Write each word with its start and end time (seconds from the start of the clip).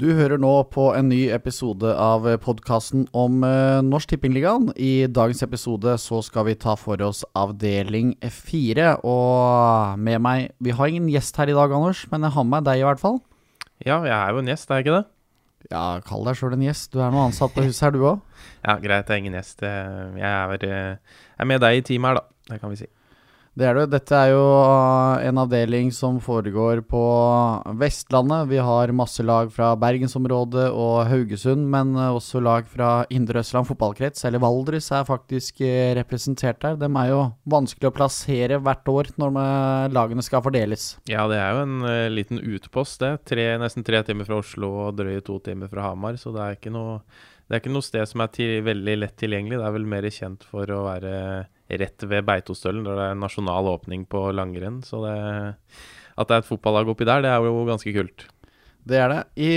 Du 0.00 0.06
hører 0.16 0.40
nå 0.40 0.50
på 0.72 0.86
en 0.96 1.10
ny 1.10 1.26
episode 1.36 1.90
av 2.00 2.24
podkasten 2.40 3.02
om 3.12 3.42
uh, 3.44 3.84
Norsk 3.84 4.14
Tippingligaen. 4.14 4.70
I 4.80 5.04
dagens 5.04 5.44
episode 5.44 5.98
så 6.00 6.22
skal 6.24 6.46
vi 6.46 6.54
ta 6.56 6.72
for 6.80 6.96
oss 7.04 7.20
avdeling 7.36 8.14
fire. 8.32 8.94
Og 9.04 10.00
med 10.00 10.22
meg 10.24 10.54
Vi 10.64 10.72
har 10.78 10.88
ingen 10.88 11.10
gjest 11.12 11.36
her 11.36 11.52
i 11.52 11.58
dag, 11.58 11.74
Anders, 11.76 12.06
men 12.08 12.24
jeg 12.24 12.32
har 12.38 12.48
med 12.48 12.64
deg 12.70 12.80
i 12.80 12.86
hvert 12.88 13.02
fall. 13.04 13.20
Ja, 13.84 14.00
jeg 14.00 14.16
er 14.16 14.32
jo 14.32 14.40
en 14.40 14.48
gjest, 14.48 14.72
er 14.72 14.80
jeg 14.80 14.86
ikke 14.86 14.96
det? 14.96 15.04
Ja, 15.68 15.84
kall 16.08 16.24
deg 16.24 16.40
sjøl 16.40 16.56
en 16.56 16.64
gjest. 16.64 16.88
Du 16.94 16.96
er 17.02 17.12
noe 17.12 17.28
ansatt 17.28 17.52
på 17.52 17.66
huset 17.68 17.84
her, 17.84 17.92
du 17.92 18.00
òg. 18.14 18.24
ja, 18.64 18.78
greit, 18.80 19.04
jeg 19.04 19.12
er 19.12 19.24
ingen 19.26 19.36
gjest. 19.36 19.60
Jeg 19.60 20.24
er, 20.24 20.68
jeg 20.72 20.96
er 21.36 21.52
med 21.52 21.60
deg 21.68 21.82
i 21.82 21.84
teamet 21.92 22.14
her, 22.14 22.22
da. 22.22 22.48
Det 22.48 22.62
kan 22.64 22.72
vi 22.72 22.80
si. 22.80 22.88
Det 23.52 23.66
er 23.68 23.76
det. 23.76 23.90
Dette 23.92 24.16
er 24.16 24.30
jo 24.32 24.44
eh, 24.48 25.26
en 25.28 25.40
avdeling 25.42 25.90
som 25.92 26.16
foregår 26.24 26.80
på 26.88 27.02
Vestlandet. 27.76 28.46
Vi 28.48 28.56
har 28.64 28.94
masse 28.96 29.20
lag 29.28 29.50
fra 29.52 29.74
bergensområdet 29.76 30.70
og 30.72 31.02
Haugesund, 31.10 31.66
men 31.74 31.92
eh, 31.92 32.14
også 32.16 32.40
lag 32.40 32.70
fra 32.72 33.04
Indre 33.12 33.42
Østland 33.42 33.68
fotballkrets, 33.68 34.24
eller 34.24 34.40
Valdres, 34.40 34.88
er 34.96 35.04
faktisk 35.04 35.60
eh, 35.68 35.92
representert 36.00 36.62
der. 36.64 36.80
Dem 36.80 36.96
er 36.96 37.12
jo 37.12 37.20
vanskelig 37.52 37.90
å 37.90 37.94
plassere 38.00 38.56
hvert 38.56 38.88
år 38.88 39.12
når 39.20 39.36
lagene 39.92 40.24
skal 40.24 40.44
fordeles. 40.48 40.94
Ja, 41.12 41.28
det 41.28 41.36
er 41.42 41.52
jo 41.52 41.66
en 41.66 41.88
liten 42.16 42.40
utpost, 42.40 43.02
det. 43.04 43.18
Tre, 43.28 43.50
nesten 43.60 43.84
tre 43.84 44.00
timer 44.08 44.30
fra 44.30 44.40
Oslo 44.40 44.72
og 44.86 44.96
drøye 44.96 45.20
to 45.26 45.36
timer 45.44 45.68
fra 45.68 45.90
Hamar, 45.90 46.16
så 46.16 46.32
det 46.32 46.40
er 46.40 46.56
ikke 46.56 46.72
noe, 46.72 47.02
er 47.52 47.60
ikke 47.60 47.76
noe 47.76 47.84
sted 47.84 48.08
som 48.08 48.24
er 48.24 48.32
til, 48.32 48.62
veldig 48.64 49.02
lett 49.04 49.20
tilgjengelig. 49.20 49.60
Det 49.60 49.68
er 49.68 49.76
vel 49.76 49.90
mer 49.92 50.08
kjent 50.08 50.48
for 50.48 50.72
å 50.72 50.86
være 50.88 51.12
rett 51.80 52.04
ved 52.08 52.26
Beitostølen, 52.28 52.84
der 52.86 52.98
det 52.98 53.08
er 53.10 53.18
nasjonal 53.18 53.70
åpning 53.72 54.04
på 54.10 54.28
langrenn. 54.36 54.82
Så 54.86 55.02
det, 55.06 55.16
at 56.16 56.28
det 56.28 56.36
er 56.36 56.44
et 56.44 56.48
fotballag 56.48 56.90
oppi 56.92 57.08
der, 57.08 57.24
det 57.24 57.32
er 57.32 57.44
jo 57.46 57.66
ganske 57.68 57.94
kult. 57.96 58.28
Det 58.82 58.98
er 58.98 59.12
det. 59.12 59.20
I, 59.38 59.50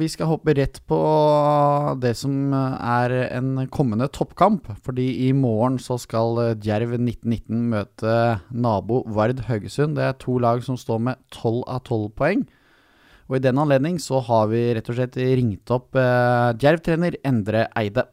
vi 0.00 0.08
skal 0.10 0.26
hoppe 0.26 0.56
rett 0.58 0.80
på 0.90 0.98
det 2.02 2.16
som 2.18 2.50
er 2.54 3.14
en 3.28 3.68
kommende 3.70 4.08
toppkamp. 4.10 4.66
Fordi 4.82 5.28
i 5.28 5.30
morgen 5.36 5.78
så 5.82 6.00
skal 6.02 6.58
Djerv 6.58 6.96
1919 6.96 7.68
møte 7.70 8.16
nabo 8.50 9.04
Vard 9.06 9.44
Haugesund. 9.46 9.94
Det 9.98 10.08
er 10.08 10.18
to 10.18 10.34
lag 10.42 10.64
som 10.66 10.78
står 10.80 10.98
med 11.10 11.22
12 11.30 11.62
av 11.62 11.84
12 11.86 12.10
poeng. 12.18 12.42
Og 13.30 13.38
i 13.38 13.44
den 13.44 13.60
anledning 13.62 14.00
så 14.02 14.18
har 14.26 14.50
vi 14.50 14.64
rett 14.74 14.90
og 14.90 14.98
slett 14.98 15.14
ringt 15.16 15.70
opp 15.72 15.94
eh, 15.96 16.50
Djerv-trener 16.58 17.20
Endre 17.24 17.68
Eide. 17.78 18.08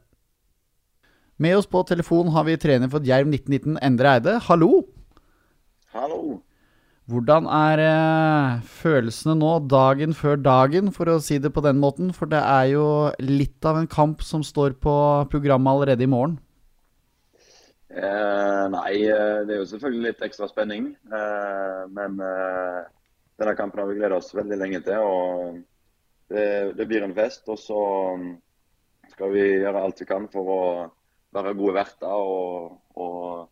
Med 1.39 1.55
oss 1.55 1.69
på 1.71 1.79
telefon 1.87 2.27
har 2.35 2.43
vi 2.43 2.57
trener 2.59 2.89
for 2.91 2.99
Djerv 2.99 3.29
1919, 3.31 3.77
Endre 3.79 4.09
Eide. 4.17 4.31
Hallo! 4.43 4.81
Hallo. 5.95 6.41
Hvordan 7.07 7.47
er 7.47 7.79
eh, 7.85 8.57
følelsene 8.81 9.37
nå, 9.39 9.53
dagen 9.71 10.11
før 10.11 10.35
dagen, 10.35 10.91
for 10.91 11.07
å 11.07 11.15
si 11.23 11.37
det 11.39 11.53
på 11.55 11.63
den 11.63 11.79
måten? 11.79 12.11
For 12.11 12.27
det 12.27 12.41
er 12.43 12.73
jo 12.73 12.83
litt 13.23 13.63
av 13.63 13.79
en 13.79 13.87
kamp 13.87 14.19
som 14.27 14.43
står 14.43 14.75
på 14.83 14.97
programmet 15.31 15.71
allerede 15.71 16.03
i 16.03 16.11
morgen. 16.11 16.35
Eh, 17.87 18.67
nei, 18.75 18.93
eh, 19.07 19.39
det 19.47 19.55
er 19.55 19.63
jo 19.63 19.71
selvfølgelig 19.71 20.09
litt 20.09 20.27
ekstra 20.27 20.51
spenning. 20.51 20.91
Eh, 21.07 21.81
men 21.95 22.19
eh, 22.19 22.83
denne 23.39 23.55
kampen 23.55 23.79
har 23.79 23.87
vi 23.87 23.99
gledet 24.03 24.19
oss 24.19 24.35
veldig 24.35 24.59
lenge 24.59 24.83
til. 24.91 25.07
og 25.07 25.63
det, 26.35 26.75
det 26.75 26.91
blir 26.91 27.07
en 27.07 27.15
fest. 27.15 27.47
Og 27.47 27.63
så 27.63 27.81
skal 29.15 29.37
vi 29.39 29.51
gjøre 29.63 29.87
alt 29.87 30.03
vi 30.03 30.11
kan 30.11 30.27
for 30.35 30.55
å 30.59 30.63
være 31.35 31.57
gode 31.57 31.75
verter 31.77 32.13
og, 32.13 32.79
og 32.97 33.49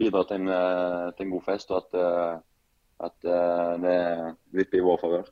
bidra 0.00 0.24
til 0.28 0.42
en, 0.42 0.50
eh, 0.52 1.06
til 1.14 1.26
en, 1.26 1.32
god 1.36 1.46
fest, 1.46 1.70
og 1.70 1.80
at, 1.82 1.96
eh, 2.00 2.34
at 3.08 3.30
eh, 3.30 3.70
det 3.84 3.96
vipper 4.58 4.80
i 4.80 4.84
vår 4.84 5.00
favør. 5.02 5.30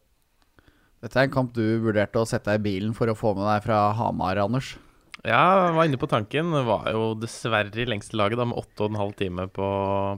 Dette 1.03 1.19
er 1.19 1.27
en 1.27 1.35
kamp 1.35 1.51
du 1.57 1.65
vurderte 1.83 2.21
å 2.21 2.29
sette 2.29 2.53
deg 2.53 2.63
i 2.63 2.67
bilen 2.69 2.95
for 2.95 3.11
å 3.11 3.19
få 3.19 3.35
med 3.35 3.49
deg 3.49 3.65
fra 3.65 3.89
Hamar, 3.99 4.39
Anders? 4.39 4.77
Ja, 5.23 5.69
jeg 5.69 5.75
var 5.77 5.87
inne 5.87 5.99
på 6.03 6.09
tanken. 6.11 6.51
Det 6.55 6.63
var 6.67 6.89
jo 6.91 7.03
dessverre 7.19 7.71
i 7.79 7.87
lengste 7.87 8.17
laget 8.19 8.41
da, 8.41 8.47
med 8.49 8.59
åtte 8.59 8.83
og 8.83 8.91
en 8.91 8.99
halv 8.99 9.13
time 9.19 9.47
på, 9.55 9.67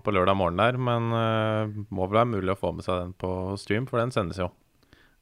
på 0.00 0.14
lørdag 0.16 0.36
morgen 0.40 0.60
der. 0.60 0.78
Men 0.80 1.10
uh, 1.12 1.72
må 1.92 2.06
vel 2.08 2.22
være 2.22 2.30
mulig 2.30 2.54
å 2.54 2.56
få 2.56 2.72
med 2.76 2.86
seg 2.86 3.02
den 3.02 3.12
på 3.20 3.32
stream, 3.60 3.88
for 3.90 4.00
den 4.00 4.14
sendes 4.14 4.40
jo. 4.40 4.48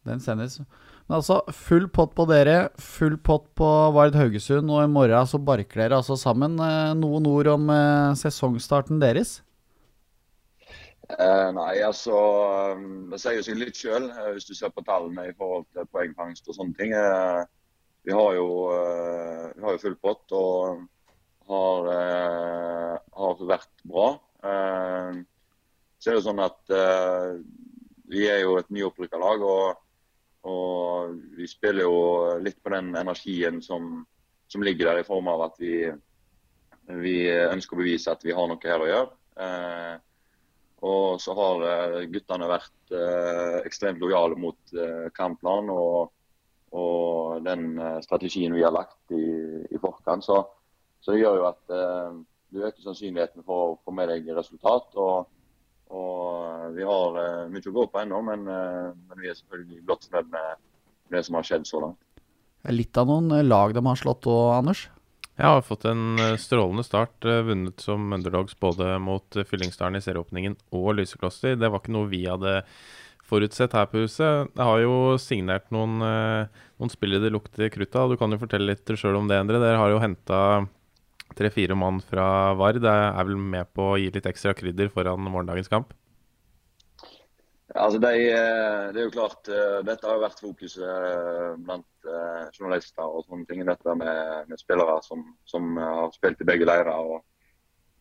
Den 0.06 0.22
sendes. 0.22 0.60
Men 1.08 1.18
altså, 1.18 1.40
full 1.52 1.88
pott 1.92 2.12
på 2.16 2.26
dere, 2.30 2.68
full 2.80 3.16
pott 3.26 3.48
på 3.58 3.68
Vard 3.94 4.14
Haugesund, 4.18 4.70
og 4.70 4.84
i 4.84 4.90
morgen 4.90 5.28
så 5.28 5.40
barker 5.42 5.82
dere 5.82 5.98
altså 5.98 6.16
sammen. 6.18 6.54
Eh, 6.62 6.92
noen 6.98 7.26
ord 7.28 7.50
om 7.56 7.72
eh, 7.74 8.14
sesongstarten 8.20 9.02
deres? 9.02 9.40
Eh, 11.12 11.48
nei, 11.52 11.82
altså 11.84 12.14
Det 13.10 13.18
sier 13.20 13.42
seg 13.44 13.58
litt 13.58 13.76
sjøl, 13.76 14.06
eh, 14.12 14.30
hvis 14.36 14.46
du 14.48 14.54
ser 14.56 14.72
på 14.72 14.84
tallene 14.86 15.26
i 15.28 15.34
forhold 15.36 15.66
til 15.74 15.90
poengfangst 15.90 16.48
og 16.48 16.58
sånne 16.60 16.78
ting. 16.78 16.94
Vi, 18.06 18.14
har 18.14 18.38
jo, 18.38 18.48
vi 19.52 19.66
har 19.66 19.76
jo 19.76 19.82
full 19.82 19.98
pott 20.02 20.34
og 20.38 20.86
har, 21.50 21.92
har 23.18 23.46
vært 23.46 23.84
bra. 23.86 24.08
så 24.42 26.10
er 26.10 26.16
det 26.16 26.24
sånn 26.24 26.42
at 26.42 26.74
vi 28.10 28.26
er 28.26 28.42
jo 28.42 28.56
et 28.58 28.70
nyopprykka 28.74 29.20
lag. 29.22 29.42
og 29.46 29.81
og 30.42 31.18
vi 31.36 31.46
spiller 31.46 31.86
jo 31.86 31.98
litt 32.42 32.58
på 32.62 32.72
den 32.74 32.90
energien 32.98 33.60
som, 33.62 34.00
som 34.50 34.64
ligger 34.66 34.90
der 34.90 35.02
i 35.02 35.06
form 35.06 35.28
av 35.30 35.44
at 35.46 35.60
vi, 35.62 35.76
vi, 36.98 37.18
ønsker 37.30 37.76
å 37.76 37.82
bevise 37.82 38.10
at 38.10 38.24
vi 38.26 38.34
har 38.34 38.48
noe 38.50 38.66
her 38.66 38.82
å 38.82 38.88
gjøre. 38.88 39.12
Eh, 39.46 39.92
og 40.82 41.20
så 41.22 41.34
har 41.38 41.62
eh, 41.68 42.00
guttene 42.10 42.48
vært 42.50 42.96
eh, 42.96 43.60
ekstremt 43.68 44.02
lojale 44.02 44.34
mot 44.34 44.74
eh, 44.74 45.06
kampplanen 45.14 45.70
og, 45.70 46.10
og, 46.74 47.38
den 47.46 47.78
eh, 47.78 48.00
strategien 48.02 48.56
vi 48.56 48.64
har 48.66 48.74
lagt 48.74 49.14
i, 49.14 49.28
i 49.70 49.78
forkant. 49.78 50.26
Så, 50.26 50.40
så, 50.98 51.14
det 51.14 51.22
gjør 51.22 51.38
jo 51.38 51.46
at 51.52 51.76
eh, 51.78 52.18
du 52.50 52.64
øker 52.66 52.82
sannsynligheten 52.82 53.46
for 53.46 53.62
å 53.62 53.78
få 53.84 53.94
med 53.94 54.10
deg 54.10 54.26
resultat. 54.34 54.90
og 54.98 55.30
og 55.92 56.72
vi 56.76 56.86
har 56.86 57.18
uh, 57.18 57.50
mye 57.52 57.68
å 57.68 57.74
gå 57.76 57.84
på 57.92 58.00
ennå, 58.00 58.22
men, 58.24 58.46
uh, 58.48 58.90
men, 58.94 59.20
vi 59.20 59.28
er 59.30 59.36
selvfølgelig 59.36 59.84
godt 59.90 60.08
fornøyd 60.08 60.32
med 60.32 60.62
det 61.12 61.22
som 61.26 61.36
har 61.38 61.46
skjedd 61.48 61.68
så 61.68 61.82
langt. 61.84 62.00
Litt 62.72 62.96
av 62.96 63.08
noen 63.10 63.32
eh, 63.34 63.44
lag 63.44 63.74
de 63.74 63.82
har 63.84 63.98
slått 63.98 64.28
òg, 64.30 64.52
Anders? 64.54 64.86
Jeg 65.34 65.48
har 65.48 65.64
fått 65.66 65.84
en 65.90 66.20
strålende 66.38 66.84
start. 66.86 67.24
Vunnet 67.24 67.82
som 67.82 68.12
underdogs 68.14 68.54
både 68.60 68.94
mot 69.02 69.38
Fyllingsdalen 69.48 69.98
i 69.98 70.02
serieåpningen 70.04 70.54
og 70.76 70.92
Lysekloster. 70.98 71.56
Det 71.58 71.70
var 71.72 71.82
ikke 71.82 71.94
noe 71.96 72.10
vi 72.12 72.20
hadde 72.28 72.60
forutsett 73.26 73.74
her 73.74 73.88
på 73.90 74.04
huset. 74.04 74.52
Jeg 74.52 74.68
har 74.68 74.82
jo 74.84 75.16
signert 75.18 75.72
noen, 75.74 75.96
noen 76.04 76.92
spillere 76.92 77.24
det 77.24 77.32
lukter 77.34 77.72
krutt 77.74 77.96
av. 77.98 78.12
Du 78.12 78.20
kan 78.20 78.30
jo 78.30 78.38
fortelle 78.44 78.68
litt 78.70 78.94
sjøl 78.94 79.18
om 79.18 79.32
det, 79.32 79.40
Endre. 79.40 79.58
Dere 79.64 79.80
har 79.80 79.90
jo 79.90 80.02
henta 80.04 80.42
tre-fire 81.36 81.76
mann 81.78 82.00
fra 82.04 82.52
Vard 82.58 82.84
er 82.84 83.24
vel 83.28 83.36
med 83.36 83.70
på 83.76 83.92
å 83.92 83.98
gi 84.00 84.10
litt 84.14 84.28
ekstra 84.28 84.54
krydder 84.56 84.92
foran 84.92 85.24
morgendagens 85.26 85.70
kamp? 85.72 85.92
Altså 87.74 87.98
det, 87.98 88.10
det, 88.92 89.00
er 89.00 89.06
jo 89.06 89.12
klart, 89.14 89.48
eh, 89.48 89.78
Dette 89.86 90.08
har 90.08 90.20
vært 90.20 90.42
fokuset 90.44 90.84
eh, 90.84 91.54
blant 91.64 92.08
eh, 92.08 92.42
journalister 92.52 93.06
og 93.06 93.24
sånne 93.24 93.48
ting. 93.48 93.62
Dette 93.64 93.94
med, 93.96 94.50
med 94.50 94.60
spillere 94.60 94.98
som, 95.06 95.24
som, 95.48 95.78
har 95.80 96.12
spilt 96.12 96.42
i 96.44 96.48
begge 96.50 96.68
leirer. 96.68 96.92
Og, 96.92 97.22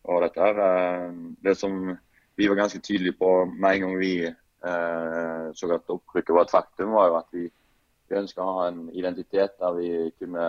og, 0.10 0.26
dette 0.26 0.44
her. 0.44 0.60
Det 1.46 1.56
som 1.56 1.94
vi 2.36 2.50
var 2.52 2.60
ganske 2.60 2.82
tydelige 2.84 3.16
på 3.22 3.32
med 3.54 3.78
en 3.78 3.86
gang 3.86 3.98
vi 4.02 4.14
eh, 4.28 5.48
så 5.56 5.72
at 5.78 5.96
opprykket 5.96 6.36
var 6.36 6.50
et 6.50 6.56
faktum, 6.58 6.92
var 6.98 7.08
jo 7.08 7.20
at 7.22 7.36
vi, 7.36 7.48
vi 8.10 8.20
ønska 8.20 8.44
å 8.44 8.58
ha 8.58 8.70
en 8.72 8.86
identitet 8.92 9.56
der 9.62 9.78
vi 9.80 9.92
kunne 10.20 10.46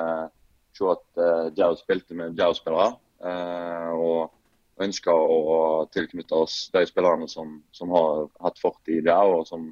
se 0.77 0.89
at 0.91 1.21
uh, 1.21 1.49
Jerv 1.57 1.79
spilte 1.81 2.17
med 2.19 2.39
Jerv-spillere. 2.39 2.95
Uh, 3.23 3.91
og 3.95 4.83
ønska 4.83 5.15
å 5.15 5.87
tilknytte 5.95 6.35
oss 6.35 6.67
de 6.75 6.83
spillerne 6.89 7.29
som, 7.31 7.61
som 7.77 7.93
har 7.95 8.27
hatt 8.43 8.59
fortid 8.59 9.05
der, 9.07 9.23
og 9.37 9.47
som, 9.47 9.69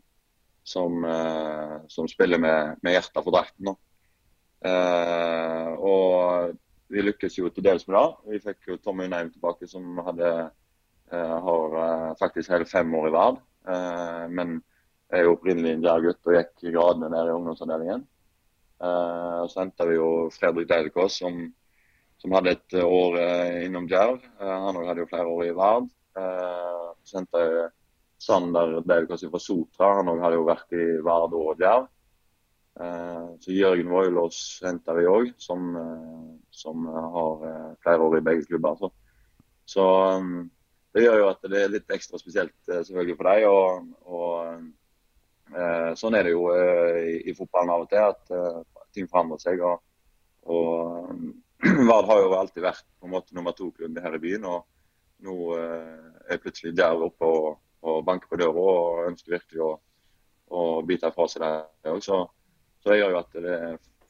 som, 0.67 1.05
uh, 1.05 1.81
som 1.91 2.09
spiller 2.11 2.41
med, 2.43 2.81
med 2.85 2.97
hjertet 2.97 3.25
for 3.25 3.35
drakten. 3.35 3.75
Og 5.81 6.51
vi 6.93 7.01
lykkes 7.01 7.39
jo 7.39 7.49
til 7.49 7.65
dels 7.65 7.87
med 7.89 7.97
det. 7.97 8.09
Vi 8.29 8.41
fikk 8.45 8.67
jo 8.69 8.77
Tommy 8.77 9.07
Unheim 9.09 9.31
tilbake, 9.33 9.65
som 9.71 10.03
hadde, 10.05 10.51
har 11.09 11.77
faktisk 12.21 12.53
hele 12.53 12.69
fem 12.69 12.93
år 12.99 13.09
i 13.09 13.13
verd. 13.15 13.39
men 14.29 14.59
er 15.09 15.25
jo 15.25 15.33
opprinnelig 15.35 15.79
en 15.79 15.87
gutt 16.05 16.29
og 16.29 16.37
gikk 16.37 16.67
gradene 16.75 17.09
ned 17.15 17.31
i 17.31 17.37
ungdomsavdelingen. 17.39 18.05
Uh, 18.81 19.45
så 19.49 19.61
henta 19.61 19.85
vi 19.87 19.99
jo 19.99 20.31
Fredrik 20.33 20.69
Deilikås, 20.69 21.19
som, 21.21 21.37
som, 22.17 22.33
hadde 22.33 22.55
et 22.57 22.77
år 22.81 23.19
uh, 23.21 23.59
innom 23.67 23.89
Djerv. 23.91 24.23
Uh, 24.41 24.57
han 24.67 24.79
hadde 24.87 25.05
jo 25.05 25.11
flere 25.11 25.29
år 25.29 25.45
i 25.51 25.57
Vard. 25.57 25.91
så 27.05 27.21
henta 27.21 27.43
jeg 27.45 27.69
Sander 28.21 28.79
Deilikås 28.89 29.25
fra 29.29 29.41
Sotra. 29.41 29.91
Han 30.01 30.09
hadde 30.23 30.39
jo 30.39 30.49
vært 30.49 30.73
i 30.77 30.87
Vard 31.05 31.37
og 31.37 31.61
Djerv. 31.61 31.87
så 33.45 33.53
Jørgen 33.53 33.93
Voilås 33.93 34.41
henta 34.65 34.95
vi 34.97 35.07
òg, 35.09 35.31
som, 35.39 35.71
som, 36.51 36.87
har 37.15 37.77
flere 37.85 38.07
år 38.07 38.19
i 38.19 38.25
begge 38.25 38.47
klubber. 38.49 38.77
Så, 38.81 38.91
så 39.65 39.87
det 40.95 41.05
gjør 41.05 41.19
jo 41.23 41.31
at 41.31 41.49
det 41.53 41.63
er 41.63 41.73
litt 41.73 41.97
ekstra 41.97 42.21
spesielt 42.21 42.57
selvfølgelig 42.69 43.17
for 43.21 43.31
deg. 43.31 43.49
og, 43.49 43.89
og 44.05 44.31
Eh, 44.51 44.59
sånn 45.99 46.17
er 46.17 46.27
det 46.27 46.35
jo 46.35 46.49
eh, 46.55 46.99
i, 47.01 47.15
i, 47.31 47.35
fotballen 47.37 47.73
av 47.75 47.85
og 47.85 47.91
til, 47.91 48.05
at 48.05 48.35
eh, 48.35 48.61
ting 48.95 49.09
forandrer 49.11 49.43
seg. 49.43 49.63
og, 49.65 49.81
og 50.51 51.11
Vard 51.91 52.09
har 52.09 52.23
jo 52.23 52.37
alltid 52.39 52.65
vært 52.65 52.87
på 52.99 53.09
en 53.09 53.15
måte 53.15 53.37
nummer 53.37 53.57
to-klubb 53.57 53.99
her 54.01 54.17
i 54.17 54.23
byen. 54.23 54.47
og 54.49 54.67
Nå 55.21 55.35
er 55.53 56.31
jeg 56.33 56.41
plutselig 56.41 56.73
der 56.79 57.03
oppe 57.05 57.29
og, 57.29 57.59
og 57.85 58.05
banker 58.07 58.31
på 58.31 58.39
døra 58.41 58.63
og 58.73 59.09
ønsker 59.11 59.35
virkelig 59.35 59.61
å, 59.67 59.75
å 60.57 60.63
bite 60.89 61.11
fra 61.13 61.27
seg 61.29 61.45
det. 61.45 61.97
Så, 62.07 62.23
så 62.81 62.93
det 62.93 63.03
gjør 63.03 63.13
jo 63.13 63.21
at 63.21 63.37
det 63.37 63.59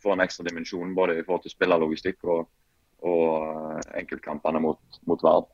får 0.00 0.14
en 0.14 0.24
ekstra 0.24 0.46
dimensjon 0.46 0.94
både 0.94 1.18
i 1.18 1.24
forhold 1.24 1.42
til 1.44 1.54
spillerlogistikk 1.56 2.22
og, 2.30 2.44
og 3.02 3.82
enkeltkampene 3.98 4.62
mot, 4.62 5.00
mot 5.10 5.26
Vard. 5.26 5.50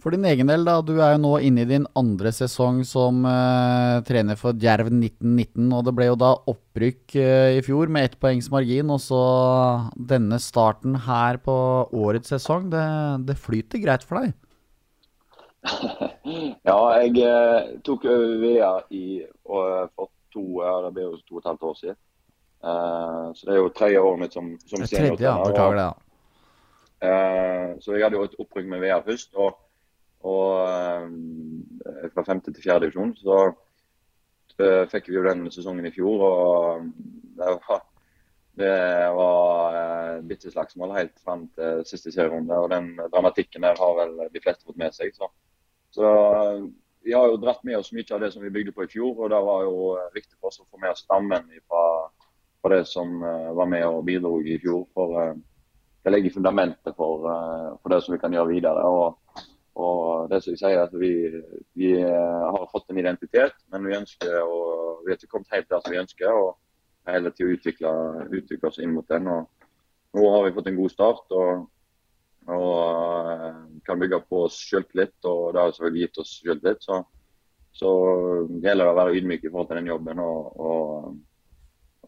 For 0.00 0.14
din 0.14 0.24
egen 0.24 0.48
del, 0.48 0.62
da. 0.64 0.78
Du 0.80 0.94
er 0.96 1.12
jo 1.14 1.20
nå 1.20 1.34
inne 1.44 1.66
i 1.66 1.68
din 1.68 1.84
andre 1.98 2.32
sesong 2.32 2.80
som 2.88 3.20
uh, 3.28 4.00
trener 4.08 4.38
for 4.40 4.56
Djerv 4.56 4.88
1919. 4.88 5.66
Og 5.76 5.84
det 5.84 5.94
ble 5.96 6.08
jo 6.08 6.16
da 6.20 6.30
opprykk 6.48 7.16
uh, 7.20 7.50
i 7.58 7.60
fjor 7.66 7.92
med 7.92 8.08
ett 8.08 8.16
poengs 8.22 8.48
margin. 8.52 8.92
Og 8.94 9.02
så 9.04 9.20
denne 10.12 10.40
starten 10.40 10.96
her 11.04 11.40
på 11.44 11.56
årets 11.92 12.32
sesong. 12.32 12.70
Det, 12.72 12.86
det 13.28 13.36
flyter 13.40 13.84
greit 13.84 14.06
for 14.08 14.22
deg? 14.22 14.32
ja, 16.70 16.80
jeg 17.02 17.20
uh, 17.20 17.76
tok 17.84 18.08
over 18.08 18.36
VIA 18.40 18.74
i, 18.96 19.06
for 19.44 20.08
to, 20.32 20.46
det 20.86 20.94
ble 20.96 21.08
jo 21.10 21.16
to 21.26 21.36
og 21.36 21.42
et 21.42 21.50
halvt 21.52 21.72
år 21.72 21.80
siden. 21.82 22.04
så 23.34 23.46
det 23.46 23.52
er 23.52 23.58
jo 23.58 23.72
tredje 23.74 24.00
året 24.00 24.20
mitt 24.20 24.36
som, 24.36 24.52
som 24.64 24.84
senior. 24.84 25.16
Tredje, 25.16 25.26
ja. 25.26 25.40
Beklager 25.44 25.76
det. 25.76 25.88
Ja. 27.00 27.74
så 27.80 27.96
jeg 27.96 28.04
hadde 28.04 28.18
jo 28.18 28.28
et 28.28 28.36
opprykk 28.38 28.68
med 28.70 28.84
VEA 28.84 29.00
først. 29.04 29.34
og 29.34 29.58
og 30.20 30.68
eh, 30.68 32.08
fra 32.14 32.24
femte 32.26 32.52
til 32.52 32.64
fjerde 32.64 32.88
divisjon. 32.88 33.14
Så 33.16 33.36
uh, 34.60 34.84
fikk 34.90 35.08
vi 35.08 35.16
jo 35.16 35.24
den 35.24 35.46
sesongen 35.52 35.88
i 35.88 35.94
fjor. 35.94 36.24
og 36.26 36.90
det 37.40 37.54
var, 37.56 37.80
det 38.60 38.74
var 39.16 39.78
uh, 39.78 40.26
bitte 40.28 40.52
slagsmål 40.52 40.96
helt 40.98 41.16
fram 41.24 41.46
til 41.56 41.84
siste 41.88 42.12
serierunde. 42.12 42.56
Og 42.56 42.70
den 42.72 42.92
dramatikken 43.00 43.64
der 43.64 43.80
har 43.80 43.96
vel 44.02 44.16
de 44.28 44.44
fleste 44.44 44.66
fått 44.66 44.80
med 44.80 44.96
seg. 44.96 45.14
Så, 45.16 45.30
så 45.96 46.06
vi 47.00 47.16
har 47.16 47.30
jo 47.30 47.40
dratt 47.40 47.64
med 47.64 47.78
oss 47.78 47.94
mye 47.96 48.12
av 48.12 48.20
det 48.20 48.32
som 48.34 48.44
vi 48.44 48.52
bygde 48.52 48.76
på 48.76 48.84
i 48.84 48.92
fjor. 48.92 49.14
Og 49.16 49.30
det 49.32 49.44
var 49.46 49.64
jo 49.64 49.76
viktig 50.16 50.36
for 50.36 50.52
oss 50.52 50.60
å 50.60 50.68
få 50.68 50.82
med 50.82 50.92
oss 50.92 51.06
stammen 51.06 51.48
fra, 51.64 51.84
fra 52.60 52.74
det 52.76 52.82
som 52.90 53.22
var 53.56 53.70
med 53.72 53.86
og 53.88 54.04
bidro 54.04 54.36
i 54.44 54.58
fjor. 54.60 54.84
For 54.92 55.32
det 56.04 56.12
legger 56.12 56.36
fundamentet 56.36 56.92
for, 56.96 57.24
for 57.80 57.92
det 57.92 58.02
som 58.04 58.12
vi 58.12 58.20
kan 58.20 58.36
gjøre 58.36 58.52
videre. 58.52 58.84
og 58.84 59.48
og 59.78 60.30
det 60.30 60.40
som 60.42 60.54
jeg 60.54 60.60
sier 60.60 60.82
at 60.82 60.94
vi, 60.98 61.12
vi, 61.78 61.92
eh, 62.02 62.46
har 62.54 62.70
fått 62.72 62.90
en 62.90 62.98
identitet, 62.98 63.54
men 63.70 63.86
vi 63.86 63.98
ønsker 63.98 64.40
å, 64.42 64.58
vi 65.04 65.12
har 65.12 65.20
ikke 65.20 65.30
kommet 65.36 65.54
helt 65.54 65.70
der 65.70 65.84
som 65.84 65.94
vi 65.94 66.02
ønsker. 66.02 66.32
og 66.34 66.58
hele 67.08 67.30
tiden 67.30 67.56
utvikle, 67.56 67.90
utvikle 68.30 68.68
oss 68.68 68.78
inn 68.78 68.92
mot 68.94 69.08
den. 69.08 69.28
og 69.28 69.48
Nå 70.16 70.26
har 70.34 70.44
vi 70.44 70.52
fått 70.56 70.68
en 70.70 70.76
god 70.76 70.92
start 70.92 71.32
og, 71.38 71.64
og 72.50 73.30
eh, 73.30 73.56
kan 73.86 74.00
bygge 74.00 74.20
på 74.28 74.44
oss 74.48 74.58
selvtillit. 74.68 75.16
Og 75.24 75.54
det 75.54 75.62
har 75.62 75.74
selvfølgelig 75.74 76.06
gitt 76.06 76.22
oss 76.22 76.36
selvtillit. 76.42 76.86
Så, 76.86 77.00
så 77.80 77.90
gjelder 78.60 78.84
det 78.84 78.92
å 78.92 78.98
være 79.00 79.18
ydmyk 79.18 79.44
i 79.44 79.52
forhold 79.52 79.70
til 79.70 79.80
den 79.80 79.92
jobben 79.92 80.22
og, 80.24 80.62
og, 80.68 81.20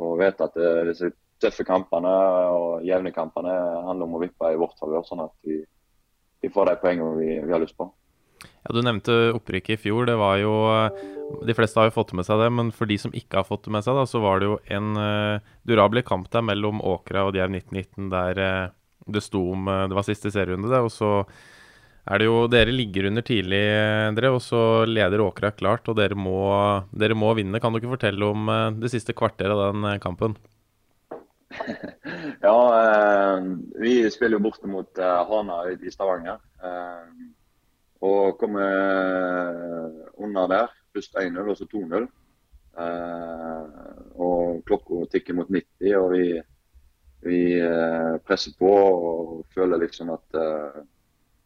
og 0.03 0.17
vite 0.21 0.49
at 0.49 0.59
det, 0.59 0.73
disse 0.91 1.13
tøffe 1.43 1.67
kampene 1.67 2.11
og 2.55 2.85
jevne 2.87 3.11
kampene 3.15 3.53
handler 3.89 4.07
om 4.07 4.19
å 4.19 4.23
vippe 4.23 4.53
i 4.53 4.59
vårt 4.61 4.77
favør. 4.79 5.07
sånn 5.07 5.25
at 5.25 5.35
vi 5.47 5.63
vi 6.43 6.51
får 6.51 6.67
de 6.69 6.79
poengene 6.83 7.19
vi, 7.21 7.31
vi, 7.41 7.53
har 7.53 7.63
lyst 7.63 7.77
på. 7.79 7.89
Ja, 8.43 8.75
Du 8.75 8.83
nevnte 8.83 9.15
opprykket 9.37 9.79
i 9.79 9.83
fjor. 9.85 10.07
det 10.07 10.19
var 10.19 10.37
jo, 10.43 10.53
De 11.47 11.55
fleste 11.55 11.81
har 11.81 11.89
jo 11.89 11.97
fått 11.97 12.13
med 12.19 12.27
seg 12.27 12.43
det, 12.43 12.51
men 12.51 12.73
for 12.75 12.91
de 12.91 12.99
som 12.99 13.15
ikke 13.15 13.41
har 13.41 13.49
fått 13.49 13.65
det 13.69 13.75
med 13.75 13.87
seg, 13.87 13.97
da, 13.97 14.05
så 14.07 14.21
var 14.23 14.43
det 14.43 14.51
jo 14.51 14.59
en 14.67 14.99
uh, 14.99 15.41
durabel 15.63 16.03
kamp 16.03 16.29
der 16.35 16.45
mellom 16.45 16.83
Åkra 16.83 17.29
og 17.29 17.39
Djerv 17.39 17.55
1919 17.55 18.11
der 18.13 18.43
uh, 18.43 18.75
det 19.07 19.23
sto 19.23 19.49
om 19.55 19.67
uh, 19.71 19.87
Det 19.91 19.99
var 19.99 20.07
siste 20.07 20.35
serierunde, 20.35 20.71
det. 20.71 20.83
Og 20.83 20.91
så 20.93 21.13
er 22.11 22.19
det 22.19 22.27
jo 22.27 22.49
Dere 22.51 22.75
ligger 22.75 23.07
under 23.07 23.23
tidlig, 23.23 23.63
Endre, 24.11 24.35
og 24.35 24.43
så 24.43 24.83
leder 24.91 25.23
Åkra 25.23 25.53
klart, 25.55 25.87
og 25.87 25.99
dere 25.99 26.19
må, 26.19 26.43
dere 26.91 27.15
må 27.15 27.31
vinne. 27.39 27.63
Kan 27.63 27.71
du 27.71 27.79
ikke 27.79 27.95
fortelle 27.95 28.33
om 28.35 28.51
det 28.83 28.91
siste 28.91 29.15
kvarteret 29.15 29.55
av 29.55 29.71
den 29.71 30.03
kampen? 30.03 30.35
ja, 32.43 32.59
eh, 32.83 33.45
vi 33.75 34.11
spiller 34.11 34.39
jo 34.39 34.43
borte 34.43 34.67
mot 34.71 34.99
eh, 34.99 35.21
Hana 35.29 35.61
i 35.71 35.91
Stavanger. 35.91 36.41
Eh, 36.63 37.29
og 38.03 38.39
kommer 38.41 39.93
under 40.19 40.49
der. 40.51 40.73
Først 40.93 41.15
1-0 41.17 41.39
og 41.39 41.57
så 41.57 41.69
2-0. 41.71 42.09
og 44.19 44.63
klokka 44.67 45.05
tikker 45.13 45.37
mot 45.39 45.49
90, 45.49 45.95
og 45.97 46.11
vi, 46.13 46.41
vi 47.23 47.39
presser 48.27 48.57
på 48.59 48.73
og 48.73 49.47
føler 49.55 49.79
liksom 49.85 50.11
at 50.11 50.39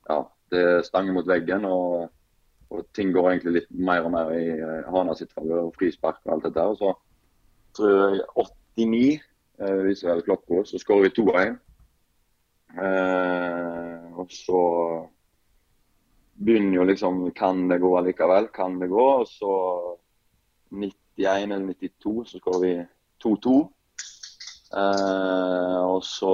ja, 0.09 0.19
det 0.51 0.87
stanger 0.87 1.13
mot 1.13 1.29
veggen. 1.29 1.65
og 1.65 2.09
og 2.71 2.87
ting 2.95 3.13
går 3.15 3.31
egentlig 3.31 3.53
litt 3.61 3.69
mer 3.71 4.03
og 4.03 4.11
mer 4.11 4.33
i 4.35 4.47
Hana 4.91 5.15
sitt 5.15 5.31
favør, 5.33 5.69
frispark 5.77 6.19
og 6.25 6.33
alt 6.35 6.49
dette. 6.49 6.65
Og 6.67 6.79
så 6.81 6.95
tror 7.77 7.93
jeg 7.93 8.25
89 8.75 9.21
eh, 9.61 9.79
viser 9.87 10.13
vel 10.13 10.25
klokka. 10.27 10.65
Så 10.65 10.81
skårer 10.83 11.09
vi 11.09 11.15
2-1. 11.19 11.57
Eh, 12.77 14.19
og 14.21 14.33
så 14.33 14.63
begynner 16.37 16.75
jo 16.77 16.85
liksom 16.85 17.31
Kan 17.33 17.69
det 17.69 17.79
gå 17.81 17.93
allikevel? 17.97 18.51
Kan 18.53 18.81
det 18.81 18.91
gå? 18.93 19.07
Og 19.23 19.29
så 19.29 19.55
91 20.71 21.53
eller 21.53 21.75
92 21.75 22.25
så 22.29 22.41
skårer 22.43 22.65
vi 22.67 22.75
2-2. 23.25 23.57
Eh, 24.77 25.83
og 25.87 26.03
så 26.05 26.33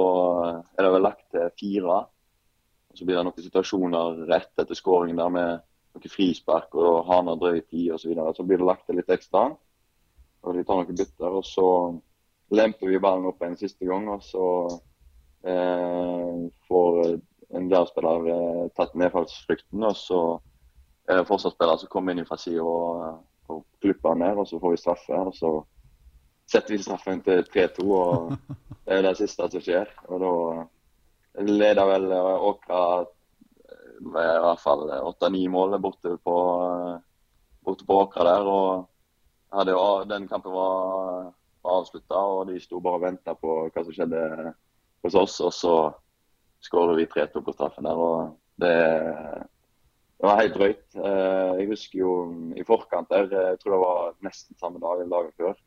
er 0.73 0.83
det 0.83 0.93
vel 0.95 1.05
lagt 1.05 1.27
til 1.31 1.53
fire. 1.59 1.99
Og 2.91 2.97
så 2.97 3.05
blir 3.05 3.17
det 3.17 3.27
noen 3.27 3.45
situasjoner 3.45 4.25
rett 4.29 4.61
etter 4.61 4.77
skåringen 4.77 5.21
der 5.21 5.31
med 5.33 5.61
noen 5.93 6.13
frispark 6.13 6.75
og 6.77 7.05
Hana 7.07 7.37
drøy 7.37 7.61
tid 7.61 7.93
osv. 7.93 8.03
Så, 8.03 8.09
videre. 8.11 8.33
så 8.35 8.45
blir 8.45 8.61
det 8.61 8.67
lagt 8.67 8.87
til 8.87 8.99
litt 8.99 9.13
ekstra. 9.13 9.51
Og 10.43 10.57
de 10.57 10.65
tar 10.67 10.81
noen 10.81 10.97
bytter. 10.99 11.37
Og 11.39 11.45
så 11.47 11.67
lemper 12.53 12.87
vi 12.87 13.01
ballen 13.01 13.27
opp 13.29 13.43
en 13.43 13.57
siste 13.57 13.85
gang, 13.87 14.07
og 14.13 14.23
så 14.25 14.47
eh, 15.49 16.41
får 16.69 16.99
en 17.57 17.69
dørspiller 17.71 18.29
eh, 18.33 18.63
tatt 18.77 18.95
nedfallsfrykten. 18.99 19.83
Og 19.83 19.97
så 19.97 20.21
er 21.09 21.19
det 21.21 21.29
forsvarsspiller 21.29 21.81
som 21.81 21.91
kommer 21.91 22.15
inn 22.15 22.27
fra 22.29 22.37
sida 22.39 22.63
og, 22.63 23.23
og 23.49 23.63
klipper 23.83 24.17
ned, 24.19 24.39
og 24.41 24.49
så 24.49 24.61
får 24.61 24.75
vi 24.75 24.83
straffe. 24.83 25.19
og 25.19 25.35
så 25.37 25.55
setter 26.51 26.75
vi 26.75 26.83
straffen 26.83 27.23
til 27.25 27.43
3-2, 27.49 27.89
og 27.89 28.33
det 28.85 28.99
er 28.99 29.05
det 29.07 29.17
siste 29.21 29.49
som 29.49 29.65
skjer. 29.65 29.91
Og 30.09 30.23
da 30.23 31.43
leder 31.49 31.89
vel 31.89 32.09
Åkra 32.13 32.81
med 34.03 34.27
i 34.27 34.41
hvert 34.43 34.59
fall 34.61 34.89
åtte-ni 34.99 35.45
mål 35.47 35.77
borte 35.81 36.17
på, 36.19 36.39
borte 37.63 37.87
på 37.87 38.01
Åkra 38.03 38.25
der. 38.27 38.49
og 38.49 38.89
hadde, 39.53 39.77
Den 40.09 40.27
kampen 40.27 40.51
var 40.51 41.31
avslutta, 41.63 42.19
og 42.19 42.47
de 42.51 42.59
sto 42.61 42.79
bare 42.83 42.99
og 42.99 43.05
venta 43.05 43.35
på 43.37 43.57
hva 43.67 43.83
som 43.83 43.95
skjedde 43.95 44.53
hos 45.03 45.17
oss. 45.19 45.39
Og 45.43 45.53
så 45.55 45.75
skåra 46.63 46.95
vi 46.97 47.07
3-2 47.11 47.43
på 47.43 47.55
straffen 47.55 47.87
der. 47.87 47.99
og 47.99 48.37
det, 48.55 48.73
det 50.19 50.27
var 50.27 50.41
helt 50.41 50.57
drøyt. 50.57 50.85
Eh, 50.95 51.51
jeg 51.59 51.69
husker 51.71 51.99
jo 51.99 52.13
i 52.55 52.65
forkant 52.67 53.09
der, 53.11 53.29
jeg 53.31 53.59
tror 53.61 53.75
det 53.75 53.81
var 53.83 54.13
nesten 54.27 54.59
samme 54.59 54.81
dag 54.83 55.01
eller 55.01 55.15
dagen 55.17 55.33
før, 55.39 55.57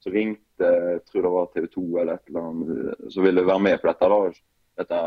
så 0.00 0.14
ringte 0.14 0.70
jeg 0.70 1.04
tror 1.06 1.26
det 1.26 1.34
var 1.34 1.52
TV 1.52 1.68
2 1.74 1.84
eller 2.00 2.16
et 2.16 2.32
eller 2.32 2.48
annet 2.48 3.12
så 3.12 3.22
ville 3.24 3.46
være 3.46 3.64
med 3.68 3.78
på 3.80 3.90
dette. 3.90 4.10
da. 4.10 4.20
Dette, 4.80 5.00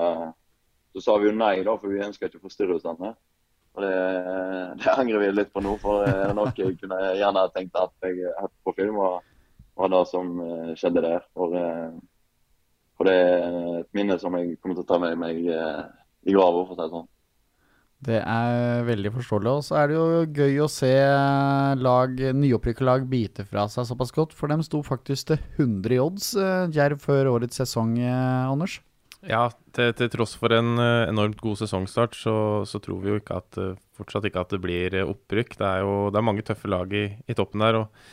så 0.94 1.02
sa 1.02 1.18
vi 1.18 1.32
jo 1.32 1.36
nei, 1.36 1.56
da, 1.66 1.74
for 1.82 1.90
vi 1.90 2.04
ønska 2.06 2.30
ikke 2.30 2.44
å 2.44 2.48
forstyrre 2.48 2.80
standene. 2.82 3.16
Og 3.74 3.82
det, 3.82 3.94
det, 4.84 4.90
angrer 4.94 5.24
vi 5.24 5.30
litt 5.34 5.54
på 5.54 5.64
nå, 5.66 5.74
for 5.82 6.06
det 6.06 6.14
er 6.28 6.36
noe 6.38 6.54
jeg 6.54 6.78
kunne 6.78 7.00
gjerne 7.18 7.48
tenkt 7.56 7.80
at 7.82 8.06
jeg 8.06 8.30
hadde 8.38 8.54
på 8.62 8.76
film. 8.78 9.00
og 9.02 9.33
var 9.76 9.94
det 9.94 10.04
som 10.10 10.36
eh, 10.44 10.76
skjedde 10.78 11.04
der. 11.06 11.26
Og, 11.40 11.56
eh, 11.58 11.96
for, 12.98 13.10
det 13.10 13.18
er 13.18 13.82
et 13.82 13.90
minne 13.98 14.20
som 14.22 14.38
jeg 14.38 14.58
kommer 14.60 14.78
til 14.78 14.86
å 14.86 14.92
ta 14.92 15.02
med 15.02 15.18
meg 15.22 15.42
eh, 15.50 15.82
i 16.30 16.36
grava, 16.36 16.64
for 16.64 16.76
å 16.76 16.78
si 16.78 16.84
det 16.84 16.94
sånn. 16.94 17.10
Det 18.04 18.20
er 18.20 18.82
veldig 18.84 19.14
forståelig. 19.16 19.52
Og 19.52 19.62
så 19.64 19.78
er 19.80 19.90
det 19.90 19.96
jo 19.96 20.24
gøy 20.28 20.58
å 20.66 20.72
se 20.72 20.92
lag, 21.80 22.18
nyopprykka 22.36 22.84
lag 22.84 23.06
bite 23.08 23.46
fra 23.48 23.64
seg 23.72 23.88
såpass 23.88 24.12
godt. 24.12 24.34
For 24.36 24.52
dem 24.52 24.64
sto 24.66 24.82
faktisk 24.84 25.30
til 25.30 25.40
100 25.56 25.96
i 25.96 26.00
odds, 26.04 26.34
Djerv, 26.76 27.00
før 27.00 27.32
årets 27.38 27.62
sesong, 27.62 27.96
Anders. 28.04 28.82
Ja, 29.24 29.46
til, 29.72 29.94
til, 29.96 30.10
tross 30.12 30.34
for 30.36 30.52
en 30.52 30.76
enormt 30.84 31.40
god 31.40 31.62
sesongstart, 31.62 32.18
så, 32.20 32.36
så, 32.68 32.82
tror 32.84 33.00
vi 33.06 33.14
jo 33.14 33.22
ikke 33.22 33.40
at, 33.40 33.62
fortsatt 33.96 34.28
ikke 34.28 34.44
at 34.44 34.52
det 34.52 34.60
blir 34.66 35.00
opprykk. 35.06 35.56
Det 35.62 35.70
er 35.70 35.88
jo 35.88 35.96
det 36.12 36.20
er 36.20 36.28
mange 36.28 36.44
tøffe 36.44 36.68
lag 36.68 36.92
i, 36.92 37.06
i 37.24 37.38
toppen 37.40 37.64
der. 37.64 37.86
og 37.86 38.12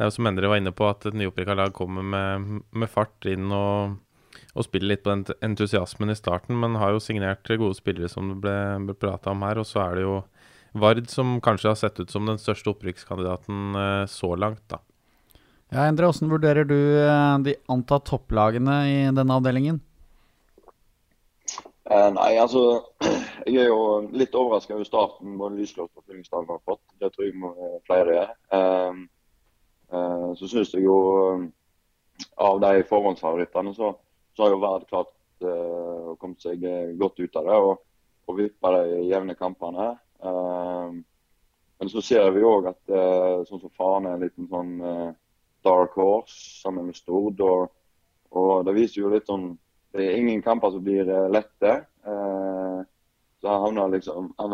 det 0.00 0.06
er 0.06 0.08
jo 0.08 0.14
som 0.14 0.28
Endre 0.30 0.48
var 0.48 0.56
inne 0.56 0.70
på, 0.72 0.86
at 0.88 1.04
et 1.10 1.16
nyopprykka 1.20 1.52
lag 1.58 1.74
kommer 1.76 2.00
med, 2.00 2.62
med, 2.72 2.88
fart 2.88 3.26
inn 3.28 3.50
og, 3.52 3.98
og, 4.54 4.62
spiller 4.64 4.94
litt 4.94 5.02
på 5.04 5.12
den 5.12 5.26
entusiasmen 5.44 6.08
i 6.08 6.16
starten, 6.16 6.56
men 6.56 6.78
har 6.80 6.94
jo 6.94 7.02
signert 7.04 7.44
gode 7.44 7.76
spillere, 7.76 8.08
som 8.08 8.30
det 8.30 8.38
ble, 8.40 8.54
ble 8.86 8.94
prata 8.96 9.34
om 9.34 9.44
her. 9.44 9.60
Og 9.60 9.68
så 9.68 9.82
er 9.84 9.98
det 9.98 10.06
jo 10.06 10.22
Vard 10.80 11.04
som 11.12 11.36
kanskje 11.44 11.68
har 11.68 11.76
sett 11.76 12.00
ut 12.00 12.14
som 12.14 12.24
den 12.30 12.40
største 12.40 12.72
opprykkskandidaten 12.72 13.76
eh, 13.76 14.06
så 14.08 14.32
langt, 14.40 14.64
da. 14.72 14.80
Ja, 15.68 15.84
Endre, 15.84 16.08
hvordan 16.08 16.32
vurderer 16.32 16.64
du 16.64 16.78
eh, 16.78 17.36
de 17.44 17.58
antatt 17.68 18.08
topplagene 18.08 18.80
i 18.88 18.98
denne 19.12 19.36
avdelingen? 19.36 19.84
Eh, 21.90 22.10
nei, 22.16 22.32
altså 22.40 22.86
Jeg 23.50 23.66
er 23.66 23.72
jo 23.74 23.84
litt 24.16 24.32
overraska 24.32 24.78
over 24.78 24.88
starten 24.88 25.36
både 25.36 25.60
Lyslott 25.60 25.92
og 25.92 26.06
Fyllingsdalen 26.06 26.54
har 26.56 26.64
fått. 26.64 26.86
Det 26.96 27.12
tror 27.12 27.28
jeg 27.28 27.80
flere 27.84 28.20
er. 28.24 28.36
Eh, 28.56 29.08
så 29.90 30.48
syns 30.48 30.74
jeg 30.74 30.84
jo 30.84 30.96
eh, 31.18 31.46
av 32.36 32.60
de 32.62 32.82
forhåndsfavorittene, 32.88 33.74
så, 33.74 33.94
så 34.36 34.44
har 34.44 34.54
jo 34.54 34.60
Verd 34.62 34.86
klart 34.90 35.14
uh, 35.42 36.12
komme 36.20 36.36
seg 36.38 36.62
godt 37.00 37.22
ut 37.22 37.38
av 37.40 37.46
det. 37.48 37.56
og, 37.56 37.86
og 38.28 38.36
vippe 38.38 38.72
de 38.76 39.00
jevne 39.08 39.34
kampene. 39.38 39.86
Uh, 40.20 41.00
men 41.80 41.90
så 41.90 42.02
ser 42.04 42.28
vi 42.36 42.44
òg 42.44 42.68
at 42.70 42.92
uh, 42.92 43.40
sånn 43.48 43.62
som 43.62 43.72
Fane 43.72 44.10
er 44.10 44.18
en 44.18 44.26
liten 44.26 44.50
sånn 44.52 44.74
dark 45.64 45.96
horse 45.96 46.60
sammen 46.60 46.90
med 46.90 46.98
Stord. 46.98 47.40
Og, 47.40 47.72
og, 48.36 48.52
det 48.68 48.76
viser 48.76 49.00
jo 49.02 49.14
litt 49.14 49.28
sånn 49.28 49.54
Det 49.90 50.04
er 50.04 50.20
ingen 50.20 50.44
kamper 50.44 50.70
som 50.70 50.84
blir 50.84 51.08
lette. 51.32 51.70
så 52.04 53.48
han 53.48 53.64
havner 53.64 53.88
liksom 53.96 54.28
Han 54.38 54.52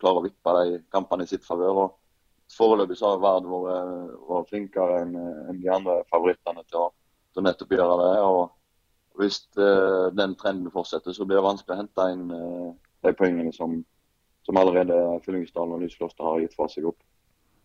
klarer 0.00 0.22
å 0.22 0.24
vippe 0.24 0.54
de 0.56 0.78
kampene 0.94 1.26
i 1.26 1.28
sitt 1.28 1.44
favør. 1.44 1.90
Foreløpig 2.54 2.98
så 2.98 3.12
har 3.12 3.22
Vard 3.22 3.48
vært, 3.50 4.12
vært 4.28 4.52
flinkere 4.52 5.00
enn 5.02 5.16
en 5.18 5.62
de 5.62 5.70
andre 5.72 6.00
favorittene 6.12 6.62
til 6.68 6.84
å, 6.84 6.90
til 7.34 7.46
nettopp 7.46 7.74
gjøre 7.74 7.96
det. 8.02 8.12
og 8.28 9.18
Hvis 9.20 9.40
uh, 9.58 10.10
den 10.14 10.36
trenden 10.40 10.70
fortsetter, 10.74 11.16
så 11.16 11.26
blir 11.26 11.40
det 11.40 11.48
vanskelig 11.48 11.74
å 11.74 11.80
hente 11.82 12.06
inn 12.14 12.28
uh, 12.30 12.70
de 13.04 13.14
poengene 13.18 13.52
som, 13.54 13.80
som 14.46 14.60
allerede 14.60 15.00
Fyllingsdalen 15.26 15.76
og 15.76 15.84
Lyskloster 15.84 16.26
har 16.26 16.40
gitt 16.44 16.56
fra 16.56 16.70
seg 16.70 16.88
opp. 16.92 17.00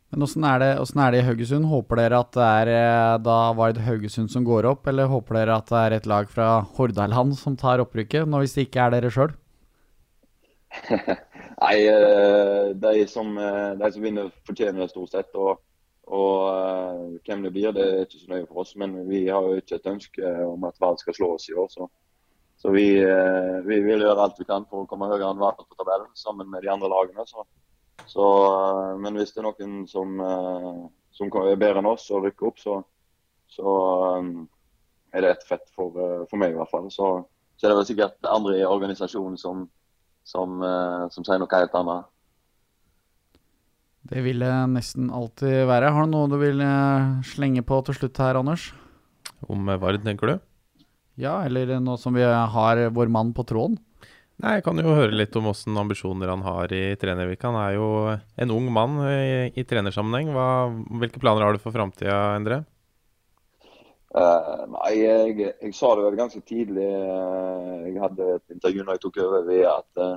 Men 0.10 0.24
Hvordan 0.25 0.46
er, 0.50 0.63
er 0.81 1.12
det 1.13 1.19
i 1.22 1.25
Haugesund? 1.27 1.67
Håper 1.69 2.00
dere 2.01 2.19
at 2.24 2.31
det 2.34 2.46
er 2.62 2.72
eh, 2.74 3.17
da 3.22 3.38
Vard 3.53 3.77
Haugesund 3.86 4.31
som 4.34 4.46
går 4.48 4.65
opp, 4.72 4.88
eller 4.89 5.10
håper 5.12 5.38
dere 5.38 5.58
at 5.62 5.69
det 5.69 5.81
er 5.84 5.96
et 6.00 6.10
lag 6.10 6.31
fra 6.31 6.48
Hordaland 6.77 7.36
som 7.38 7.58
tar 7.60 7.84
opprykket, 7.84 8.25
nå 8.25 8.41
hvis 8.41 8.58
det 8.58 8.65
ikke 8.67 8.88
er 8.88 8.96
dere 8.96 9.13
sjøl? 9.13 9.36
Nei, 11.59 11.87
eh, 11.87 12.69
de 12.75 13.07
som, 13.07 13.37
eh, 13.37 13.71
de 13.71 13.91
som 13.91 14.01
vinner, 14.01 14.31
fortjener 14.47 14.79
det 14.81 14.89
stort 14.93 15.11
sett. 15.11 15.33
Og, 15.35 15.59
og 16.09 16.35
uh, 16.49 17.17
hvem 17.27 17.43
det 17.45 17.51
blir, 17.53 17.73
det 17.75 17.83
er 17.85 18.05
ikke 18.05 18.21
så 18.21 18.29
nøye 18.31 18.45
for 18.47 18.61
oss. 18.63 18.75
Men 18.79 18.95
vi 19.09 19.25
har 19.27 19.43
jo 19.43 19.59
ikke 19.59 19.75
et 19.77 19.89
ønske 19.91 20.35
om 20.45 20.63
at 20.69 20.79
Vard 20.81 21.01
skal 21.01 21.17
slå 21.17 21.33
oss 21.35 21.49
i 21.51 21.57
år. 21.59 21.67
Så, 21.73 21.89
så 22.59 22.71
vi, 22.73 22.85
vi, 23.67 23.79
vil 23.85 24.05
gjøre 24.05 24.23
alt 24.23 24.39
vi 24.39 24.47
kan 24.47 24.65
for 24.71 24.83
å 24.83 24.89
komme 24.89 25.09
høyere 25.11 25.29
enn 25.29 25.41
Vard 25.41 25.59
på 25.61 25.77
tabellen 25.77 26.09
sammen 26.17 26.49
med 26.49 26.63
de 26.63 26.71
andre 26.71 26.89
lagene. 26.91 27.27
Så, 27.27 27.45
så, 28.07 28.29
men 29.03 29.19
hvis 29.19 29.35
det 29.35 29.43
er 29.43 29.49
noen 29.49 29.83
som, 29.91 30.15
som 31.13 31.35
er 31.43 31.59
bedre 31.59 31.83
enn 31.83 31.91
oss 31.91 32.07
og 32.09 32.25
rykker 32.25 32.49
opp, 32.49 32.63
så, 32.63 32.79
er 35.13 35.25
det 35.25 35.35
et 35.35 35.45
fett 35.45 35.67
for, 35.75 35.93
for 36.25 36.41
meg 36.41 36.55
i 36.55 36.57
hvert 36.57 36.71
fall. 36.71 36.89
Så, 36.93 37.11
så 37.59 37.67
er 37.67 37.73
det 37.73 37.81
vel 37.83 37.89
sikkert 37.91 38.31
andre 38.31 38.57
i 38.57 38.65
organisasjonen 38.65 39.37
som 39.37 39.67
som, 40.29 40.62
eh, 40.62 41.07
som 41.13 41.25
sier 41.25 41.41
noe 41.41 41.57
helt 41.57 41.75
annet. 41.79 42.07
Det 44.09 44.21
vil 44.25 44.41
det 44.41 44.53
nesten 44.71 45.09
alltid 45.13 45.65
være. 45.69 45.91
Har 45.93 46.07
du 46.07 46.13
noe 46.13 46.29
du 46.31 46.38
vil 46.41 46.62
eh, 46.65 47.09
slenge 47.29 47.65
på 47.65 47.81
til 47.86 47.98
slutt 47.98 48.21
her, 48.21 48.39
Anders? 48.39 48.69
Om 49.50 49.69
Vard, 49.81 50.01
tenker 50.05 50.33
du? 50.33 50.39
Ja, 51.19 51.41
eller 51.45 51.77
nå 51.83 51.98
som 52.00 52.15
vi 52.15 52.24
har 52.24 52.86
vår 52.95 53.12
mann 53.12 53.33
på 53.36 53.43
tråden. 53.48 53.77
Nei, 54.39 54.53
Jeg 54.55 54.63
kan 54.63 54.79
jo 54.79 54.95
høre 54.95 55.12
litt 55.12 55.36
om 55.36 55.50
åssen 55.51 55.75
ambisjoner 55.75 56.31
han 56.31 56.45
har 56.45 56.71
i 56.71 56.95
trenervirket. 56.95 57.43
Han 57.50 57.59
er 57.59 57.74
jo 57.75 57.88
en 58.39 58.53
ung 58.55 58.69
mann 58.71 58.95
i, 59.03 59.51
i 59.51 59.65
trenersammenheng. 59.67 60.31
Hva, 60.31 60.48
hvilke 61.01 61.19
planer 61.19 61.43
har 61.43 61.57
du 61.57 61.59
for 61.59 61.75
framtida, 61.75 62.38
Endre? 62.38 62.62
Uh, 64.09 64.65
nei, 64.73 64.93
jeg, 65.03 65.35
jeg, 65.61 65.73
sa 65.77 65.91
det 65.93 66.07
vel 66.07 66.15
ganske 66.17 66.39
tidlig. 66.41 66.85
Uh, 66.85 67.85
jeg 67.85 68.01
hadde 68.01 68.29
et 68.39 68.55
intervju 68.55 68.85
når 68.85 68.97
jeg 68.97 69.03
tok 69.03 69.19
over 69.21 69.43
ved 69.45 69.67
at 69.69 70.01
uh, 70.01 70.15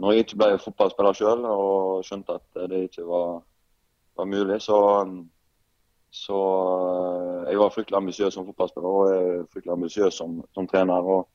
når 0.00 0.12
jeg 0.12 0.24
ikke 0.24 0.38
ble 0.40 0.48
fotballspiller 0.62 1.18
sjøl 1.18 1.44
og 1.48 2.00
skjønte 2.04 2.38
at 2.40 2.64
det 2.72 2.80
ikke 2.86 3.04
var, 3.08 3.38
var 4.16 4.28
mulig, 4.28 4.58
så, 4.60 4.78
så 6.12 6.40
Jeg 7.48 7.60
var 7.60 7.72
fryktelig 7.72 7.96
ambisiøs 7.96 8.34
som 8.34 8.48
fotballspiller 8.48 8.88
og 8.88 9.12
jeg 9.12 9.22
er 9.28 9.46
fryktelig 9.52 9.72
ambisiøs 9.72 10.20
som, 10.20 10.42
som, 10.54 10.68
trener. 10.68 11.04
og 11.04 11.28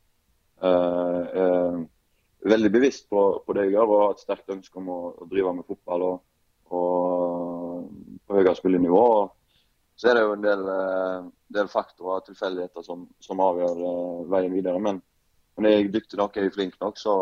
veldig 2.45 2.71
bevisst 2.71 3.09
på, 3.09 3.43
på, 3.45 3.53
det 3.53 3.67
jeg 3.67 3.73
gjør 3.77 3.89
og 3.89 4.01
har 4.03 4.13
et 4.13 4.21
sterkt 4.21 4.53
ønske 4.53 4.77
om 4.79 4.89
å, 4.89 4.99
å 5.17 5.27
drive 5.31 5.53
med 5.53 5.67
fotball 5.67 6.05
og, 6.07 6.21
og 6.69 7.89
på 8.25 8.37
høyest 8.37 8.63
mulig 8.65 8.81
nivå. 8.85 9.01
Og, 9.23 9.38
så 9.99 10.07
er 10.07 10.15
det 10.15 10.21
jo 10.23 10.35
en 10.37 10.43
del, 10.43 10.61
uh, 10.63 11.25
del 11.51 11.67
faktorer 11.67 12.21
og 12.21 12.27
tilfeldigheter 12.29 12.83
som, 12.85 13.03
som, 13.19 13.41
avgjør 13.43 13.79
uh, 13.83 14.27
veien 14.31 14.53
videre. 14.53 14.79
Men, 14.79 15.01
er 15.59 15.73
jeg 15.73 15.89
dyktig 15.91 16.15
nok, 16.15 16.37
er 16.37 16.45
jeg 16.45 16.53
flink 16.55 16.77
nok, 16.79 16.95
så, 16.95 17.13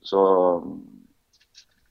så, 0.00 0.20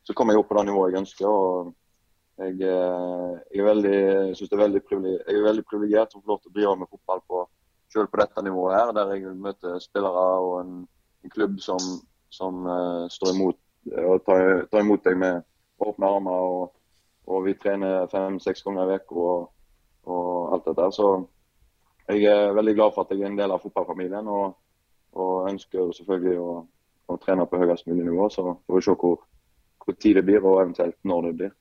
så 0.02 0.16
kommer 0.18 0.34
jeg 0.34 0.42
opp 0.42 0.48
på 0.50 0.56
det 0.58 0.64
nivået 0.72 0.96
jeg 0.96 1.04
ønsker. 1.04 1.28
og 1.30 2.40
jeg, 2.42 2.56
uh, 2.66 3.36
jeg, 3.54 3.60
er 3.62 3.68
veldig, 3.68 4.00
synes 4.40 4.50
det 4.50 4.58
er 4.58 4.64
veldig 4.64 4.82
jeg 4.90 5.36
er 5.36 5.46
veldig 5.46 5.66
privilegert 5.70 6.16
som 6.16 6.24
får 6.24 6.34
lov 6.34 6.40
til 6.42 6.50
å 6.50 6.56
drive 6.56 6.74
med 6.80 6.90
fotball 6.96 7.22
på, 7.30 7.44
selv 7.94 8.10
på 8.10 8.22
dette 8.24 8.46
nivået 8.48 8.74
her, 8.74 8.94
der 8.98 9.14
jeg 9.14 9.36
møter 9.46 9.78
spillere 9.84 10.24
og 10.48 10.56
en, 10.64 10.80
en 11.28 11.36
klubb 11.36 11.60
som, 11.62 11.78
som 12.34 12.66
står 13.14 13.36
imot 13.36 13.62
og 14.02 14.26
tar, 14.26 14.66
tar, 14.72 14.82
imot 14.82 15.06
deg 15.06 15.22
med 15.22 15.46
åpne 15.86 16.10
armer. 16.10 16.42
og, 16.42 16.74
og 17.30 17.46
vi 17.46 17.54
trener 17.62 18.10
fem-seks 18.10 18.66
ganger 18.66 18.96
i 18.96 18.98
uka 18.98 19.38
alt 20.54 20.70
dette. 20.70 20.88
Så 20.96 21.12
jeg 22.08 22.24
er 22.32 22.56
veldig 22.56 22.76
glad 22.78 22.96
for 22.96 23.04
at 23.04 23.14
jeg 23.14 23.24
er 23.24 23.32
en 23.32 23.40
del 23.40 23.54
av 23.54 23.64
fotballfamilien. 23.64 24.28
Og, 24.32 24.56
og 25.18 25.48
ønsker 25.52 25.94
selvfølgelig 25.98 26.42
å, 26.42 26.52
å, 27.08 27.22
trene 27.24 27.48
på 27.50 27.60
høyest 27.62 27.88
mulig 27.90 28.08
nivå. 28.08 28.30
Så 28.32 28.46
får 28.66 28.80
vi 28.80 28.84
se 28.86 28.98
hvor, 29.02 29.24
hvor 29.84 29.98
tid 29.98 30.20
det 30.20 30.28
blir, 30.28 30.44
og 30.44 30.62
eventuelt 30.64 30.98
når 31.08 31.30
det 31.30 31.34
blir. 31.42 31.56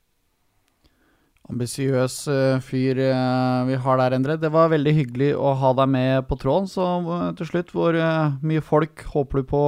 Ambisiøs 1.47 2.15
uh, 2.27 2.59
fyr 2.59 2.99
uh, 3.07 3.67
vi 3.69 3.77
har 3.79 4.01
der, 4.01 4.17
Endre. 4.17 4.39
Det 4.43 4.51
var 4.51 4.73
veldig 4.73 4.95
hyggelig 4.97 5.29
å 5.39 5.53
ha 5.61 5.71
deg 5.79 5.93
med 5.95 6.27
på 6.31 6.39
tråden. 6.43 6.67
Så 6.71 6.87
uh, 7.07 7.29
til 7.39 7.51
slutt, 7.51 7.71
hvor 7.75 7.99
mye 8.43 8.65
folk 8.67 9.05
håper 9.15 9.43
du 9.43 9.51
på 9.55 9.63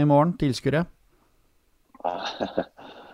i 0.00 0.06
morgen? 0.08 0.36
Tilskuere? 0.40 0.86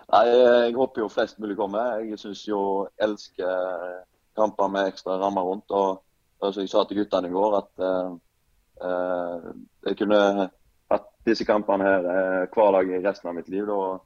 Nei, 0.07 0.23
jeg 0.31 0.75
håper 0.77 1.03
jo 1.03 1.09
flest 1.11 1.39
mulig 1.43 1.57
kommer. 1.59 1.99
Jeg 1.99 2.19
syns 2.21 2.45
jo 2.47 2.61
elsker 3.03 4.05
kamper 4.37 4.69
med 4.71 4.91
ekstra 4.91 5.17
rammer 5.19 5.45
rundt. 5.47 5.71
og 5.71 6.03
som 6.39 6.61
jeg 6.61 6.69
sa 6.69 6.83
til 6.85 7.01
guttene 7.01 7.29
i 7.29 7.33
går, 7.33 7.57
at 7.57 7.71
uh, 7.87 9.49
jeg 9.87 9.97
kunne 9.97 10.21
hatt 10.91 11.09
disse 11.25 11.47
kampene 11.47 11.87
her 11.87 12.05
uh, 12.05 12.43
hver 12.53 12.77
dag 12.77 12.93
i 12.93 13.01
resten 13.05 13.31
av 13.31 13.37
mitt 13.37 13.49
liv. 13.49 13.65
Da, 13.65 13.97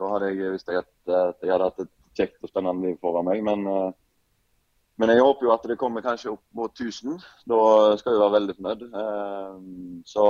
da 0.00 0.10
hadde 0.14 0.32
jeg 0.32 0.54
visst 0.54 0.72
at, 0.72 0.88
at, 1.04 1.38
jeg 1.42 1.52
hadde 1.52 1.68
hatt 1.68 1.84
et 1.84 1.92
kjekt 2.16 2.42
og 2.42 2.52
spennende 2.52 2.88
liv 2.88 3.00
foran 3.02 3.28
meg. 3.28 3.42
Men, 3.44 3.92
men 4.96 5.12
jeg 5.12 5.24
håper 5.24 5.46
jo 5.46 5.52
at 5.52 5.66
det 5.68 5.78
kommer 5.80 6.04
kanskje 6.04 6.32
opp 6.32 6.44
mot 6.56 6.72
1000. 6.72 7.20
Da 7.44 7.60
skal 8.00 8.16
jeg 8.16 8.22
være 8.22 8.36
veldig 8.38 8.56
fornøyd. 8.56 8.86
Så, 10.08 10.24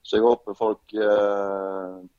så, 0.00 0.16
jeg 0.16 0.24
håper 0.24 0.56
folk 0.56 0.96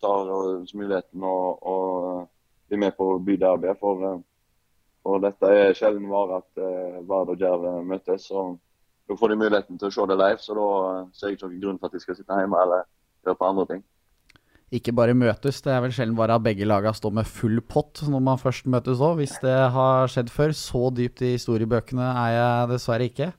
tar 0.05 0.31
muligheten 0.77 1.25
og, 1.25 1.65
og 1.65 2.29
blir 2.69 2.83
med 2.85 2.93
på 2.97 3.09
byderbyet. 3.25 3.81
For 3.81 4.21
og 5.05 5.21
dette 5.21 5.49
er 5.53 5.75
sjelden 5.77 6.07
vare 6.09 6.39
at 6.41 6.61
uh, 6.61 7.01
Vard 7.07 7.33
og 7.33 7.41
Jerv 7.41 7.65
møtes. 7.85 8.29
og 8.33 8.57
Da 9.05 9.17
får 9.19 9.31
de 9.31 9.41
muligheten 9.43 9.77
til 9.79 9.91
å 9.91 9.93
se 9.93 10.07
det 10.09 10.17
live, 10.17 10.41
så 10.41 10.55
da 10.57 10.69
uh, 10.69 11.03
ser 11.13 11.29
jeg 11.29 11.37
ikke 11.37 11.49
noen 11.51 11.61
grunn 11.61 11.81
for 11.81 11.89
at 11.91 11.97
de 11.97 12.01
skal 12.01 12.17
sitte 12.17 12.39
hjemme 12.39 12.63
eller 12.63 12.87
gjøre 13.25 13.39
på 13.41 13.51
andre 13.51 13.67
ting. 13.73 13.83
Ikke 14.73 14.95
bare 14.97 15.13
møtes, 15.13 15.61
det 15.61 15.75
er 15.75 15.83
vel 15.83 15.93
sjelden 15.93 16.17
bare 16.17 16.39
at 16.39 16.43
begge 16.43 16.65
lagene 16.65 16.97
står 16.97 17.13
med 17.19 17.29
full 17.29 17.61
pott 17.69 18.01
når 18.09 18.23
man 18.25 18.41
først 18.41 18.65
møtes 18.65 19.03
òg. 19.05 19.19
Hvis 19.21 19.37
det 19.43 19.55
har 19.75 20.09
skjedd 20.09 20.33
før, 20.33 20.55
så 20.57 20.89
dypt 20.97 21.21
i 21.21 21.35
historiebøkene 21.35 22.09
er 22.25 22.33
jeg 22.33 22.71
dessverre 22.73 23.09
ikke. 23.11 23.29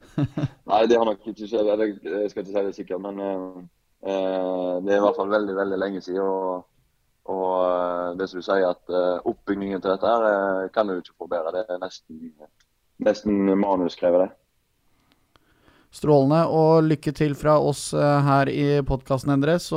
Nei, 0.72 0.82
det 0.88 0.96
har 0.96 1.06
nok 1.08 1.28
ikke 1.28 1.44
skjedd. 1.44 1.68
Jeg 1.76 2.32
skal 2.32 2.44
ikke 2.44 2.48
si 2.48 2.64
det 2.64 2.74
sikkert, 2.80 3.04
men 3.04 3.20
uh, 3.20 4.80
det 4.80 4.96
er 4.96 4.98
i 4.98 5.04
hvert 5.04 5.20
fall 5.20 5.32
veldig, 5.32 5.60
veldig 5.60 5.80
lenge 5.84 6.00
siden. 6.00 6.24
og 6.24 6.71
og 7.30 7.50
eh, 7.62 8.14
det 8.18 8.28
som 8.28 8.40
du 8.40 8.46
sier, 8.46 8.66
at 8.66 8.90
eh, 8.90 9.26
oppbyggingen 9.30 9.82
til 9.82 9.92
dette 9.92 10.08
her 10.10 10.28
eh, 10.28 10.70
kan 10.74 10.88
du 10.88 10.96
ikke 10.96 11.14
forbedre. 11.14 11.52
Det 11.54 11.64
er 11.70 11.82
nesten, 11.82 12.22
nesten 13.02 13.52
manusskrevet, 13.60 14.26
det. 14.26 14.38
Strålende 15.92 16.46
og 16.48 16.86
lykke 16.88 17.12
til 17.12 17.34
fra 17.36 17.58
oss 17.60 17.90
her 17.92 18.48
i 18.48 18.80
podkasten, 18.88 19.34
Endre. 19.34 19.58
Så 19.60 19.76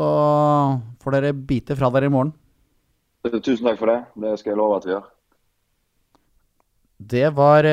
får 1.03 1.17
dere 1.17 1.33
bite 1.35 1.75
fra 1.75 1.89
dere 1.91 2.07
i 2.07 2.13
morgen. 2.13 2.31
Tusen 3.25 3.67
takk 3.67 3.81
for 3.81 3.91
det. 3.91 3.97
Det 4.23 4.31
skal 4.39 4.53
jeg 4.53 4.61
love 4.61 4.77
at 4.77 4.87
vi 4.87 4.93
gjør. 4.93 5.09
Det 7.15 7.25
var 7.35 7.67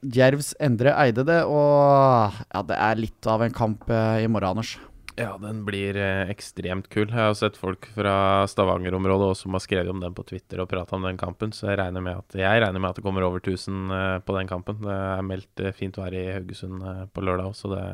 Djervs 0.00 0.54
Endre 0.64 0.96
Eide, 1.04 1.26
det. 1.28 1.42
Og 1.44 2.40
ja, 2.40 2.64
det 2.72 2.80
er 2.88 3.04
litt 3.04 3.28
av 3.28 3.44
en 3.44 3.52
kamp 3.52 3.84
i 3.92 4.32
morgen, 4.32 4.54
Anders. 4.54 4.78
Ja, 5.14 5.36
den 5.38 5.60
blir 5.62 5.94
eh, 5.96 6.30
ekstremt 6.32 6.88
kul. 6.90 7.06
Jeg 7.06 7.14
har 7.14 7.36
sett 7.38 7.58
folk 7.58 7.86
fra 7.94 8.46
Stavanger-området 8.50 9.36
som 9.38 9.54
har 9.54 9.62
skrevet 9.62 9.92
om 9.92 10.00
den 10.02 10.14
på 10.16 10.24
Twitter 10.26 10.64
og 10.64 10.72
prata 10.72 10.96
om 10.96 11.06
den 11.06 11.20
kampen, 11.20 11.52
så 11.54 11.68
jeg 11.68 11.78
regner 11.78 12.08
at, 12.16 12.34
jeg 12.34 12.64
regner 12.64 12.82
med 12.82 12.90
at 12.90 12.98
det 12.98 13.04
kommer 13.06 13.26
over 13.26 13.38
1000 13.38 13.94
eh, 13.94 14.16
på 14.26 14.34
den 14.34 14.50
kampen. 14.50 14.80
Det 14.82 14.96
er 14.96 15.22
meldt 15.28 15.62
eh, 15.62 15.76
fint 15.76 16.00
vær 16.00 16.18
i 16.18 16.24
Haugesund 16.34 16.82
på 17.14 17.22
lørdag 17.22 17.54
så 17.54 17.70
det, 17.70 17.84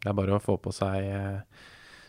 det 0.00 0.08
er 0.08 0.16
bare 0.22 0.38
å 0.38 0.40
få 0.40 0.56
på 0.56 0.72
seg 0.72 1.04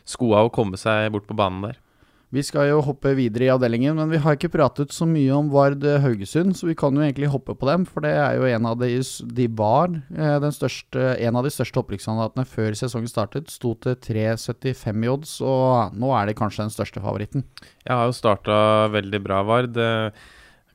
skoa 0.08 0.46
og 0.46 0.54
komme 0.56 0.80
seg 0.80 1.12
bort 1.12 1.28
på 1.28 1.36
banen 1.38 1.68
der. 1.68 1.84
Vi 2.32 2.44
skal 2.48 2.70
jo 2.70 2.78
hoppe 2.86 3.12
videre 3.18 3.44
i 3.44 3.52
avdelingen, 3.52 3.98
men 4.00 4.12
vi 4.12 4.20
har 4.24 4.38
ikke 4.38 4.54
pratet 4.54 4.94
så 4.96 5.04
mye 5.10 5.34
om 5.36 5.50
Vard 5.52 5.84
eh, 5.84 6.00
Haugesund, 6.00 6.56
så 6.56 6.70
vi 6.70 6.78
kan 6.80 6.96
jo 6.96 7.04
egentlig 7.04 7.28
hoppe 7.34 7.58
på 7.60 7.68
dem. 7.68 7.84
For 7.84 8.06
det 8.06 8.14
er 8.16 8.38
jo 8.40 8.48
en 8.48 8.70
av 8.70 8.78
de 8.80 8.92
De 9.36 9.48
var 9.60 9.98
eh, 10.16 10.48
største, 10.56 11.10
en 11.20 11.36
av 11.36 11.44
de 11.44 11.52
største 11.52 11.84
opprykkskandidatene 11.84 12.48
før 12.48 12.78
sesongen 12.80 13.12
startet. 13.12 13.52
Sto 13.52 13.74
til 13.84 13.98
3,75 14.00 15.04
i 15.04 15.12
odds, 15.12 15.34
og 15.44 15.98
nå 16.00 16.14
er 16.16 16.32
de 16.32 16.38
kanskje 16.40 16.64
den 16.64 16.74
største 16.74 17.04
favoritten. 17.04 17.44
Jeg 17.84 17.98
har 18.00 18.08
jo 18.08 18.16
starta 18.16 18.62
veldig 18.96 19.22
bra, 19.28 19.44
Vard. 19.44 19.82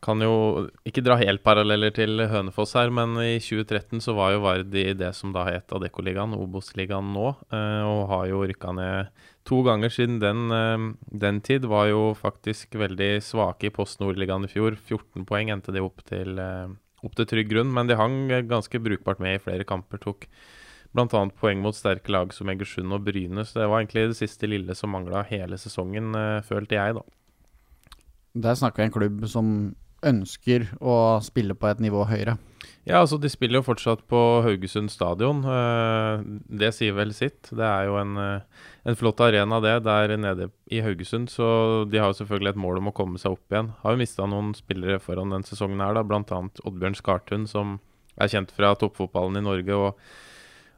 Kan 0.06 0.22
jo 0.22 0.68
ikke 0.86 1.02
dra 1.02 1.16
helt 1.18 1.42
paralleller 1.42 1.90
til 1.90 2.20
Hønefoss 2.30 2.76
her, 2.78 2.92
men 2.94 3.16
i 3.18 3.40
2013 3.42 3.98
så 4.04 4.12
var 4.14 4.36
jo 4.36 4.42
Vard 4.44 4.75
i 4.78 4.92
det 4.94 5.08
som 5.18 5.32
da 5.34 5.42
het 5.48 5.72
Adeccoligaen, 5.75 6.36
Obos-ligaen 6.36 7.08
nå, 7.10 7.32
eh, 7.50 7.82
og 7.82 8.04
har 8.12 8.28
jo 8.30 8.44
rykka 8.46 8.70
ned 8.76 9.25
to 9.48 9.64
ganger 9.66 9.90
siden 9.90 10.20
den, 10.22 10.44
eh, 10.54 10.84
den 11.10 11.40
tid. 11.42 11.66
Var 11.66 11.88
jo 11.90 12.12
faktisk 12.14 12.78
veldig 12.78 13.18
svake 13.18 13.66
i 13.66 13.75
Post 13.75 13.98
Nord-ligaen 13.98 14.46
i 14.46 14.50
fjor. 14.52 14.76
14 14.78 15.26
poeng 15.26 15.50
endte 15.50 15.75
de 15.75 15.82
opp 15.82 16.04
til, 16.06 16.38
eh, 16.38 16.68
opp 17.02 17.16
til 17.16 17.26
trygg 17.26 17.50
grunn, 17.50 17.72
men 17.75 17.88
de 17.88 17.96
hang 17.98 18.28
ganske 18.46 18.78
brukbart 18.78 19.18
med 19.18 19.34
i 19.34 19.42
flere 19.42 19.64
kamper. 19.66 19.98
Tok 19.98 20.28
bl.a. 20.94 21.06
poeng 21.34 21.60
mot 21.60 21.75
sterke 21.75 22.14
lag 22.14 22.32
som 22.32 22.46
Egersund 22.46 22.94
og 22.94 23.02
Bryne, 23.04 23.42
så 23.42 23.58
det 23.58 23.68
var 23.68 23.82
egentlig 23.82 24.14
det 24.14 24.20
siste 24.22 24.46
lille 24.46 24.72
som 24.76 24.94
mangla 24.94 25.26
hele 25.26 25.58
sesongen, 25.58 26.14
følte 26.46 26.78
jeg, 26.78 26.94
da. 26.94 27.02
Der 28.36 28.54
snakker 28.54 28.84
vi 28.84 28.86
en 28.86 28.94
klubb 28.94 29.26
som 29.26 29.75
ønsker 30.04 30.68
å 30.80 31.20
spille 31.24 31.54
på 31.56 31.70
et 31.70 31.80
nivå 31.80 32.04
høyere. 32.08 32.36
Ja, 32.86 33.00
altså 33.00 33.18
de 33.18 33.26
spiller 33.26 33.58
jo 33.58 33.66
fortsatt 33.66 34.04
på 34.06 34.18
Haugesund 34.44 34.92
stadion. 34.92 35.40
eh, 35.44 36.22
Det 36.48 36.72
sier 36.74 36.92
vel 36.94 37.12
sitt. 37.12 37.50
Det 37.50 37.64
er 37.66 37.86
jo 37.86 37.96
en, 37.98 38.16
eh, 38.16 38.40
en 38.86 38.94
flott 38.94 39.18
arena, 39.20 39.60
det, 39.60 39.82
der 39.82 40.16
nede 40.16 40.50
i 40.70 40.80
Haugesund. 40.80 41.28
Så 41.28 41.88
de 41.90 41.98
har 41.98 42.12
jo 42.12 42.24
selvfølgelig 42.24 42.50
et 42.50 42.62
mål 42.62 42.78
om 42.78 42.88
å 42.88 42.94
komme 42.94 43.18
seg 43.18 43.32
opp 43.32 43.50
igjen. 43.50 43.72
Har 43.82 43.92
jo 43.92 43.98
mista 43.98 44.22
noen 44.26 44.54
spillere 44.54 45.00
foran 45.00 45.30
den 45.30 45.42
sesongen 45.42 45.80
her, 45.82 45.94
da, 45.94 46.02
bl.a. 46.04 46.22
Oddbjørn 46.64 46.94
Skartun, 46.94 47.48
som 47.48 47.80
er 48.16 48.28
kjent 48.28 48.52
fra 48.54 48.74
toppfotballen 48.76 49.36
i 49.36 49.42
Norge. 49.42 49.74
Og 49.74 49.98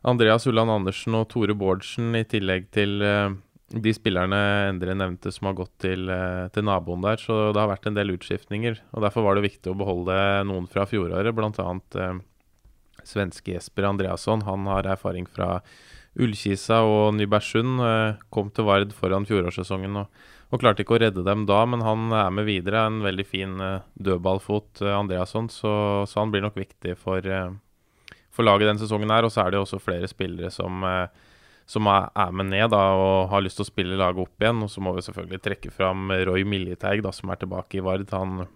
Andreas 0.08 0.46
Ulland 0.46 0.70
Andersen 0.70 1.14
og 1.14 1.28
Tore 1.28 1.52
Bårdsen, 1.54 2.14
i 2.16 2.25
tillegg 2.25 2.70
til 2.72 3.02
eh, 3.02 3.34
de 3.68 3.92
spillerne 3.92 4.38
Endre 4.70 4.94
nevnte 4.96 5.32
som 5.32 5.50
har 5.50 5.58
gått 5.58 5.75
til, 5.84 6.08
eh, 6.08 6.48
til 6.54 6.64
naboen 6.64 7.02
der. 7.04 7.20
Så 7.20 7.52
det 7.52 7.60
har 7.60 7.68
vært 7.68 7.87
en 7.87 7.94
del 7.94 8.16
utskiftninger. 8.16 8.80
og 8.94 9.02
Derfor 9.02 9.22
var 9.25 9.34
det 9.37 9.44
viktig 9.50 9.72
å 9.72 9.76
beholde 9.76 10.16
noen 10.48 10.66
fra 10.66 10.87
fjoråret, 10.87 11.34
bl.a. 11.34 11.80
Eh, 12.00 12.18
svenske 13.04 13.52
Jesper 13.52 13.84
Andreasson. 13.84 14.42
Han 14.48 14.64
har 14.66 14.84
erfaring 14.84 15.26
fra 15.28 15.60
Ullkisa 16.18 16.80
og 16.82 17.14
Nybergsund. 17.14 17.80
Eh, 17.84 18.16
kom 18.30 18.50
til 18.50 18.64
Vard 18.64 18.92
foran 18.96 19.28
fjorårssesongen 19.28 20.00
og, 20.00 20.08
og 20.50 20.60
klarte 20.60 20.82
ikke 20.82 20.96
å 20.96 21.02
redde 21.04 21.25
dem 21.26 21.44
da, 21.44 21.64
men 21.68 21.84
han 21.84 22.10
er 22.10 22.30
med 22.32 22.48
videre. 22.48 22.87
En 22.88 23.02
veldig 23.04 23.26
fin 23.26 23.60
eh, 23.60 23.84
dødballfot, 24.00 24.80
eh, 24.80 24.96
Andreasson, 24.96 25.52
så, 25.52 26.06
så 26.08 26.22
han 26.22 26.32
blir 26.32 26.42
nok 26.46 26.56
viktig 26.56 26.96
for, 26.96 27.20
eh, 27.20 27.52
for 28.32 28.48
laget 28.48 28.70
denne 28.70 28.80
sesongen 28.80 29.12
her. 29.12 29.28
Og 29.28 29.34
så 29.34 29.44
er 29.44 29.52
det 29.52 29.60
også 29.60 29.82
flere 29.82 30.08
spillere 30.08 30.48
som 30.54 30.80
eh, 30.88 31.26
som 31.68 31.87
er 31.92 32.08
er 32.16 32.32
med 32.32 32.48
ned 32.48 32.70
da, 32.72 32.80
og 32.96 33.28
har 33.30 33.42
lyst 33.44 33.60
til 33.60 33.66
å 33.66 33.70
spille 33.70 33.98
laget 34.00 34.22
opp 34.25 34.40
igjen. 34.44 34.62
Og 34.64 34.70
så 34.72 34.80
må 34.80 34.94
vi 34.96 35.04
selvfølgelig 35.04 35.42
trekke 35.44 35.72
fram 35.75 36.08
Roy 36.28 36.44
Miljeteig, 36.48 37.02
da, 37.04 37.12
som 37.12 37.30
er 37.30 37.40
tilbake 37.42 37.78
i 37.78 37.84
Vard. 37.84 38.08
Han 38.16 38.46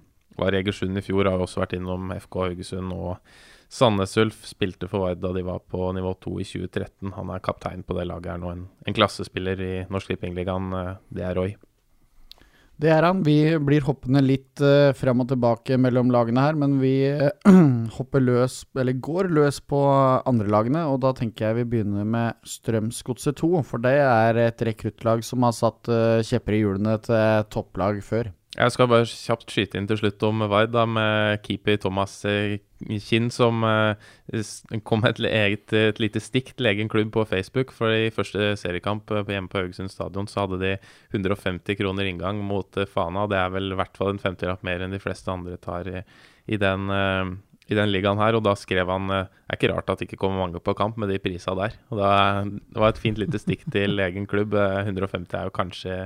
var 0.40 0.56
Egersund 0.56 0.96
i 0.96 1.04
fjor, 1.04 1.28
har 1.28 1.42
også 1.44 1.60
vært 1.60 1.74
innom 1.76 2.08
FK 2.16 2.38
Haugesund. 2.46 2.94
Og 2.96 3.18
Sandnes 3.72 4.16
Ulf 4.20 4.42
spilte 4.48 4.88
for 4.88 5.04
Vard 5.04 5.20
da 5.20 5.30
de 5.36 5.42
var 5.44 5.60
på 5.68 5.90
nivå 5.96 6.14
2 6.24 6.32
i 6.40 6.46
2013. 6.48 7.12
Han 7.18 7.30
er 7.36 7.44
kaptein 7.44 7.84
på 7.84 7.96
det 7.98 8.08
laget 8.08 8.32
her 8.32 8.40
nå, 8.40 8.50
en, 8.56 8.64
en 8.88 8.96
klassespiller 8.96 9.60
i 9.60 9.72
Norsk 9.92 10.12
Tippingligaen. 10.14 10.72
eh, 10.80 10.94
Det 11.12 11.28
er 11.28 11.36
Roy. 11.36 11.54
Det 12.80 12.90
er 12.90 13.04
han. 13.06 13.20
Vi 13.26 13.36
blir 13.62 13.84
hoppende 13.86 14.22
litt 14.24 14.62
uh, 14.64 14.90
frem 14.96 15.22
og 15.22 15.28
tilbake 15.30 15.76
mellom 15.80 16.10
lagene 16.14 16.42
her, 16.44 16.58
men 16.58 16.78
vi 16.82 16.94
uh, 17.12 17.30
hopper 17.96 18.24
løs, 18.24 18.62
eller 18.78 18.98
går 18.98 19.30
løs 19.36 19.60
på 19.60 19.80
andre 20.28 20.48
lagene, 20.50 20.84
og 20.90 21.02
da 21.04 21.12
tenker 21.16 21.50
jeg 21.50 21.60
vi 21.60 21.68
begynner 21.76 22.08
med 22.08 22.40
Strømsgodset 22.48 23.38
2, 23.42 23.52
for 23.68 23.84
det 23.84 23.96
er 24.02 24.40
et 24.48 24.66
rekruttlag 24.66 25.22
som 25.26 25.46
har 25.46 25.54
satt 25.56 25.92
uh, 25.92 26.22
kjepper 26.26 26.58
i 26.58 26.62
hjulene 26.64 26.98
til 27.06 27.50
topplag 27.52 28.02
før. 28.06 28.32
Jeg 28.52 28.72
skal 28.74 28.88
bare 28.90 29.06
kjapt 29.08 29.48
skyte 29.48 29.78
inn 29.80 29.86
til 29.88 29.96
slutt 29.96 30.24
om 30.28 30.42
Vard, 30.52 30.74
da, 30.74 30.82
med 30.84 31.40
keeper 31.46 31.78
Thomas 31.80 32.18
eh, 32.28 32.58
Kinn, 33.00 33.30
som 33.32 33.62
eh, 33.64 34.42
kom 34.84 35.00
med 35.00 35.14
et, 35.14 35.28
eget, 35.30 35.72
et 35.72 36.02
lite 36.02 36.20
stikk 36.20 36.50
til 36.58 36.68
egen 36.68 36.90
klubb 36.92 37.14
på 37.14 37.24
Facebook. 37.30 37.72
For 37.72 37.94
i 37.96 38.10
første 38.12 38.50
seriekamp 38.60 39.08
eh, 39.08 39.24
hjemme 39.32 39.48
på 39.48 39.62
Haugesund 39.62 39.88
stadion 39.94 40.28
så 40.28 40.44
hadde 40.44 40.58
de 40.60 40.74
150 41.14 41.78
kroner 41.80 42.10
inngang 42.10 42.42
mot 42.44 42.68
Fana. 42.76 42.90
Fana. 42.92 43.24
Det 43.32 43.38
er 43.40 43.54
vel 43.56 43.72
i 43.72 43.80
hvert 43.80 43.96
fall 43.96 44.12
en 44.12 44.20
50-lapp 44.20 44.68
mer 44.68 44.84
enn 44.84 44.92
de 44.92 45.00
fleste 45.00 45.32
andre 45.32 45.56
tar 45.62 45.88
i, 45.88 46.04
i, 46.52 46.60
den, 46.60 46.92
i 46.92 47.78
den 47.80 47.88
ligaen 47.88 48.20
her. 48.20 48.36
Og 48.36 48.44
da 48.44 48.52
skrev 48.58 48.92
han 48.92 49.08
Det 49.08 49.22
er 49.48 49.56
ikke 49.62 49.72
rart 49.72 49.88
at 49.88 50.04
det 50.04 50.10
ikke 50.10 50.20
kommer 50.26 50.44
mange 50.44 50.60
på 50.60 50.76
kamp 50.76 51.00
med 51.00 51.08
de 51.08 51.22
prisa 51.24 51.56
der. 51.56 51.80
Og 51.88 52.04
da, 52.04 52.12
Det 52.44 52.84
var 52.84 52.92
et 52.92 53.00
fint 53.00 53.24
lite 53.24 53.40
stikk 53.40 53.64
til 53.72 53.96
egen 53.96 54.28
klubb. 54.28 54.52
Eh, 54.60 54.92
150 54.92 55.40
er 55.40 55.48
jo 55.48 55.56
kanskje 55.56 55.98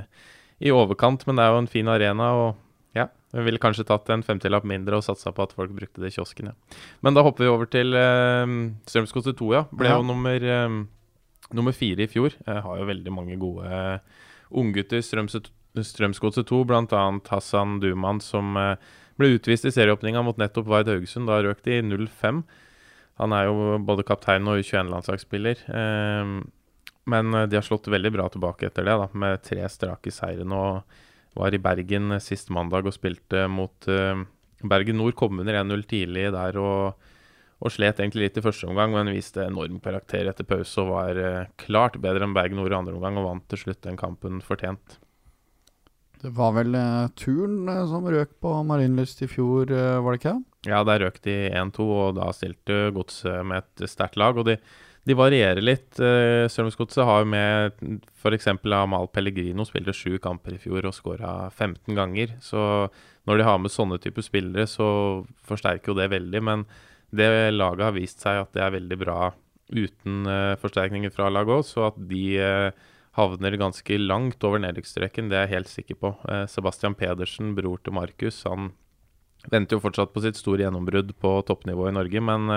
i 0.60 0.70
overkant, 0.72 1.26
men 1.26 1.36
det 1.36 1.44
er 1.44 1.52
jo 1.52 1.58
en 1.62 1.66
fin 1.68 1.88
arena. 1.92 2.30
og 2.32 2.56
ja, 2.96 3.08
Vi 3.32 3.42
ville 3.44 3.58
kanskje 3.60 3.84
tatt 3.84 4.08
en 4.10 4.22
50-lapp 4.24 4.64
mindre 4.64 4.96
og 4.96 5.04
satsa 5.04 5.32
på 5.36 5.42
at 5.44 5.52
folk 5.52 5.70
brukte 5.76 6.00
det 6.00 6.12
i 6.12 6.16
kiosken. 6.16 6.46
Ja. 6.52 6.78
Men 7.02 7.14
da 7.14 7.22
hopper 7.26 7.44
vi 7.44 7.50
over 7.52 7.66
til 7.68 7.92
eh, 7.94 8.46
Strømsgodset 8.88 9.36
2, 9.36 9.50
ja. 9.52 9.64
Ble 9.72 9.88
Ja. 9.90 9.96
jo 9.98 10.02
nummer, 10.08 10.36
eh, 10.40 10.78
nummer 11.52 11.72
fire 11.76 12.02
i 12.04 12.06
fjor. 12.08 12.32
Jeg 12.46 12.62
har 12.62 12.78
jo 12.78 12.86
veldig 12.88 13.12
mange 13.12 13.36
gode 13.38 13.66
eh, 13.68 13.98
unggutter. 14.50 15.02
Strømsgodset 15.04 16.46
2, 16.48 16.64
bl.a. 16.64 17.20
Hassan 17.28 17.80
Duman, 17.80 18.20
som 18.24 18.56
eh, 18.56 18.76
ble 19.18 19.34
utvist 19.36 19.64
i 19.68 19.72
serieåpninga 19.74 20.22
mot 20.24 20.36
nettopp 20.40 20.66
Vard 20.72 20.88
Haugesund. 20.88 21.28
Da 21.28 21.42
røk 21.44 21.62
de 21.64 21.82
0-5. 21.84 22.42
Han 23.20 23.32
er 23.32 23.46
jo 23.48 23.76
både 23.84 24.04
kaptein 24.04 24.48
og 24.48 24.58
U21-landslagsspiller. 24.60 25.62
Eh, 25.68 26.32
men 27.10 27.34
eh, 27.34 27.46
de 27.46 27.58
har 27.58 27.66
slått 27.66 27.88
veldig 27.92 28.12
bra 28.12 28.28
tilbake 28.32 28.68
etter 28.68 28.86
det, 28.86 28.96
da, 28.98 29.08
med 29.14 29.42
tre 29.46 29.66
strake 29.70 30.12
seire 30.14 30.46
nå. 30.46 30.62
Var 31.36 31.54
i 31.54 31.62
Bergen 31.62 32.16
eh, 32.16 32.22
sist 32.22 32.50
mandag 32.54 32.88
og 32.88 32.96
spilte 32.96 33.46
mot 33.52 33.88
uh, 33.92 34.24
Bergen 34.64 34.98
Nord. 35.00 35.14
Kom 35.18 35.42
under 35.42 35.60
1-0 35.62 35.86
tidlig 35.90 36.30
der 36.34 36.58
og, 36.58 37.08
og 37.60 37.72
slet 37.72 38.00
egentlig 38.00 38.28
litt 38.28 38.40
i 38.40 38.44
første 38.44 38.68
omgang, 38.70 38.94
men 38.96 39.14
viste 39.14 39.44
enorm 39.44 39.78
karakter 39.84 40.28
etter 40.30 40.48
pause 40.48 40.82
og 40.82 40.94
var 40.94 41.20
uh, 41.20 41.42
klart 41.60 42.00
bedre 42.02 42.26
enn 42.26 42.36
Bergen 42.36 42.58
Nord 42.60 42.74
i 42.74 42.78
andre 42.80 42.96
omgang 42.98 43.20
og 43.20 43.28
vant 43.30 43.50
til 43.52 43.66
slutt 43.66 43.84
den 43.86 44.00
kampen 44.00 44.42
fortjent. 44.44 44.98
Det 46.22 46.32
var 46.34 46.56
vel 46.56 46.74
uh, 46.74 47.06
Turn 47.14 47.68
uh, 47.68 47.84
som 47.86 48.08
røk 48.08 48.32
på 48.42 48.50
Marienlyst 48.66 49.20
i 49.22 49.30
fjor, 49.30 49.70
uh, 49.70 50.00
var 50.02 50.16
det 50.16 50.22
ikke? 50.22 50.36
Ja, 50.66 50.80
der 50.88 51.04
røk 51.04 51.20
de 51.22 51.36
1-2, 51.52 51.86
og 51.86 52.16
da 52.16 52.32
stilte 52.34 52.88
Godset 52.96 53.44
med 53.46 53.62
et 53.62 53.86
sterkt 53.92 54.16
lag. 54.18 54.40
Og 54.40 54.48
de, 54.48 54.56
de 55.06 55.14
varierer 55.14 55.62
litt. 55.62 56.00
Uh, 56.02 56.48
Strømsgodset 56.50 57.06
har 57.06 57.22
jo 57.22 57.30
med 57.30 57.76
f.eks. 58.18 58.48
Amal 58.74 59.06
Pellegrino 59.14 59.66
spilte 59.66 59.94
sju 59.94 60.16
kamper 60.22 60.56
i 60.56 60.60
fjor 60.62 60.88
og 60.88 60.96
skåra 60.96 61.34
15 61.52 61.94
ganger. 61.94 62.34
Så 62.42 62.58
når 63.26 63.38
de 63.38 63.46
har 63.46 63.60
med 63.62 63.74
sånne 63.74 64.00
typer 64.02 64.26
spillere, 64.26 64.66
så 64.70 64.88
forsterker 65.46 65.92
jo 65.92 65.98
det 66.00 66.10
veldig. 66.10 66.42
Men 66.48 66.66
det 67.14 67.28
laget 67.54 67.86
har 67.86 67.94
vist 67.94 68.24
seg 68.24 68.42
at 68.42 68.50
det 68.56 68.64
er 68.64 68.74
veldig 68.80 68.98
bra 69.04 69.20
uten 69.70 70.26
uh, 70.26 70.58
forsterkninger 70.58 71.14
fra 71.14 71.30
laget 71.30 71.54
òg, 71.54 71.64
så 71.66 71.86
at 71.92 72.02
de 72.10 72.24
uh, 72.42 72.90
havner 73.18 73.58
ganske 73.62 74.00
langt 74.02 74.42
over 74.46 74.60
nedrykksstreken, 74.62 75.30
det 75.30 75.38
er 75.38 75.46
jeg 75.46 75.54
helt 75.54 75.70
sikker 75.72 75.98
på. 76.02 76.10
Sebastian 76.52 76.94
Pedersen, 76.98 77.54
bror 77.56 77.78
til 77.80 77.94
Markus, 77.96 78.42
han 78.44 78.74
venter 79.48 79.78
jo 79.78 79.84
fortsatt 79.86 80.12
på 80.12 80.20
sitt 80.20 80.36
store 80.36 80.66
gjennombrudd 80.66 81.14
på 81.22 81.32
toppnivå 81.48 81.88
i 81.88 81.94
Norge, 81.96 82.20
men 82.28 82.52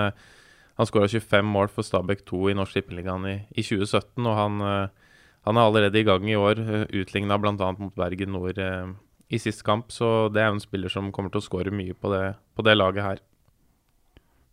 han 0.80 0.88
skåra 0.88 1.08
25 1.12 1.52
mål 1.52 1.70
for 1.72 1.86
Stabæk 1.86 2.24
2 2.28 2.42
i 2.50 2.56
Norsk 2.56 2.78
Tippeligaen 2.78 3.26
i, 3.28 3.36
i 3.52 3.64
2017, 3.66 4.24
og 4.24 4.36
han, 4.38 4.60
eh, 4.64 5.14
han 5.48 5.60
er 5.60 5.68
allerede 5.68 6.00
i 6.00 6.06
gang 6.08 6.28
i 6.28 6.38
år, 6.40 6.60
uh, 6.60 6.84
utligna 7.02 7.36
bl.a. 7.40 7.54
mot 7.54 7.94
Bergen 7.96 8.32
Nord 8.36 8.60
eh, 8.60 8.92
i 9.30 9.40
sist 9.40 9.64
kamp, 9.66 9.92
så 9.92 10.30
det 10.32 10.42
er 10.42 10.54
en 10.54 10.62
spiller 10.62 10.92
som 10.92 11.12
kommer 11.12 11.32
til 11.32 11.42
å 11.42 11.46
skåre 11.46 11.74
mye 11.74 11.96
på 11.96 12.12
det, 12.14 12.24
på 12.56 12.64
det 12.66 12.78
laget 12.80 13.06
her. 13.06 13.20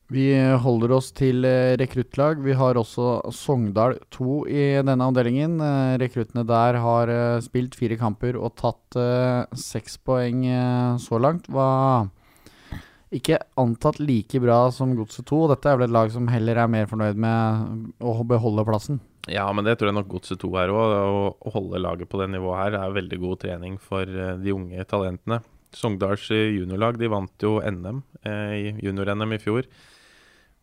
Vi 0.08 0.30
holder 0.64 0.94
oss 0.96 1.10
til 1.12 1.44
eh, 1.44 1.76
rekruttlag. 1.80 2.40
Vi 2.40 2.54
har 2.56 2.78
også 2.80 3.28
Sogndal 3.36 3.98
2 4.16 4.36
i 4.48 4.68
denne 4.80 5.04
avdelingen. 5.04 5.58
Eh, 5.60 5.96
rekruttene 6.00 6.46
der 6.48 6.80
har 6.80 7.12
eh, 7.12 7.42
spilt 7.44 7.76
fire 7.76 7.98
kamper 8.00 8.40
og 8.40 8.56
tatt 8.56 8.96
eh, 8.96 9.44
seks 9.52 10.00
poeng 10.08 10.46
eh, 10.48 10.96
så 11.04 11.20
langt. 11.20 11.50
Hva 11.52 12.08
ikke 13.14 13.40
antatt 13.60 14.00
like 14.04 14.40
bra 14.44 14.68
som 14.74 14.96
Godset 14.98 15.28
2. 15.30 15.44
Og 15.46 15.52
dette 15.54 15.70
er 15.70 15.78
vel 15.80 15.88
et 15.88 15.96
lag 15.96 16.12
som 16.14 16.28
heller 16.32 16.60
er 16.60 16.72
mer 16.72 16.90
fornøyd 16.90 17.20
med 17.20 18.02
å 18.04 18.16
beholde 18.28 18.66
plassen. 18.68 19.00
Ja, 19.32 19.46
men 19.52 19.68
det 19.68 19.76
tror 19.78 19.92
jeg 19.92 19.98
nok 19.98 20.10
Godset 20.12 20.42
2 20.44 20.50
er 20.62 20.74
òg. 20.74 20.96
Å 21.36 21.54
holde 21.56 21.84
laget 21.84 22.12
på 22.12 22.20
det 22.22 22.30
nivået 22.34 22.64
her 22.64 22.80
er 22.80 22.98
veldig 22.98 23.22
god 23.24 23.44
trening 23.44 23.78
for 23.84 24.08
eh, 24.08 24.36
de 24.40 24.56
unge 24.56 24.88
talentene. 24.88 25.42
Sogndals 25.76 26.30
juniorlag 26.32 26.98
de 27.00 27.10
vant 27.12 27.44
jo 27.44 27.58
NM 27.60 28.02
eh, 28.24 28.80
junior-NM 28.84 29.36
i 29.36 29.42
fjor. 29.44 29.68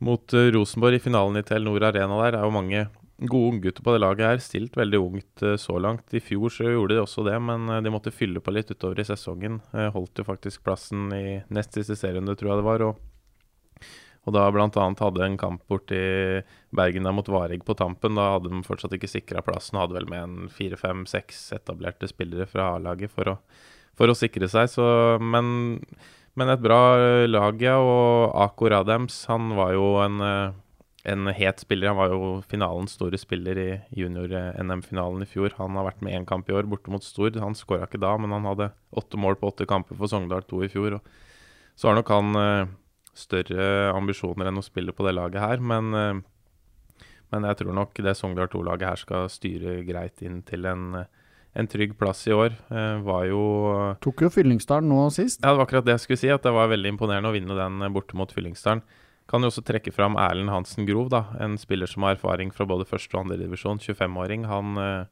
Mot 0.04 0.36
eh, 0.36 0.50
Rosenborg 0.54 0.98
i 0.98 1.02
finalen 1.04 1.40
i 1.40 1.44
Telenor 1.46 1.90
Arena 1.90 2.20
der 2.24 2.38
er 2.40 2.46
jo 2.46 2.54
mange 2.56 2.86
gode 3.16 3.54
unggutter 3.54 3.82
på 3.82 3.94
det 3.94 4.02
laget 4.02 4.26
her. 4.26 4.42
Stilt 4.42 4.76
veldig 4.76 5.00
ungt 5.00 5.42
eh, 5.42 5.56
så 5.60 5.78
langt. 5.78 6.14
I 6.14 6.22
fjor 6.22 6.50
så 6.50 6.68
gjorde 6.68 6.96
de 6.96 7.02
også 7.04 7.24
det, 7.28 7.36
men 7.42 7.68
eh, 7.70 7.82
de 7.84 7.92
måtte 7.94 8.14
fylle 8.14 8.42
på 8.42 8.54
litt 8.54 8.70
utover 8.72 9.00
i 9.00 9.06
sesongen. 9.08 9.60
Eh, 9.72 9.90
holdt 9.94 10.18
jo 10.18 10.26
faktisk 10.26 10.64
plassen 10.66 11.12
i 11.14 11.40
nest 11.54 11.76
siste 11.76 11.96
serierunde, 11.98 12.36
tror 12.38 12.54
jeg 12.54 12.62
det 12.62 12.70
var. 12.70 12.88
og 12.90 13.02
og 14.24 14.32
da 14.32 14.46
bl.a. 14.48 14.68
hadde 14.72 15.20
en 15.20 15.34
kamp 15.36 15.66
borti 15.68 15.98
Bergen 16.72 17.04
der 17.04 17.12
mot 17.12 17.26
Vareg 17.28 17.60
på 17.60 17.74
tampen. 17.76 18.16
Da 18.16 18.30
hadde 18.38 18.48
de 18.48 18.62
fortsatt 18.64 18.94
ikke 18.96 19.10
sikra 19.12 19.42
plassen. 19.44 19.76
Hadde 19.76 19.98
vel 19.98 20.08
med 20.08 20.22
en 20.22 20.48
fire, 20.48 20.78
fem, 20.80 21.02
seks 21.04 21.50
etablerte 21.52 22.08
spillere 22.08 22.46
fra 22.48 22.70
A-laget 22.78 23.12
for, 23.12 23.34
for, 23.92 24.08
å 24.08 24.16
sikre 24.16 24.48
seg. 24.48 24.70
Så, 24.72 24.86
men, 25.20 25.76
men, 26.40 26.54
et 26.54 26.64
bra 26.64 26.96
lag, 27.28 27.60
ja. 27.60 27.76
Og 27.84 28.32
Ako 28.46 28.72
Radams, 28.72 29.26
han 29.28 29.52
var 29.60 29.76
jo 29.76 29.90
en 30.00 30.24
en 31.04 31.28
het 31.36 31.60
spiller. 31.60 31.92
Han 31.92 31.98
var 32.00 32.12
jo 32.12 32.28
finalens 32.48 32.94
store 32.96 33.18
spiller 33.20 33.58
i 33.60 33.68
junior-NM-finalen 33.98 35.24
i 35.24 35.28
fjor. 35.28 35.52
Han 35.58 35.76
har 35.76 35.90
vært 35.90 36.04
med 36.04 36.16
én 36.16 36.28
kamp 36.28 36.48
i 36.48 36.56
år, 36.56 36.68
borte 36.68 36.92
mot 36.92 37.04
Stord. 37.04 37.36
Han 37.42 37.56
skåra 37.58 37.84
ikke 37.84 38.00
da, 38.00 38.14
men 38.20 38.32
han 38.32 38.48
hadde 38.48 38.70
åtte 38.96 39.20
mål 39.20 39.36
på 39.40 39.50
åtte 39.52 39.68
kamper 39.68 39.98
for 40.00 40.08
Sogndal, 40.08 40.46
2 40.48 40.62
i 40.64 40.70
fjor. 40.72 41.00
så 41.76 41.90
har 41.90 41.98
nok 41.98 42.08
han 42.08 42.36
uh, 42.38 42.70
større 43.18 43.90
ambisjoner 43.92 44.48
enn 44.48 44.60
å 44.60 44.64
spille 44.64 44.94
på 44.94 45.04
det 45.06 45.16
laget 45.16 45.42
her, 45.42 45.58
men, 45.58 45.90
uh, 45.92 47.04
men 47.34 47.48
jeg 47.50 47.60
tror 47.60 47.76
nok 47.76 48.00
det 48.00 48.16
Sogndal 48.16 48.48
2-laget 48.48 48.88
her 48.88 49.02
skal 49.02 49.28
styre 49.28 49.80
greit 49.84 50.22
inn 50.22 50.40
til 50.46 50.64
en, 50.70 51.02
en 51.52 51.68
trygg 51.68 51.98
plass 52.00 52.24
i 52.30 52.32
år. 52.32 52.56
Uh, 52.72 53.02
var 53.04 53.28
jo 53.28 53.44
Tok 54.00 54.24
jo 54.24 54.32
Fyllingsdalen 54.32 54.88
nå 54.88 55.10
sist. 55.12 55.42
Ja, 55.42 55.50
det 55.50 55.58
var 55.58 55.68
akkurat 55.68 55.84
det 55.84 55.98
jeg 55.98 56.06
skulle 56.06 56.22
si. 56.24 56.32
At 56.32 56.46
det 56.46 56.54
var 56.54 56.72
veldig 56.72 56.94
imponerende 56.94 57.28
å 57.28 57.36
vinne 57.36 57.58
den 57.58 57.90
borte 57.92 58.16
mot 58.16 58.32
Fyllingsdalen. 58.32 58.86
Kan 59.30 59.40
jo 59.40 59.48
også 59.48 59.64
trekke 59.64 59.92
fram 59.94 60.18
Erlend 60.20 60.52
Hansen 60.52 60.84
Grov, 60.88 61.08
da, 61.12 61.22
en 61.40 61.56
spiller 61.60 61.88
som 61.88 62.04
har 62.04 62.18
erfaring 62.18 62.50
fra 62.52 62.66
både 62.68 62.84
første 62.88 63.16
og 63.16 63.24
andredivisjon. 63.24 63.80
25-åring. 63.80 64.44
Han, 64.50 64.76
eh, 64.80 65.06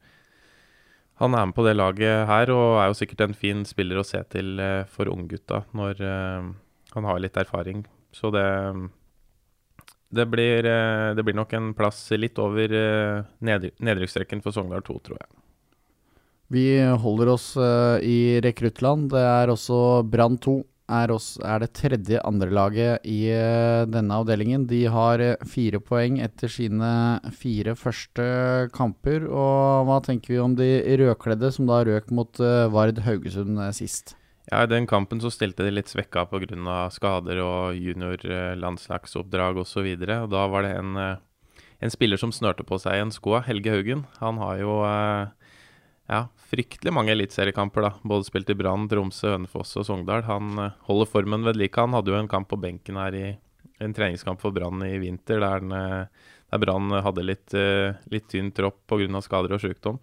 han, 1.22 1.34
er 1.34 1.46
med 1.48 1.56
på 1.56 1.64
det 1.64 1.78
laget 1.78 2.26
her 2.28 2.52
og 2.52 2.82
er 2.82 2.90
jo 2.90 2.98
sikkert 2.98 3.24
en 3.24 3.36
fin 3.36 3.64
spiller 3.68 4.00
å 4.00 4.04
se 4.04 4.20
til 4.34 4.60
eh, 4.60 4.84
for 4.84 5.08
unggutta 5.08 5.62
når 5.72 6.02
eh, 6.04 6.50
han 6.92 7.08
har 7.08 7.22
litt 7.24 7.40
erfaring. 7.40 7.86
Så 8.12 8.28
det, 8.34 8.44
det, 10.12 10.26
blir, 10.28 10.68
det 11.16 11.24
blir 11.24 11.38
nok 11.38 11.54
en 11.56 11.72
plass 11.72 12.04
litt 12.12 12.36
over 12.36 12.68
nedrykksrekken 13.40 14.44
for 14.44 14.52
Sogndal 14.52 14.84
2, 14.84 14.98
tror 15.08 15.22
jeg. 15.22 15.30
Vi 16.52 16.66
holder 17.00 17.30
oss 17.32 17.54
i 18.04 18.36
rekruttland. 18.44 19.08
Det 19.14 19.24
er 19.24 19.48
også 19.48 20.02
Brann 20.04 20.36
2 20.36 20.58
er, 20.92 21.12
også, 21.14 21.40
er 21.48 21.62
det 21.62 21.72
tredje 21.78 22.20
andrelaget 22.26 23.06
i 23.08 23.18
uh, 23.32 23.84
denne 23.90 24.18
avdelingen. 24.20 24.66
De 24.70 24.84
har 24.92 25.22
uh, 25.22 25.46
fire 25.48 25.80
poeng 25.82 26.18
etter 26.22 26.52
sine 26.52 26.92
fire 27.38 27.74
første 27.78 28.24
kamper. 28.76 29.26
Og 29.28 29.88
hva 29.88 29.98
tenker 30.04 30.34
vi 30.34 30.40
om 30.42 30.56
de 30.58 30.70
rødkledde, 31.02 31.52
som 31.54 31.70
da 31.70 31.82
røk 31.88 32.12
mot 32.14 32.42
uh, 32.42 32.68
Vard 32.72 33.02
Haugesund 33.06 33.60
sist? 33.76 34.16
Ja, 34.50 34.64
I 34.64 34.70
den 34.70 34.88
kampen 34.90 35.22
så 35.22 35.30
stilte 35.32 35.64
de 35.64 35.72
litt 35.72 35.90
svekka 35.90 36.26
pga. 36.28 36.88
skader 36.92 37.38
og 37.44 37.76
juniorlandslagsoppdrag 37.78 39.62
osv. 39.62 39.92
Da 40.02 40.46
var 40.50 40.66
det 40.66 40.72
en, 40.80 40.98
en 41.80 41.94
spiller 41.94 42.20
som 42.20 42.34
snørte 42.34 42.66
på 42.66 42.78
seg 42.82 43.00
en 43.00 43.14
sko, 43.14 43.38
Helge 43.46 43.70
Haugen. 43.70 44.04
Han 44.18 44.42
har 44.42 44.58
jo 44.60 44.74
ja, 46.10 46.26
fryktelig 46.50 46.92
mange 46.94 47.12
eliteseriekamper, 47.14 47.86
da. 47.86 47.92
Både 48.02 48.26
spilt 48.26 48.50
i 48.50 48.56
Brann, 48.58 48.88
Tromsø, 48.90 49.34
Hønefoss 49.36 49.76
og 49.80 49.86
Sogndal. 49.88 50.24
Han 50.26 50.58
uh, 50.58 50.70
holder 50.88 51.10
formen 51.10 51.46
ved 51.46 51.60
like. 51.60 51.80
Han 51.80 51.94
hadde 51.96 52.12
jo 52.12 52.18
en 52.18 52.30
kamp 52.30 52.50
på 52.50 52.58
benken 52.60 52.98
her 53.00 53.16
i 53.16 53.26
en 53.82 53.94
treningskamp 53.96 54.42
for 54.42 54.54
Brann 54.54 54.82
i 54.86 54.96
vinter, 55.02 55.42
der, 55.42 55.64
uh, 55.70 56.34
der 56.52 56.62
Brann 56.62 56.90
hadde 57.06 57.26
litt, 57.26 57.54
uh, 57.54 57.94
litt 58.12 58.28
tynn 58.32 58.52
tropp 58.54 58.82
pga. 58.90 59.22
skader 59.24 59.56
og 59.56 59.62
sykdom. 59.62 60.02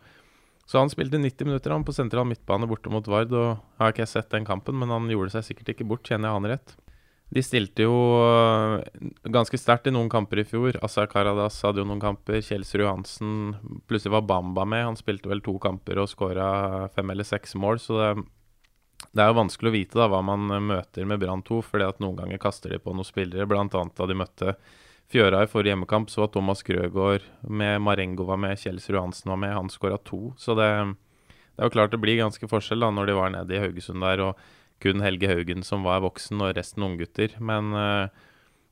Så 0.69 0.77
han 0.77 0.91
spilte 0.91 1.17
90 1.17 1.49
minutter 1.49 1.73
han 1.73 1.83
på 1.85 1.95
sentral 1.97 2.27
midtbane 2.29 2.67
borte 2.69 2.91
mot 2.93 3.07
Vard. 3.09 3.33
og 3.33 3.57
Jeg 3.57 3.81
har 3.81 3.95
ikke 3.95 4.05
sett 4.09 4.29
den 4.29 4.45
kampen, 4.45 4.77
men 4.77 4.93
han 4.93 5.09
gjorde 5.09 5.33
seg 5.33 5.47
sikkert 5.47 5.73
ikke 5.73 5.87
bort, 5.89 6.05
kjenner 6.05 6.29
jeg 6.29 6.37
han 6.37 6.49
rett. 6.53 6.75
De 7.29 7.43
stilte 7.45 7.85
jo 7.85 7.93
øh, 8.23 8.79
ganske 9.29 9.57
sterkt 9.61 9.87
i 9.89 9.93
noen 9.93 10.09
kamper 10.09 10.41
i 10.41 10.47
fjor. 10.49 10.79
Asa 10.81 11.05
Karadas 11.09 11.59
hadde 11.61 11.83
jo 11.83 11.85
noen 11.85 12.01
kamper. 12.01 12.39
Kjelsrud 12.41 12.81
Johansen 12.81 13.33
Plutselig 13.89 14.15
var 14.15 14.25
Bamba 14.29 14.65
med. 14.65 14.87
Han 14.87 14.97
spilte 14.97 15.29
vel 15.29 15.43
to 15.45 15.53
kamper 15.61 16.01
og 16.01 16.09
skåra 16.09 16.89
fem 16.95 17.13
eller 17.13 17.27
seks 17.27 17.53
mål. 17.53 17.77
Så 17.83 17.99
det, 17.99 18.09
det, 19.11 19.21
er 19.21 19.29
jo 19.29 19.37
vanskelig 19.43 19.69
å 19.69 19.77
vite 19.77 20.01
da 20.01 20.09
hva 20.09 20.23
man 20.25 20.49
møter 20.71 21.05
med 21.05 21.21
Brann 21.21 21.45
2. 21.45 21.61
fordi 21.69 21.89
at 21.91 22.01
noen 22.01 22.17
ganger 22.17 22.41
kaster 22.41 22.73
de 22.73 22.81
på 22.81 22.97
noen 22.97 23.07
spillere. 23.07 23.45
Annet 23.45 23.97
da 23.97 24.09
de 24.09 24.17
møtte 24.17 24.55
Fjøra 25.09 25.41
i 25.41 25.49
forrige 25.49 25.73
hjemmekamp, 25.73 26.09
så 26.13 26.21
var 26.21 26.27
Thomas 26.33 26.59
Grøgaard 26.61 27.23
med. 27.41 27.79
Marengo 27.81 28.27
var 28.29 28.37
med. 28.41 28.59
Kjelsrud 28.61 28.93
Johansen 28.93 29.31
var 29.31 29.39
med. 29.41 29.55
Han 29.57 29.69
skåra 29.73 29.97
to. 30.05 30.35
Så 30.37 30.53
det, 30.57 30.69
det 31.29 31.61
er 31.61 31.69
jo 31.69 31.73
klart 31.73 31.93
det 31.93 32.01
blir 32.01 32.19
ganske 32.19 32.49
forskjell 32.49 32.85
da 32.85 32.89
når 32.93 33.09
de 33.09 33.15
var 33.17 33.33
nede 33.33 33.55
i 33.57 33.61
Haugesund 33.61 34.05
der. 34.05 34.21
og 34.21 34.58
kun 34.83 35.03
Helge 35.03 35.29
Haugen 35.31 35.65
som 35.65 35.85
var 35.87 36.03
voksen, 36.05 36.41
og 36.43 36.55
resten 36.57 36.85
unggutter. 36.85 37.35
Men 37.43 37.73
uh, 37.75 38.07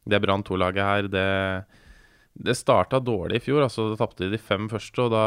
det 0.08 0.22
Brann 0.24 0.46
2-laget 0.48 0.88
her, 0.88 1.10
det, 1.12 1.28
det 2.34 2.58
starta 2.58 3.00
dårlig 3.04 3.41
i 3.41 3.46
fjor. 3.48 3.63
altså 3.65 3.89
Da 3.91 4.00
tapte 4.02 4.26
de 4.26 4.36
de 4.36 4.41
fem 4.41 4.70
første, 4.72 5.08
og 5.08 5.13
da, 5.13 5.26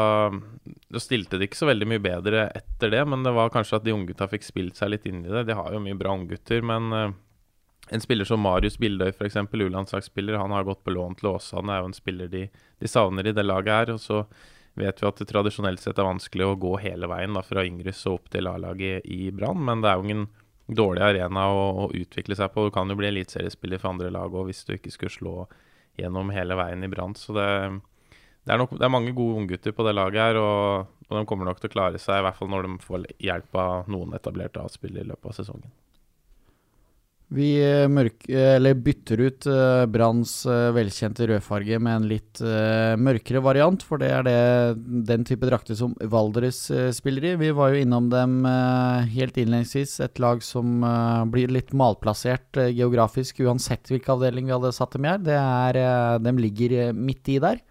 da, 0.89 1.01
stilte 1.01 1.39
de 1.39 1.49
ikke 1.49 1.61
så 1.61 1.69
veldig 1.69 1.89
mye 1.93 2.03
bedre 2.03 2.47
etter 2.57 2.93
det. 2.93 3.03
Men 3.09 3.25
det 3.27 3.35
var 3.37 3.53
kanskje 3.53 3.81
at 3.81 3.87
de 3.87 3.95
unggutta 3.95 4.29
fikk 4.31 4.47
spilt 4.47 4.79
seg 4.79 4.93
litt 4.95 5.09
inn 5.09 5.25
i 5.25 5.33
det. 5.33 5.47
De 5.49 5.57
har 5.57 5.73
jo 5.73 5.83
mye 5.83 5.99
bra 5.99 6.15
unggutter, 6.17 6.65
men 6.65 6.95
uh, 6.95 7.11
en 7.91 8.01
spiller 8.01 8.25
som 8.25 8.39
Marius 8.39 8.77
Bildøy, 8.79 9.09
f.eks., 9.11 9.35
U-landslagsspiller, 9.51 10.39
han 10.39 10.53
har 10.55 10.63
gått 10.63 10.83
på 10.83 10.93
lån 10.95 11.17
til 11.19 11.33
Åsane. 11.33 11.73
er 11.73 11.83
jo 11.83 11.91
en 11.91 11.97
spiller 11.97 12.31
de, 12.31 12.45
de, 12.79 12.87
savner 12.87 13.27
i 13.27 13.33
det 13.35 13.43
laget 13.43 13.73
her. 13.73 13.93
og 13.95 13.99
så 13.99 14.23
vet 14.79 15.01
vi 15.01 15.07
at 15.07 15.17
det 15.19 15.27
tradisjonelt 15.27 15.81
sett 15.83 15.99
er 15.99 16.07
vanskelig 16.07 16.45
å 16.47 16.59
gå 16.59 16.77
hele 16.79 17.09
veien 17.11 17.35
da, 17.35 17.43
fra 17.43 17.65
Yngres 17.67 18.05
og 18.07 18.21
opp 18.21 18.29
til 18.31 18.47
A-laget 18.47 19.03
i 19.11 19.27
Brann, 19.35 19.59
men 19.67 19.83
det 19.83 19.89
er 19.91 19.99
jo 19.99 20.07
ingen 20.07 20.27
dårlig 20.75 21.03
arena 21.03 21.45
å, 21.51 21.63
å, 21.83 21.89
utvikle 21.95 22.37
seg 22.37 22.51
på. 22.53 22.67
Du 22.67 22.73
kan 22.75 22.89
jo 22.89 22.97
bli 22.99 23.09
eliteseriespiller 23.11 23.81
for 23.81 23.91
andre 23.93 24.11
lag 24.13 24.33
òg 24.33 24.49
hvis 24.49 24.63
du 24.67 24.75
ikke 24.75 24.93
skulle 24.93 25.13
slå 25.13 25.35
gjennom 25.99 26.31
hele 26.33 26.57
veien 26.59 26.83
i 26.83 26.89
Brann. 26.91 27.15
Så 27.19 27.35
det, 27.35 27.47
det, 28.45 28.53
er 28.53 28.61
nok, 28.61 28.77
det, 28.77 28.85
er 28.87 28.93
mange 28.93 29.13
gode 29.17 29.43
unggutter 29.43 29.75
på 29.75 29.85
det 29.87 29.95
laget 29.97 30.31
her, 30.31 30.41
og, 30.41 30.97
og, 31.09 31.13
de 31.17 31.25
kommer 31.29 31.49
nok 31.49 31.61
til 31.61 31.71
å 31.71 31.75
klare 31.75 32.01
seg, 32.01 32.21
i 32.21 32.27
hvert 32.27 32.39
fall 32.39 32.51
når 32.53 32.67
de 32.67 32.73
får 32.85 33.07
hjelp 33.19 33.61
av 33.63 33.91
noen 33.91 34.15
etablerte 34.17 34.63
avspillere 34.63 35.05
i 35.05 35.11
løpet 35.11 35.33
av 35.33 35.39
sesongen. 35.41 35.71
Vi 37.31 37.51
eh, 37.63 37.87
mørk, 37.87 38.25
eh, 38.27 38.73
bytter 38.75 39.21
ut 39.23 39.45
uh, 39.47 39.85
Branns 39.87 40.33
velkjente 40.75 41.29
rødfarge 41.29 41.77
med 41.79 41.95
en 41.95 42.07
litt 42.09 42.41
mørkere 42.99 43.39
variant, 43.43 43.83
for 43.87 44.01
det 44.01 44.09
er 44.11 44.25
det, 44.27 44.33
den 45.07 45.23
type 45.27 45.47
drakter 45.47 45.77
som 45.79 45.93
Valdres 46.11 46.65
spiller 46.95 47.29
i. 47.29 47.33
Vi 47.39 47.53
var 47.55 47.71
jo 47.71 47.83
innom 47.85 48.09
dem 48.11 48.41
helt 49.13 49.37
innledningsvis, 49.39 49.99
et 50.03 50.19
lag 50.19 50.43
som 50.43 50.83
blir 51.31 51.53
litt 51.53 51.71
malplassert 51.77 52.59
geografisk 52.73 53.39
uansett 53.45 53.91
hvilken 53.91 54.17
avdeling 54.17 54.49
vi 54.49 54.55
hadde 54.55 54.73
satt 54.75 54.97
dem 54.97 55.07
i 55.07 55.13
her. 55.13 55.79
Er, 55.81 56.19
de 56.23 56.35
ligger 56.39 56.91
midt 56.97 57.31
i 57.31 57.39
der. 57.43 57.61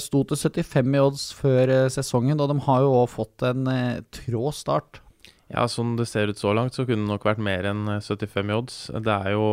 Sto 0.00 0.24
til 0.24 0.40
75 0.40 0.96
i 0.96 1.04
odds 1.04 1.28
før 1.36 1.74
sesongen, 1.92 2.40
og 2.40 2.52
de 2.52 2.60
har 2.68 2.86
jo 2.86 2.96
òg 3.02 3.08
fått 3.18 3.48
en 3.50 3.68
trå 4.16 4.48
start. 4.56 5.02
Ja, 5.50 5.66
sånn 5.66 5.96
det 5.98 6.06
ser 6.06 6.30
ut 6.30 6.38
så 6.38 6.52
langt, 6.54 6.76
så 6.76 6.86
kunne 6.86 7.02
det 7.04 7.10
nok 7.10 7.26
vært 7.26 7.42
mer 7.42 7.66
enn 7.66 7.86
75 7.98 8.38
eh, 8.38 8.50
i 8.50 8.56
odds. 8.56 8.80
Det 9.02 9.16
er 9.16 9.36
jo 9.36 9.46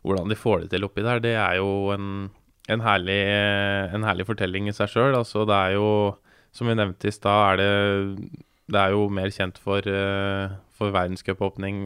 Hvordan 0.00 0.30
de 0.32 0.36
får 0.38 0.62
det 0.62 0.70
til 0.72 0.86
oppi 0.86 1.02
der, 1.04 1.18
det 1.20 1.34
er 1.36 1.58
jo 1.58 1.90
en, 1.92 2.30
en, 2.72 2.80
herlig, 2.80 3.18
en 3.92 4.06
herlig, 4.08 4.24
fortelling 4.24 4.70
i 4.70 4.72
seg 4.72 4.88
sjøl. 4.88 5.12
Altså, 5.12 5.42
det 5.44 5.58
er 5.58 5.74
jo, 5.74 5.90
som 6.56 6.70
vi 6.70 6.76
nevnte 6.78 7.10
i 7.10 7.12
stad, 7.12 7.50
er 7.50 7.60
det, 7.60 8.38
det 8.72 8.80
er 8.80 8.94
jo 8.94 9.02
mer 9.12 9.28
kjent 9.28 9.60
for, 9.60 9.84
uh, 9.84 10.56
for 10.72 10.96
verdenscupåpning 10.96 11.82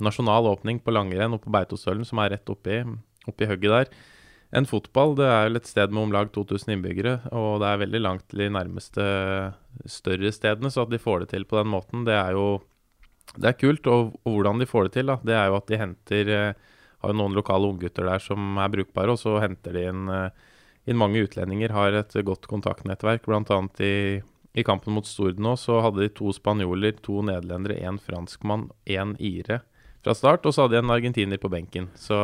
Nasjonal 0.00 0.48
åpning 0.48 0.80
på 0.80 0.96
langrenn 0.96 1.36
og 1.36 1.44
på 1.44 1.52
Beitostølen, 1.52 2.08
som 2.08 2.24
er 2.24 2.32
rett 2.38 2.48
oppi, 2.48 2.80
oppi 3.28 3.50
hugget 3.52 3.76
der. 3.76 3.92
En 4.56 4.64
fotball 4.64 5.12
det 5.20 5.28
er 5.28 5.44
vel 5.50 5.60
et 5.60 5.68
sted 5.68 5.92
med 5.92 6.06
om 6.06 6.16
lag 6.16 6.32
2000 6.32 6.78
innbyggere, 6.78 7.18
og 7.28 7.60
det 7.60 7.68
er 7.68 7.84
veldig 7.84 8.02
langt 8.02 8.24
til 8.32 8.46
de 8.46 8.50
nærmeste 8.56 9.04
større 9.84 10.32
stedene, 10.32 10.72
så 10.72 10.88
at 10.88 10.96
de 10.96 11.04
får 11.04 11.26
det 11.26 11.32
til 11.36 11.44
på 11.44 11.60
den 11.60 11.70
måten, 11.76 12.08
det 12.08 12.16
er 12.16 12.32
jo 12.40 12.48
det 13.36 13.52
er 13.52 13.58
kult. 13.58 13.86
Og, 13.90 14.14
og, 14.24 14.34
hvordan 14.34 14.60
de 14.62 14.68
får 14.68 14.88
det 14.88 14.96
til, 14.98 15.12
da, 15.12 15.18
det 15.26 15.36
er 15.36 15.50
jo 15.50 15.58
at 15.60 15.70
de 15.70 15.80
henter 15.80 16.34
eh, 16.36 16.68
Har 17.00 17.14
noen 17.16 17.32
lokale 17.32 17.64
unggutter 17.64 18.04
der 18.04 18.20
som 18.20 18.58
er 18.60 18.72
brukbare, 18.72 19.14
og 19.14 19.20
så 19.20 19.38
henter 19.40 19.72
de 19.72 19.86
inn, 19.88 20.08
eh, 20.12 20.50
inn 20.90 21.00
mange 21.00 21.22
utlendinger. 21.24 21.72
Har 21.72 21.96
et 21.96 22.12
godt 22.26 22.44
kontaktnettverk. 22.50 23.28
Annet 23.30 23.80
i, 23.80 23.94
i 24.52 24.66
kampen 24.66 24.92
mot 24.96 25.08
Stord 25.08 25.40
nå 25.40 25.54
så 25.56 25.80
hadde 25.86 26.04
de 26.04 26.12
to 26.12 26.34
spanjoler, 26.36 26.98
to 27.00 27.22
nederlendere, 27.24 27.80
én 27.80 28.00
franskmann, 28.02 28.68
én 28.84 29.16
ire 29.16 29.62
fra 30.04 30.16
start. 30.16 30.44
Og 30.44 30.52
så 30.52 30.66
hadde 30.66 30.76
de 30.76 30.84
en 30.84 30.92
argentiner 30.92 31.40
på 31.40 31.52
benken. 31.52 31.88
Så, 31.96 32.18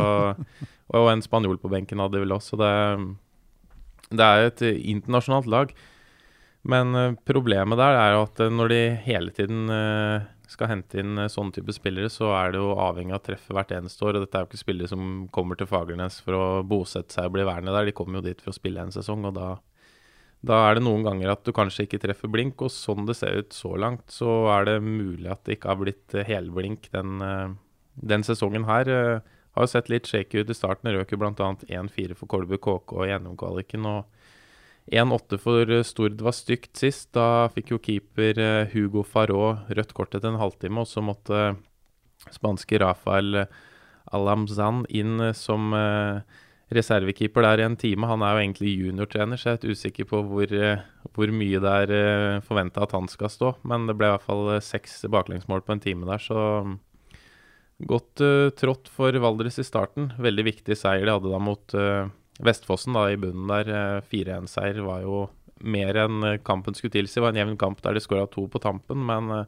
og 0.96 1.12
en 1.12 1.24
spanjol 1.24 1.60
på 1.62 1.72
benken 1.72 2.02
hadde 2.02 2.18
de 2.18 2.26
vel 2.26 2.36
også. 2.36 2.60
Det, 2.60 2.72
det 4.12 4.26
er 4.28 4.50
et 4.50 4.64
internasjonalt 4.76 5.48
lag. 5.48 5.76
Men 6.66 6.96
uh, 6.98 7.12
problemet 7.24 7.78
der 7.78 7.96
er 7.96 8.16
jo 8.16 8.24
at 8.26 8.40
når 8.52 8.72
de 8.72 8.80
hele 9.06 9.32
tiden 9.32 9.70
skal 10.50 10.70
hente 10.70 11.00
inn 11.02 11.18
sånne 11.32 11.56
type 11.56 11.74
spillere, 11.74 12.10
så 12.12 12.30
er 12.38 12.52
det 12.54 12.60
jo 12.62 12.74
avhengig 12.78 13.14
av 13.14 13.22
å 13.22 13.26
treffe 13.26 13.54
hvert 13.56 13.72
eneste 13.74 14.04
år. 14.06 14.18
Og 14.18 14.26
dette 14.26 14.38
er 14.38 14.44
jo 14.44 14.50
ikke 14.50 14.62
spillere 14.62 14.90
som 14.90 15.26
kommer 15.34 15.58
til 15.58 15.68
Fagernes 15.70 16.20
for 16.22 16.38
å 16.38 16.44
bosette 16.66 17.16
seg 17.16 17.28
og 17.28 17.36
bli 17.38 17.46
værende 17.48 17.74
der. 17.74 17.88
De 17.88 17.96
kommer 17.96 18.20
jo 18.20 18.28
dit 18.28 18.42
for 18.44 18.54
å 18.54 18.58
spille 18.58 18.84
en 18.84 18.94
sesong, 18.94 19.26
og 19.26 19.34
da 19.38 19.56
da 20.46 20.58
er 20.68 20.76
det 20.76 20.84
noen 20.84 21.04
ganger 21.06 21.32
at 21.32 21.46
du 21.46 21.52
kanskje 21.54 21.86
ikke 21.86 22.00
treffer 22.02 22.30
blink, 22.30 22.60
og 22.62 22.70
sånn 22.70 23.06
det 23.08 23.16
ser 23.18 23.40
ut 23.40 23.56
så 23.56 23.72
langt, 23.80 24.04
så 24.12 24.46
er 24.54 24.68
det 24.68 24.76
mulig 24.84 25.30
at 25.32 25.42
det 25.46 25.56
ikke 25.56 25.72
har 25.72 25.80
blitt 25.80 26.14
eh, 26.14 26.26
helblink 26.28 26.90
den, 26.92 27.22
eh, 27.24 27.56
den 28.12 28.26
sesongen 28.26 28.68
her. 28.68 28.90
Eh, 28.90 29.32
har 29.56 29.64
jo 29.64 29.72
sett 29.72 29.88
litt 29.88 30.06
shaky 30.06 30.44
ut 30.44 30.52
i 30.52 30.56
starten. 30.56 30.92
Røk 30.92 31.14
jo 31.14 31.18
bl.a. 31.22 31.32
1-4 31.32 32.14
for 32.18 32.28
Kolbu 32.28 32.58
KK 32.60 32.92
i 33.06 33.10
gjennomkvaliken. 33.10 33.88
Og 33.88 34.15
1-8 34.92 35.38
for 35.42 35.70
Stord 35.86 36.20
var 36.22 36.34
stygt 36.36 36.78
sist. 36.78 37.10
Da 37.16 37.48
fikk 37.54 37.72
jo 37.74 37.82
keeper 37.82 38.38
Hugo 38.70 39.02
Farot 39.02 39.70
rødt 39.74 39.94
kort 39.96 40.14
etter 40.14 40.30
en 40.30 40.40
halvtime, 40.40 40.84
og 40.84 40.90
så 40.90 41.02
måtte 41.02 41.56
spanske 42.30 42.78
Rafael 42.82 43.46
Alamzan 44.14 44.84
inn 44.94 45.18
som 45.34 45.74
reservekeeper 46.74 47.44
der 47.46 47.62
i 47.62 47.66
en 47.66 47.76
time. 47.78 48.08
Han 48.10 48.22
er 48.22 48.34
jo 48.34 48.42
egentlig 48.42 48.72
juniortrener, 48.74 49.38
så 49.38 49.50
jeg 49.50 49.52
er 49.52 49.60
litt 49.60 49.76
usikker 49.76 50.08
på 50.10 50.22
hvor, 50.26 50.50
eh, 50.50 50.82
hvor 51.14 51.30
mye 51.30 51.60
det 51.62 51.74
er 51.82 51.94
eh, 51.94 52.40
forventa 52.46 52.82
at 52.82 52.94
han 52.96 53.06
skal 53.10 53.30
stå. 53.30 53.54
Men 53.62 53.86
det 53.86 53.96
ble 53.98 54.10
i 54.10 54.14
hvert 54.16 54.26
fall 54.26 54.50
eh, 54.56 54.64
seks 54.64 55.04
baklengsmål 55.12 55.62
på 55.62 55.76
en 55.76 55.84
time 55.84 56.08
der, 56.08 56.22
så 56.22 56.42
mm, 56.66 56.76
godt 57.86 58.22
uh, 58.24 58.48
trått 58.56 58.88
for 58.88 59.12
Valdres 59.20 59.60
i 59.60 59.66
starten. 59.66 60.08
Veldig 60.16 60.46
viktig 60.46 60.78
seier 60.80 61.04
de 61.04 61.12
hadde 61.12 61.28
da 61.28 61.40
mot 61.44 61.74
uh, 61.76 62.08
Vestfossen 62.44 62.96
da 62.96 63.06
i 63.10 63.20
bunnen 63.20 63.48
der. 63.48 63.70
Uh, 63.70 64.06
4-1-seier 64.10 64.82
var 64.84 65.04
jo 65.04 65.26
mer 65.64 65.96
enn 66.04 66.24
kampen 66.44 66.76
skulle 66.76 66.92
tilsi. 66.92 67.16
Det 67.16 67.24
var 67.24 67.32
en 67.32 67.40
jevn 67.40 67.60
kamp 67.60 67.80
der 67.84 67.96
de 67.96 68.02
skåra 68.04 68.26
to 68.28 68.44
på 68.52 68.60
tampen, 68.60 69.00
men 69.08 69.46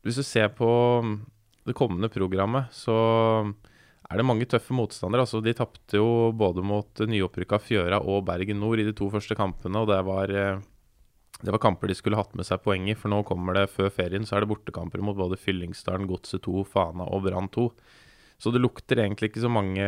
hvis 0.00 0.16
du 0.16 0.24
ser 0.24 0.48
på 0.56 0.68
mm, 1.04 1.16
det 1.68 1.76
kommende 1.76 2.08
programmet, 2.08 2.72
så 2.72 2.96
er 4.08 4.16
det 4.16 4.24
mange 4.24 4.48
tøffe 4.48 4.72
motstandere. 4.76 5.26
Altså, 5.26 5.42
de 5.44 5.52
tapte 5.56 6.00
jo 6.00 6.32
både 6.32 6.64
mot 6.64 7.04
nyopprykka 7.04 7.60
Fjøra 7.60 8.00
og 8.00 8.24
Bergen 8.28 8.60
Nord 8.62 8.80
i 8.80 8.86
de 8.88 8.96
to 8.96 9.10
første 9.12 9.36
kampene. 9.36 9.82
og 9.82 9.88
det 9.90 10.00
var, 10.06 10.30
eh, 10.30 10.60
det 11.42 11.52
var 11.52 11.58
kamper 11.60 11.88
de 11.88 11.94
skulle 11.94 12.16
hatt 12.16 12.34
med 12.34 12.46
seg 12.46 12.62
poeng 12.64 12.88
i. 12.88 12.94
For 12.94 13.12
nå 13.12 13.22
kommer 13.24 13.54
det 13.54 13.70
før 13.70 13.92
ferien, 13.92 14.24
så 14.24 14.36
er 14.36 14.40
det 14.40 14.48
bortekamper 14.54 15.02
mot 15.04 15.16
både 15.16 15.36
Fyllingsdalen, 15.36 16.08
Godset 16.08 16.42
2, 16.42 16.64
Fana 16.64 17.04
og 17.04 17.24
Brann 17.24 17.48
2. 17.48 17.68
Så 18.38 18.52
det 18.54 18.62
lukter 18.62 19.00
egentlig 19.02 19.32
ikke 19.32 19.42
så 19.42 19.50
mange 19.50 19.86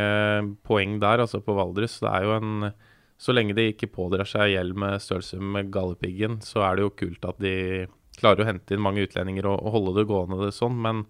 poeng 0.67 0.99
der, 1.03 1.23
altså 1.23 1.39
på 1.45 1.55
Valdres. 1.55 2.01
Det 2.03 2.11
er 2.11 2.27
jo 2.27 2.37
en 2.39 2.73
Så 3.21 3.35
lenge 3.37 3.53
de 3.53 3.67
ikke 3.69 3.91
pådrar 3.93 4.25
seg 4.25 4.55
gjeld 4.55 4.73
med 4.81 5.03
størrelse 5.05 5.37
med 5.37 5.69
Galdhøpiggen, 5.69 6.39
så 6.41 6.63
er 6.65 6.79
det 6.79 6.87
jo 6.87 6.93
kult 6.97 7.27
at 7.29 7.37
de 7.37 7.85
klarer 8.17 8.41
å 8.41 8.47
hente 8.49 8.73
inn 8.73 8.81
mange 8.81 9.05
utlendinger 9.05 9.45
og, 9.51 9.59
og 9.61 9.75
holde 9.75 9.93
det 9.99 10.07
gående 10.09 10.39
det 10.41 10.55
sånn. 10.57 10.79
Men 10.81 11.03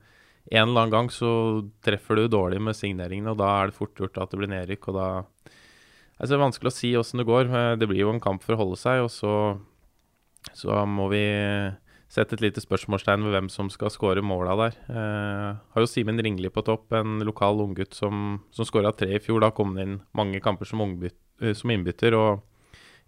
en 0.50 0.64
eller 0.64 0.80
annen 0.88 0.94
gang 0.94 1.10
så 1.14 1.30
treffer 1.86 2.18
du 2.18 2.24
dårlig 2.26 2.58
med 2.66 2.74
signeringene, 2.74 3.30
og 3.30 3.38
da 3.38 3.52
er 3.60 3.70
det 3.70 3.76
fort 3.78 3.94
gjort 3.94 4.18
at 4.18 4.32
det 4.32 4.40
blir 4.40 4.50
nedrykk. 4.50 4.88
og 4.90 4.98
da 4.98 5.06
altså, 6.18 6.30
Det 6.32 6.38
er 6.38 6.44
vanskelig 6.44 6.72
å 6.72 6.78
si 6.80 6.90
åssen 6.98 7.22
det 7.22 7.28
går. 7.30 7.52
Det 7.78 7.88
blir 7.90 8.02
jo 8.02 8.10
en 8.10 8.22
kamp 8.22 8.42
for 8.42 8.56
å 8.56 8.62
holde 8.64 8.80
seg, 8.80 9.04
og 9.04 9.10
så, 9.14 9.34
så 10.50 10.82
må 10.90 11.06
vi 11.14 11.22
sette 12.10 12.34
et 12.36 12.42
lite 12.42 12.62
spørsmålstegn 12.62 13.22
ved 13.26 13.36
hvem 13.36 13.48
som 13.52 13.70
skal 13.70 13.92
skåre 13.94 14.22
måla 14.24 14.56
der. 14.58 14.78
Eh, 14.90 15.48
har 15.60 15.84
jo 15.84 15.90
Simen 15.90 16.18
Ringli 16.18 16.50
på 16.50 16.64
topp, 16.66 16.90
en 16.98 17.20
lokal 17.26 17.62
unggutt 17.62 17.94
som, 17.94 18.40
som 18.50 18.66
skåra 18.66 18.92
tre 18.96 19.14
i 19.14 19.22
fjor. 19.22 19.44
Da 19.44 19.52
kom 19.54 19.76
det 19.76 19.86
inn 19.86 20.00
mange 20.16 20.42
kamper 20.42 20.68
som, 20.68 20.82
ungbyt, 20.82 21.18
som 21.56 21.70
innbytter, 21.70 22.16
og 22.18 22.42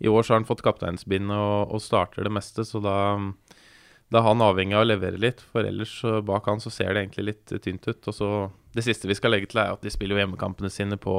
i 0.03 0.11
år 0.11 0.23
så 0.23 0.35
har 0.35 0.43
han 0.43 0.49
fått 0.49 0.65
kapteinsbind 0.67 1.31
og, 1.35 1.75
og 1.75 1.83
starter 1.83 2.27
det 2.27 2.33
meste, 2.35 2.65
så 2.67 2.81
da 2.83 2.97
da 4.13 4.21
er 4.21 4.27
han 4.27 4.43
avhengig 4.45 4.77
av 4.77 4.83
å 4.85 4.89
levere 4.91 5.21
litt, 5.21 5.41
for 5.53 5.65
ellers 5.65 5.95
bak 6.29 6.49
han 6.51 6.61
så 6.61 6.71
ser 6.73 6.93
det 6.93 7.07
egentlig 7.07 7.31
litt 7.31 7.55
tynt 7.65 7.87
ut. 7.89 8.09
Og 8.11 8.17
så 8.17 8.33
Det 8.73 8.85
siste 8.85 9.09
vi 9.09 9.17
skal 9.17 9.35
legge 9.35 9.51
til, 9.53 9.61
er 9.61 9.75
at 9.75 9.83
de 9.85 9.91
spiller 9.93 10.17
jo 10.17 10.23
hjemmekampene 10.23 10.71
sine 10.73 10.97
på 10.97 11.13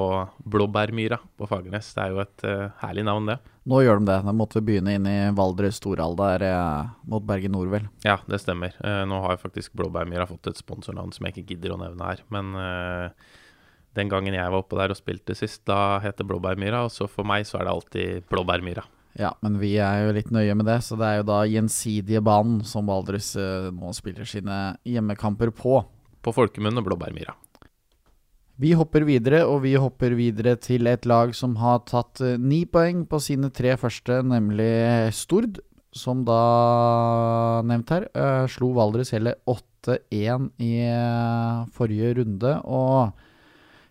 Blåbærmyra 0.49 1.19
på 1.37 1.45
Fagernes. 1.45 1.91
Det 1.93 2.01
er 2.01 2.13
jo 2.13 2.21
et 2.23 2.45
uh, 2.49 2.71
herlig 2.79 3.03
navn, 3.05 3.29
det. 3.29 3.35
Nå 3.69 3.81
gjør 3.85 4.01
de 4.01 4.07
det. 4.09 4.15
Da 4.25 4.33
måtte 4.33 4.57
vi 4.57 4.71
begynne 4.71 4.95
inn 4.97 5.05
i 5.05 5.17
Valdres 5.37 5.77
Storhall 5.77 6.17
der 6.17 6.45
uh, 6.49 6.89
mot 7.05 7.21
Bergen 7.29 7.53
Nord, 7.53 7.69
vel. 7.69 7.85
Ja, 8.05 8.17
det 8.25 8.41
stemmer. 8.41 8.73
Uh, 8.81 9.03
nå 9.09 9.21
har 9.25 9.37
faktisk 9.41 9.75
Blåbærmyra 9.77 10.25
fått 10.29 10.49
et 10.49 10.61
sponsornavn 10.61 11.13
som 11.13 11.29
jeg 11.29 11.37
ikke 11.37 11.53
gidder 11.53 11.75
å 11.75 11.79
nevne 11.83 12.09
her. 12.09 12.25
Men 12.33 12.57
den 13.93 14.09
gangen 14.09 14.33
jeg 14.33 14.49
var 14.49 14.63
oppe 14.63 14.77
der 14.81 14.93
og 14.93 14.97
spilte 14.97 15.37
sist, 15.37 15.61
da 15.69 16.01
het 16.01 16.17
det 16.17 16.25
Blåbærmyra. 16.29 16.87
Og 16.87 16.93
så 16.93 17.05
for 17.05 17.25
meg 17.29 17.45
så 17.45 17.61
er 17.61 17.69
det 17.69 17.75
alltid 17.77 18.29
Blåbærmyra. 18.33 18.85
Ja, 19.19 19.35
men 19.45 19.59
vi 19.61 19.75
er 19.77 20.07
jo 20.07 20.13
litt 20.15 20.31
nøye 20.33 20.55
med 20.57 20.65
det, 20.65 20.79
så 20.81 20.97
det 20.97 21.05
er 21.05 21.19
jo 21.19 21.27
da 21.29 21.43
gjensidige 21.45 22.21
banen 22.25 22.63
som 22.65 22.87
Valdres 22.89 23.33
uh, 23.37 23.69
nå 23.69 23.93
spiller 23.93 24.25
sine 24.25 24.77
hjemmekamper 24.89 25.51
på. 25.53 25.83
På 26.23 26.33
folkemunne 26.33 26.81
Blåbærmyra. 26.81 27.35
Vi 28.63 28.71
hopper 28.77 29.05
videre, 29.05 29.43
og 29.49 29.63
vi 29.65 29.75
hopper 29.77 30.15
videre 30.17 30.55
til 30.61 30.89
et 30.89 31.05
lag 31.09 31.33
som 31.37 31.57
har 31.61 31.83
tatt 31.89 32.23
uh, 32.25 32.39
ni 32.41 32.63
poeng 32.65 33.03
på 33.09 33.19
sine 33.21 33.51
tre 33.53 33.75
første, 33.77 34.23
nemlig 34.25 35.13
Stord. 35.13 35.61
Som 35.93 36.23
da, 36.25 37.61
nevnt 37.69 37.91
her, 37.93 38.07
uh, 38.17 38.47
slo 38.49 38.71
Valdres 38.73 39.13
hele 39.13 39.35
8-1 39.45 40.49
i 40.65 40.73
forrige 41.75 42.15
runde. 42.17 42.55
Og 42.65 43.13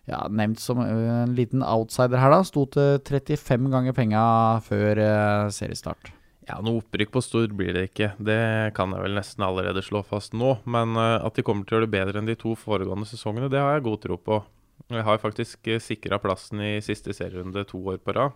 ja, 0.09 0.25
nevnt 0.27 0.59
som 0.59 0.81
en 0.83 1.35
liten 1.35 1.63
outsider 1.63 2.19
her, 2.19 2.33
da. 2.33 2.41
Sto 2.43 2.65
til 2.67 2.99
35 2.99 3.71
ganger 3.71 3.95
penga 3.95 4.23
før 4.65 4.99
uh, 4.99 5.51
seriestart. 5.53 6.11
Ja, 6.43 6.57
noe 6.59 6.81
opprykk 6.81 7.13
på 7.13 7.21
Stord 7.23 7.53
blir 7.55 7.71
det 7.75 7.85
ikke. 7.87 8.11
Det 8.19 8.73
kan 8.75 8.91
jeg 8.91 9.05
vel 9.05 9.15
nesten 9.15 9.45
allerede 9.47 9.83
slå 9.85 10.01
fast 10.03 10.35
nå. 10.35 10.57
Men 10.67 10.97
uh, 10.99 11.23
at 11.23 11.39
de 11.39 11.45
kommer 11.47 11.63
til 11.63 11.77
å 11.77 11.79
gjøre 11.79 11.87
det 11.87 11.95
bedre 11.95 12.19
enn 12.19 12.27
de 12.27 12.35
to 12.39 12.55
foregående 12.59 13.07
sesongene, 13.07 13.51
det 13.51 13.61
har 13.63 13.77
jeg 13.77 13.85
god 13.87 14.01
tro 14.03 14.19
på. 14.19 14.41
Jeg 14.91 15.05
har 15.07 15.21
faktisk 15.21 15.69
sikra 15.79 16.19
plassen 16.19 16.59
i 16.59 16.73
siste 16.83 17.15
serierunde 17.15 17.63
to 17.69 17.79
år 17.93 18.01
på 18.03 18.17
rad. 18.17 18.35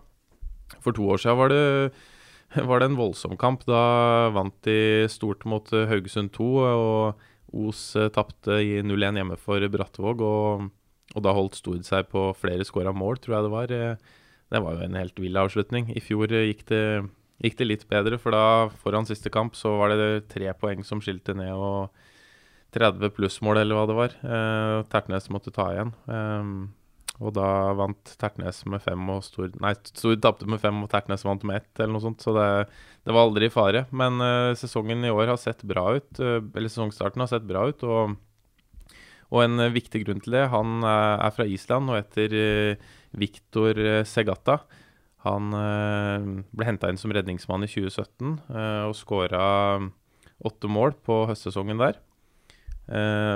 For 0.80 0.96
to 0.96 1.04
år 1.12 1.20
siden 1.20 1.36
var 1.36 1.52
det, 1.52 1.92
var 2.70 2.80
det 2.80 2.88
en 2.88 2.96
voldsom 2.96 3.36
kamp. 3.36 3.68
Da 3.68 4.32
vant 4.32 4.56
de 4.64 5.04
stort 5.12 5.44
mot 5.44 5.68
Haugesund 5.68 6.32
2, 6.32 6.48
og 6.64 7.28
Os 7.68 7.82
tapte 8.12 8.58
i 8.60 8.80
0-1 8.84 9.20
hjemme 9.20 9.36
for 9.40 9.68
Brattvåg. 9.72 10.24
og 10.24 10.68
og 11.16 11.24
da 11.24 11.34
holdt 11.36 11.58
Stord 11.58 11.86
seg 11.88 12.08
på 12.12 12.30
flere 12.38 12.66
skåra 12.68 12.92
mål, 12.92 13.20
tror 13.22 13.38
jeg 13.38 13.46
det 13.46 13.52
var. 13.54 13.74
Eh, 13.74 14.16
det 14.52 14.62
var 14.64 14.76
jo 14.76 14.84
en 14.84 14.98
helt 14.98 15.20
vill 15.20 15.40
avslutning. 15.40 15.90
I 15.96 16.02
fjor 16.04 16.32
eh, 16.32 16.48
gikk 16.50 16.66
det, 16.70 16.82
gikk 17.44 17.58
det, 17.60 17.68
litt 17.68 17.86
bedre, 17.90 18.20
for 18.20 18.36
da 18.36 18.44
foran 18.82 19.08
siste 19.08 19.32
kamp 19.32 19.56
så 19.58 19.76
var 19.80 19.94
det 19.94 20.28
tre 20.32 20.52
poeng 20.58 20.84
som 20.86 21.02
skilte 21.04 21.36
ned, 21.38 21.54
og 21.54 21.92
30 22.76 23.14
plussmål, 23.16 23.62
eller 23.62 23.78
hva 23.78 23.86
det 23.88 23.96
var. 23.96 24.18
Eh, 24.20 24.82
Tertnes 24.92 25.30
måtte 25.32 25.54
ta 25.54 25.70
igjen. 25.72 25.94
Eh, 26.12 26.52
og 27.18 27.34
da 27.34 27.48
vant 27.74 28.12
Tertnes 28.20 28.60
med 28.70 28.82
fem, 28.84 29.08
og 29.10 29.24
Stord 29.26 29.56
Nei, 29.62 29.72
Stord 29.90 30.20
tapte 30.22 30.46
med 30.46 30.60
fem, 30.62 30.76
og 30.84 30.90
Tertnes 30.92 31.24
vant 31.26 31.42
med 31.48 31.62
ett, 31.62 31.72
eller 31.80 31.96
noe 31.96 32.04
sånt. 32.04 32.22
Så 32.22 32.34
det, 32.36 32.46
det 33.08 33.16
var 33.16 33.26
aldri 33.26 33.48
i 33.48 33.54
fare. 33.54 33.86
Men 33.90 34.22
eh, 34.22 34.54
sesongen 34.60 35.02
i 35.04 35.12
år 35.12 35.32
har 35.32 35.40
sett 35.40 35.64
bra 35.66 35.90
ut. 35.96 36.10
Eh, 36.20 36.38
eller 36.38 36.70
sesongstarten 36.70 37.24
har 37.24 37.32
sett 37.32 37.48
bra 37.48 37.66
ut. 37.72 37.82
og 37.82 38.16
og 39.28 39.44
en 39.44 39.60
eh, 39.60 39.74
viktig 39.74 40.04
grunn 40.06 40.22
til 40.24 40.36
det, 40.38 40.46
han 40.52 40.82
eh, 40.82 41.14
er 41.26 41.34
fra 41.36 41.46
Island 41.48 41.92
og 41.92 41.98
heter 42.00 42.36
eh, 42.36 42.92
Viktor 43.18 43.80
Segata. 44.08 44.62
Han 45.26 45.50
ble 45.50 46.64
henta 46.64 46.88
inn 46.88 47.00
som 47.00 47.10
redningsmann 47.12 47.64
i 47.66 47.68
2017 47.68 48.36
og 48.86 48.92
skåra 48.94 49.40
åtte 50.46 50.70
mål 50.70 50.94
på 51.04 51.16
høstsesongen 51.28 51.80
der. 51.80 51.98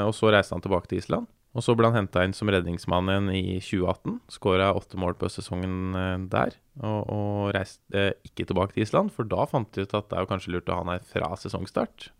Og 0.06 0.12
så 0.14 0.30
reiste 0.30 0.54
han 0.54 0.62
tilbake 0.62 0.88
til 0.88 1.00
Island. 1.02 1.26
Og 1.58 1.66
så 1.66 1.74
ble 1.76 1.90
han 1.90 1.98
henta 1.98 2.22
inn 2.24 2.36
som 2.38 2.52
redningsmann 2.54 3.10
igjen 3.10 3.32
i 3.34 3.42
2018. 3.58 4.20
Skåra 4.30 4.70
åtte 4.78 5.00
mål 5.00 5.18
på 5.18 5.26
høstsesongen 5.26 6.30
der. 6.32 6.54
Og, 6.78 7.02
og 7.02 7.50
reiste 7.58 8.12
ikke 8.30 8.46
tilbake 8.46 8.78
til 8.78 8.86
Island, 8.86 9.10
for 9.12 9.26
da 9.28 9.48
fant 9.50 9.74
de 9.74 9.82
ut 9.82 9.98
at 9.98 10.06
det 10.06 10.20
er 10.20 10.24
jo 10.24 10.32
kanskje 10.36 10.54
lurt 10.54 10.70
å 10.70 10.78
ha 10.78 10.86
han 10.86 10.94
her 10.94 11.04
fra 11.16 11.34
sesongstart. 11.42 12.12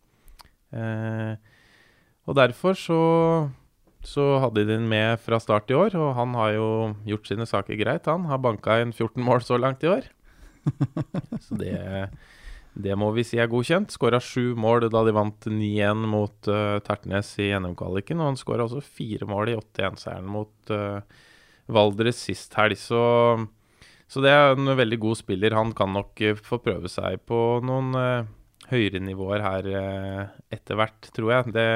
Og 2.27 2.39
derfor 2.39 2.77
så 2.79 3.03
så 4.03 4.25
hadde 4.43 4.65
de 4.65 4.75
den 4.75 4.88
med 4.91 5.21
fra 5.23 5.38
start 5.43 5.71
i 5.71 5.77
år, 5.79 5.95
og 5.95 6.17
han 6.19 6.35
har 6.35 6.57
jo 6.57 6.69
gjort 7.07 7.29
sine 7.31 7.47
saker 7.47 7.79
greit. 7.79 8.09
Han 8.11 8.27
har 8.27 8.43
banka 8.43 8.81
inn 8.83 8.91
14 8.91 9.23
mål 9.23 9.45
så 9.47 9.59
langt 9.62 9.85
i 9.87 9.91
år. 9.93 10.09
så 11.45 11.59
det, 11.59 11.77
det 12.75 12.97
må 12.99 13.12
vi 13.15 13.25
si 13.27 13.38
er 13.38 13.51
godkjent. 13.51 13.95
Skåra 13.95 14.19
sju 14.23 14.57
mål 14.59 14.88
da 14.91 15.05
de 15.07 15.15
vant 15.15 15.47
9-1 15.47 16.03
mot 16.11 16.51
uh, 16.51 16.81
Tertnes 16.83 17.31
i 17.43 17.53
NM-kvaliken. 17.55 18.19
Og 18.19 18.33
han 18.33 18.41
skåra 18.41 18.67
også 18.67 18.83
fire 18.83 19.29
mål 19.31 19.55
i 19.55 19.57
8-1-seieren 19.61 20.29
mot 20.35 20.75
uh, 20.75 20.99
Valdres 21.71 22.19
sist 22.27 22.59
helg. 22.59 22.83
Så, 22.83 23.03
så, 24.11 24.27
det 24.27 24.35
er 24.35 24.57
en 24.57 24.75
veldig 24.83 24.99
god 25.07 25.23
spiller. 25.23 25.59
Han 25.59 25.75
kan 25.79 25.95
nok 25.95 26.27
uh, 26.27 26.35
få 26.43 26.59
prøve 26.65 26.91
seg 26.91 27.23
på 27.31 27.61
noen 27.62 27.95
høyere 28.73 29.03
nivåer 29.05 29.43
her 29.45 29.67
etter 30.55 30.79
hvert, 30.79 31.11
tror 31.12 31.33
jeg. 31.35 31.53
Det 31.53 31.71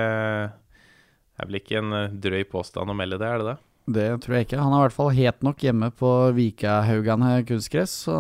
er 1.37 1.49
vel 1.49 1.61
ikke 1.61 1.81
en 1.81 1.97
drøy 2.21 2.43
påstand 2.51 2.93
å 2.93 2.97
melde 2.97 3.21
det, 3.21 3.29
er 3.31 3.43
det 3.43 3.49
det? 3.53 3.57
Det 3.87 4.07
tror 4.25 4.35
jeg 4.35 4.47
ikke. 4.49 4.59
Han 4.59 4.73
er 4.75 4.81
i 4.81 4.85
hvert 4.89 4.97
fall 4.97 5.13
het 5.15 5.45
nok 5.47 5.61
hjemme 5.63 5.93
på 5.95 6.11
Vikahaugane 6.35 7.37
kunstgress. 7.47 7.93
Så 8.09 8.17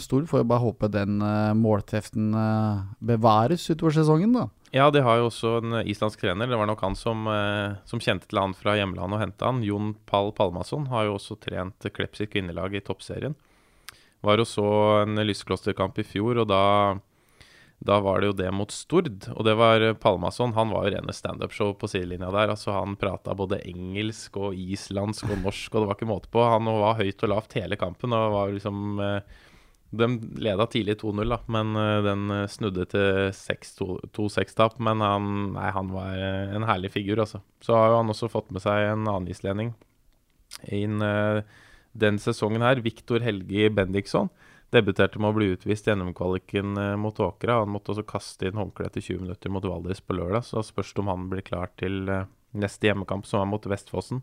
Stord 0.00 0.30
får 0.30 0.40
jo 0.40 0.48
bare 0.48 0.64
håpe 0.64 0.88
den 0.88 1.18
målteften 1.60 2.30
bevares 3.04 3.68
utover 3.68 3.92
sesongen, 3.98 4.32
da. 4.32 4.46
Ja, 4.72 4.86
de 4.88 5.02
har 5.04 5.20
jo 5.20 5.28
også 5.28 5.58
en 5.60 5.76
islandsk 5.84 6.22
trener. 6.24 6.48
Det 6.48 6.56
var 6.56 6.70
nok 6.70 6.80
han 6.80 6.96
som, 6.96 7.28
som 7.84 8.00
kjente 8.00 8.30
til 8.30 8.40
han 8.40 8.56
fra 8.56 8.78
hjemlandet 8.78 9.18
og 9.18 9.24
henta 9.26 9.50
han. 9.50 9.60
Jon 9.66 9.92
Pall 10.08 10.32
Palmason 10.32 10.88
har 10.88 11.10
jo 11.10 11.18
også 11.18 11.36
trent 11.44 11.92
Klepp 11.92 12.16
sitt 12.16 12.32
kvinnelag 12.32 12.72
i 12.72 12.80
toppserien. 12.80 13.36
Var 14.24 14.40
og 14.40 14.48
så 14.48 14.66
en 15.02 15.20
lysklosterkamp 15.20 16.00
i 16.00 16.06
fjor, 16.06 16.40
og 16.40 16.48
da 16.48 16.62
da 17.82 17.98
var 18.00 18.20
det 18.20 18.28
jo 18.30 18.34
det 18.38 18.50
mot 18.54 18.70
Stord, 18.70 19.24
og 19.32 19.42
det 19.46 19.54
var 19.58 19.82
eh, 19.82 19.96
Palmason. 19.98 20.54
Han 20.54 20.70
var 20.70 20.86
jo 20.86 20.92
rene 20.94 21.14
standup-show 21.16 21.72
på 21.78 21.88
sidelinja 21.90 22.30
der. 22.30 22.52
altså 22.54 22.76
Han 22.76 22.94
prata 22.98 23.34
både 23.34 23.58
engelsk 23.66 24.38
og 24.38 24.54
islandsk 24.58 25.26
og 25.26 25.40
norsk, 25.42 25.72
og 25.74 25.82
det 25.82 25.88
var 25.88 25.98
ikke 25.98 26.10
måte 26.10 26.30
på. 26.30 26.44
Han 26.46 26.70
var 26.70 27.00
høyt 27.00 27.24
og 27.26 27.32
lavt 27.32 27.56
hele 27.58 27.78
kampen. 27.80 28.14
og 28.14 28.36
var 28.36 28.52
liksom... 28.58 29.00
Eh, 29.02 29.40
de 29.92 30.06
leda 30.40 30.64
tidlig 30.72 30.94
2-0, 31.02 31.28
da, 31.28 31.36
men 31.52 31.74
eh, 31.76 31.98
den 32.06 32.30
snudde 32.48 32.86
til 32.88 33.34
2-6-tap. 34.16 34.78
Men 34.80 35.02
han, 35.04 35.26
nei, 35.58 35.66
han 35.74 35.90
var 35.92 36.22
en 36.56 36.68
herlig 36.68 36.94
figur, 36.94 37.20
altså. 37.26 37.42
Så 37.60 37.74
har 37.76 37.90
jo 37.90 37.98
han 37.98 38.14
også 38.14 38.30
fått 38.32 38.54
med 38.54 38.64
seg 38.64 38.92
en 38.92 39.04
annen 39.04 39.28
islending 39.32 39.74
inn 40.72 41.00
den 41.92 42.18
sesongen 42.20 42.64
her. 42.64 42.80
Viktor 42.84 43.24
Helge 43.24 43.70
Bendiksson 43.74 44.30
debuterte 44.72 45.20
med 45.20 45.32
å 45.32 45.36
bli 45.36 45.50
utvist 45.52 45.88
gjennom 45.88 46.12
kvaliken 46.16 46.76
eh, 46.80 46.94
mot 47.00 47.18
Åkra. 47.20 47.60
Han 47.62 47.72
måtte 47.74 47.92
også 47.92 48.06
kaste 48.08 48.48
inn 48.48 48.58
håndkleet 48.58 48.92
etter 48.92 49.04
20 49.04 49.26
minutter 49.26 49.52
mot 49.52 49.66
Valdres 49.68 50.00
på 50.00 50.16
lørdag, 50.16 50.46
så 50.48 50.64
spørs 50.64 50.94
det 50.94 51.02
om 51.02 51.10
han 51.12 51.28
blir 51.32 51.44
klar 51.46 51.72
til 51.80 52.08
eh, 52.08 52.28
neste 52.56 52.88
hjemmekamp, 52.88 53.28
som 53.28 53.42
er 53.42 53.50
mot 53.52 53.68
Vestfossen. 53.68 54.22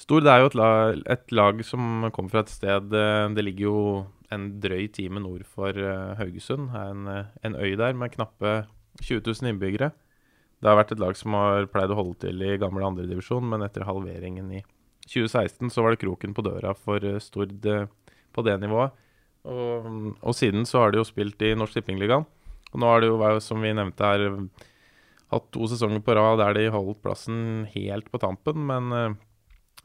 Stord 0.00 0.26
er 0.26 0.42
jo 0.42 0.50
et 0.50 0.56
lag, 0.58 1.00
et 1.14 1.32
lag, 1.32 1.60
som 1.64 2.08
kommer 2.12 2.32
fra 2.32 2.42
et 2.42 2.50
sted 2.50 2.96
eh, 2.98 3.26
Det 3.30 3.44
ligger 3.44 3.68
jo 3.68 3.82
en 4.34 4.48
drøy 4.58 4.88
time 4.90 5.22
nord 5.22 5.44
for 5.46 5.76
Haugesund. 6.18 6.72
En, 6.74 7.04
en 7.46 7.54
øy 7.54 7.76
der 7.78 7.94
med 7.94 8.10
knappe 8.16 8.64
20 8.98 9.20
000 9.28 9.52
innbyggere. 9.52 9.92
Det 10.58 10.66
har 10.66 10.80
vært 10.80 10.96
et 10.96 11.02
lag 11.02 11.14
som 11.14 11.36
har 11.38 11.68
pleid 11.70 11.92
å 11.92 11.98
holde 12.00 12.16
til 12.24 12.42
i 12.42 12.56
gamle 12.58 12.82
andredivisjon, 12.88 13.46
men 13.46 13.62
etter 13.62 13.86
halveringen 13.86 14.48
i 14.50 14.64
2016 15.06 15.70
så 15.70 15.84
var 15.84 15.94
det 15.94 16.00
kroken 16.02 16.34
på 16.34 16.42
døra 16.42 16.72
for 16.74 17.04
Stord 17.22 17.62
på 17.62 18.46
det 18.48 18.56
nivået. 18.64 18.96
Og, 19.44 20.14
og, 20.22 20.32
siden 20.36 20.64
så 20.68 20.80
har 20.80 20.92
de 20.92 21.02
jo 21.02 21.08
spilt 21.08 21.42
i 21.44 21.52
Norsk 21.58 21.76
Tippingligaen. 21.76 22.24
Og 22.72 22.80
nå 22.80 22.88
har 22.88 23.02
de 23.02 23.10
jo, 23.10 23.18
som 23.44 23.60
vi 23.62 23.74
nevnte 23.76 24.08
her, 24.08 24.24
hatt 25.34 25.46
to 25.54 25.68
sesonger 25.70 26.02
på 26.04 26.16
rad 26.16 26.40
der 26.40 26.56
de 26.56 26.72
holdt 26.74 27.02
plassen 27.04 27.68
helt 27.74 28.10
på 28.10 28.20
tampen. 28.22 28.64
Men 28.70 28.90
uh, 28.94 29.16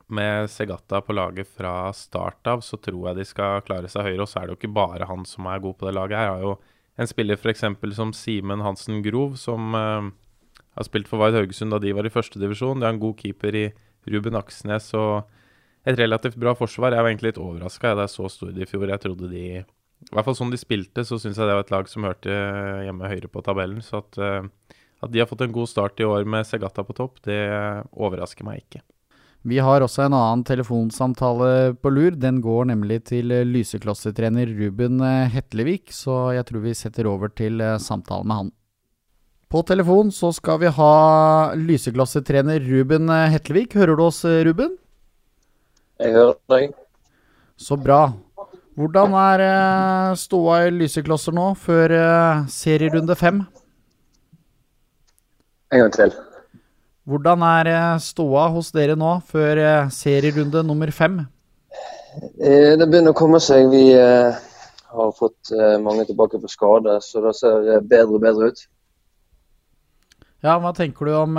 med 0.10 0.50
Segata 0.50 1.04
på 1.06 1.14
laget 1.14 1.52
fra 1.52 1.92
start 1.94 2.48
av, 2.50 2.64
så 2.66 2.80
tror 2.82 3.12
jeg 3.12 3.20
de 3.20 3.28
skal 3.30 3.64
klare 3.68 3.92
seg 3.92 4.08
høyere. 4.08 4.24
Og 4.26 4.32
så 4.32 4.42
er 4.42 4.48
det 4.48 4.56
jo 4.56 4.62
ikke 4.62 4.78
bare 4.80 5.10
han 5.10 5.28
som 5.28 5.50
er 5.52 5.62
god 5.64 5.78
på 5.78 5.90
det 5.90 5.96
laget 5.98 6.18
her. 6.18 6.30
Jeg 6.30 6.38
har 6.38 6.48
jo 6.48 6.56
en 7.00 7.08
spiller 7.12 7.40
f.eks. 7.40 7.68
som 7.96 8.16
Simen 8.16 8.64
Hansen 8.66 9.04
Grov, 9.06 9.38
som 9.40 9.76
uh, 9.76 10.10
har 10.76 10.88
spilt 10.88 11.12
for 11.12 11.22
Vard 11.22 11.38
Haugesund 11.38 11.76
da 11.76 11.82
de 11.84 11.94
var 11.96 12.08
i 12.08 12.14
førstedivisjon. 12.14 12.80
De 12.80 12.88
har 12.88 12.96
en 12.96 13.04
god 13.04 13.20
keeper 13.20 13.56
i 13.56 13.68
Ruben 14.10 14.40
Aksnes. 14.40 14.94
og 14.98 15.28
et 15.88 16.00
relativt 16.00 16.38
bra 16.40 16.54
forsvar. 16.58 16.94
Jeg 16.94 17.06
var 17.06 17.12
egentlig 17.12 17.32
litt 17.34 17.42
overraska 17.42 17.96
da 17.96 18.08
jeg 18.08 18.16
så 18.16 18.30
Stord 18.32 18.60
i 18.60 18.68
fjor. 18.68 18.90
Jeg 18.92 19.04
trodde 19.06 19.32
de 19.32 19.46
I 19.60 20.14
hvert 20.16 20.28
fall 20.28 20.38
sånn 20.38 20.54
de 20.54 20.60
spilte, 20.60 21.04
så 21.08 21.20
syns 21.20 21.40
jeg 21.40 21.48
det 21.48 21.58
var 21.58 21.66
et 21.66 21.74
lag 21.74 21.90
som 21.92 22.06
hørte 22.08 22.36
hjemme 22.86 23.10
høyre 23.12 23.32
på 23.32 23.44
tabellen. 23.44 23.82
Så 23.84 24.00
at, 24.04 24.20
eh, 24.20 24.76
at 25.04 25.12
de 25.12 25.20
har 25.20 25.28
fått 25.28 25.44
en 25.44 25.56
god 25.56 25.72
start 25.72 26.00
i 26.00 26.08
år 26.08 26.28
med 26.28 26.48
Segata 26.48 26.86
på 26.88 26.96
topp, 26.96 27.20
det 27.28 27.42
overrasker 27.92 28.48
meg 28.48 28.64
ikke. 28.64 28.84
Vi 29.48 29.60
har 29.64 29.80
også 29.80 30.04
en 30.04 30.16
annen 30.18 30.42
telefonsamtale 30.44 31.76
på 31.80 31.92
lur. 31.96 32.12
Den 32.12 32.42
går 32.44 32.68
nemlig 32.74 33.06
til 33.08 33.32
lyseklossetrener 33.48 34.52
Ruben 34.52 35.00
Hetlevik, 35.32 35.94
så 35.96 36.34
jeg 36.36 36.48
tror 36.50 36.66
vi 36.66 36.76
setter 36.76 37.08
over 37.08 37.32
til 37.32 37.64
eh, 37.64 37.78
samtalen 37.80 38.28
med 38.28 38.44
han. 38.44 38.52
På 39.50 39.64
telefon 39.66 40.12
så 40.14 40.30
skal 40.36 40.60
vi 40.62 40.70
ha 40.76 40.94
lyseklossetrener 41.58 42.62
Ruben 42.68 43.10
Hetlevik. 43.10 43.74
Hører 43.80 43.98
du 43.98 44.04
oss, 44.06 44.22
Ruben? 44.24 44.76
Jeg 46.00 46.14
hører 46.16 46.38
deg. 46.48 46.76
Så 47.60 47.76
bra. 47.76 48.14
Hvordan 48.80 49.12
er 49.20 49.42
uh, 49.44 50.14
ståa 50.16 50.62
i 50.64 50.72
Lyseklosser 50.72 51.36
nå, 51.36 51.50
før 51.60 51.92
uh, 51.92 52.46
serierunde 52.48 53.18
fem? 53.20 53.42
En 55.76 55.84
gang 55.84 55.92
til. 55.98 56.16
Hvordan 57.04 57.44
er 57.44 57.72
uh, 57.74 58.00
ståa 58.00 58.46
hos 58.56 58.72
dere 58.72 58.96
nå, 58.96 59.18
før 59.28 59.60
serierunde 59.92 60.64
nummer 60.64 60.96
fem? 60.96 61.26
det 62.40 62.88
begynner 62.88 63.12
å 63.12 63.18
komme 63.18 63.38
seg. 63.44 63.68
Vi 63.70 63.92
har 63.94 65.12
fått 65.20 65.52
mange 65.84 66.08
tilbake 66.08 66.40
på 66.42 66.50
skade, 66.50 66.96
så 67.06 67.22
det 67.22 67.36
ser 67.38 67.68
bedre 67.86 68.18
og 68.18 68.24
bedre 68.24 68.50
ut. 68.50 68.64
Ja, 70.42 70.56
Hva 70.58 70.72
tenker 70.76 71.06
du 71.06 71.14
om 71.20 71.38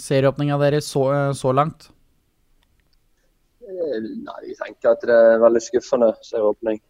serieåpninga 0.00 0.58
deres 0.64 0.90
så, 0.90 1.04
så 1.38 1.54
langt? 1.54 1.91
Nei, 3.82 4.40
jeg 4.48 4.56
tenker 4.60 4.94
at 4.94 5.04
det 5.06 5.14
er 5.16 5.42
veldig 5.42 5.62
skuffende 5.64 6.12
serieåpning. 6.22 6.80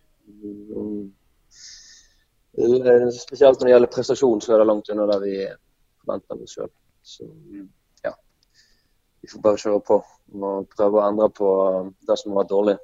Spesielt 2.52 3.60
når 3.60 3.66
det 3.66 3.74
gjelder 3.74 3.92
prestasjon, 3.94 4.42
så 4.44 4.54
er 4.54 4.62
det 4.62 4.68
langt 4.68 4.90
unna 4.92 5.08
der 5.08 5.22
vi 5.24 5.36
forventer 6.02 6.42
oss 6.42 6.56
sjøl. 6.56 6.72
Så 7.02 7.28
ja. 8.04 8.12
Vi 9.22 9.30
får 9.32 9.44
bare 9.44 9.62
kjøre 9.62 9.84
på 9.88 10.02
og 10.32 10.68
prøve 10.76 11.00
å 11.00 11.06
endre 11.06 11.28
på 11.36 11.48
det 12.08 12.18
som 12.18 12.32
har 12.32 12.42
vært 12.42 12.52
dårlig. 12.52 12.76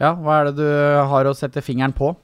Ja, 0.00 0.14
hva 0.16 0.40
er 0.40 0.48
det 0.48 0.62
du 0.62 0.68
har 1.12 1.28
å 1.28 1.36
sette 1.36 1.62
fingeren 1.64 1.94
på? 1.96 2.14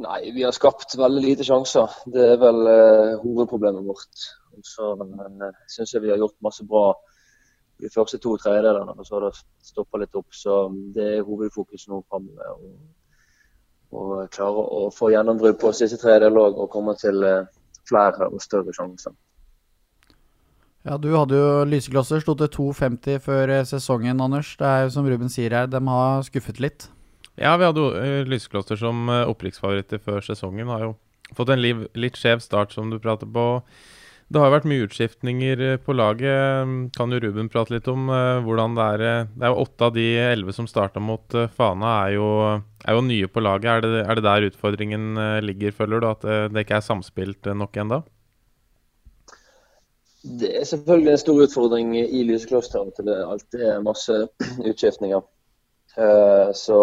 Nei, 0.00 0.30
vi 0.32 0.44
har 0.46 0.54
skapt 0.54 0.94
veldig 0.96 1.22
lite 1.24 1.44
sjanser. 1.44 1.92
Det 2.08 2.26
er 2.34 2.40
vel 2.40 2.60
uh, 2.68 3.18
hovedproblemet 3.22 3.84
vårt. 3.84 4.26
Så 4.66 4.92
uh, 4.96 5.48
syns 5.72 5.94
jeg 5.94 6.04
vi 6.04 6.12
har 6.12 6.20
gjort 6.20 6.38
masse 6.44 6.64
bra 6.68 6.92
de 7.80 7.90
første 7.92 8.18
to 8.22 8.36
tredjedelene, 8.40 8.94
og 8.96 9.06
så 9.06 9.16
har 9.16 9.28
det 9.28 9.40
stoppa 9.64 10.00
litt 10.02 10.16
opp. 10.18 10.28
Så 10.34 10.62
det 10.94 11.06
er 11.16 11.26
hovedfokus 11.26 11.88
nå 11.90 12.02
framover. 12.08 12.54
Å 13.90 14.26
klare 14.30 14.66
å 14.78 14.84
få 14.94 15.10
gjennombrudd 15.14 15.58
på 15.60 15.72
siste 15.74 15.98
tredjedel 16.00 16.38
òg, 16.38 16.60
og 16.62 16.70
komme 16.72 16.94
til 17.00 17.24
eh, 17.26 17.48
flere 17.88 18.30
og 18.30 18.42
større 18.44 18.74
sjanser. 18.76 19.16
Ja, 20.86 20.96
Du 20.96 21.10
hadde 21.12 21.36
jo 21.36 21.50
lyseklosser, 21.68 22.22
sto 22.22 22.36
til 22.38 22.48
2,50 22.54 23.20
før 23.24 23.54
eh, 23.56 23.66
sesongen, 23.68 24.22
Anders. 24.22 24.54
Det 24.56 24.66
er 24.66 24.86
jo 24.86 24.94
som 24.94 25.08
Ruben 25.10 25.32
sier 25.32 25.52
her, 25.56 25.68
de 25.68 25.82
har 25.90 26.24
skuffet 26.28 26.62
litt. 26.62 26.88
Ja, 27.40 27.56
vi 27.56 27.64
hadde 27.64 27.80
jo 27.80 27.90
uh, 27.94 28.26
lyseklosser 28.28 28.76
som 28.76 29.08
opprykksfavoritter 29.08 30.00
før 30.04 30.20
sesongen. 30.24 30.68
Har 30.68 30.84
jo 30.84 30.92
fått 31.36 31.52
en 31.54 31.62
liv, 31.62 31.86
litt 31.96 32.18
skjev 32.20 32.42
start, 32.44 32.74
som 32.76 32.92
du 32.92 32.98
prater 33.00 33.28
på. 33.30 33.46
Det 34.30 34.38
har 34.38 34.52
vært 34.52 34.66
mye 34.70 34.84
utskiftninger 34.86 35.60
eh, 35.66 35.78
på 35.82 35.94
laget. 35.96 36.68
Kan 36.94 37.10
jo 37.10 37.18
Ruben 37.18 37.48
prate 37.50 37.74
litt 37.74 37.88
om 37.90 38.06
uh, 38.12 38.38
hvordan 38.44 38.76
det 38.76 38.84
er? 38.94 39.02
Eh, 39.02 39.24
det 39.34 39.46
er 39.46 39.50
jo 39.50 39.64
åtte 39.64 39.88
av 39.88 39.96
de 39.96 40.04
elleve 40.22 40.54
som 40.54 40.68
starta 40.70 41.02
mot 41.02 41.34
Fana, 41.56 41.94
er 42.04 42.14
jo, 42.14 42.28
er 42.84 42.94
jo, 42.94 43.02
nye 43.08 43.26
på 43.26 43.42
laget. 43.42 43.72
Er 43.72 43.82
det, 43.82 44.04
er 44.04 44.20
det 44.20 44.24
der 44.28 44.46
utfordringen 44.52 45.18
ligger, 45.42 45.74
føler 45.74 45.98
du? 45.98 46.06
At 46.12 46.22
det 46.54 46.62
ikke 46.62 46.78
er 46.78 46.86
samspilt 46.86 47.50
nok 47.58 47.80
ennå? 47.82 47.98
Det 50.22 50.52
er 50.60 50.68
selvfølgelig 50.68 51.10
en 51.16 51.22
stor 51.24 51.42
utfordring 51.48 51.92
i 51.98 52.22
Lysekloster 52.28 52.86
at 52.86 53.02
det 53.02 53.18
alltid 53.24 53.66
er 53.66 53.82
masse 53.82 54.14
utskiftninger. 54.70 55.26
så 56.54 56.80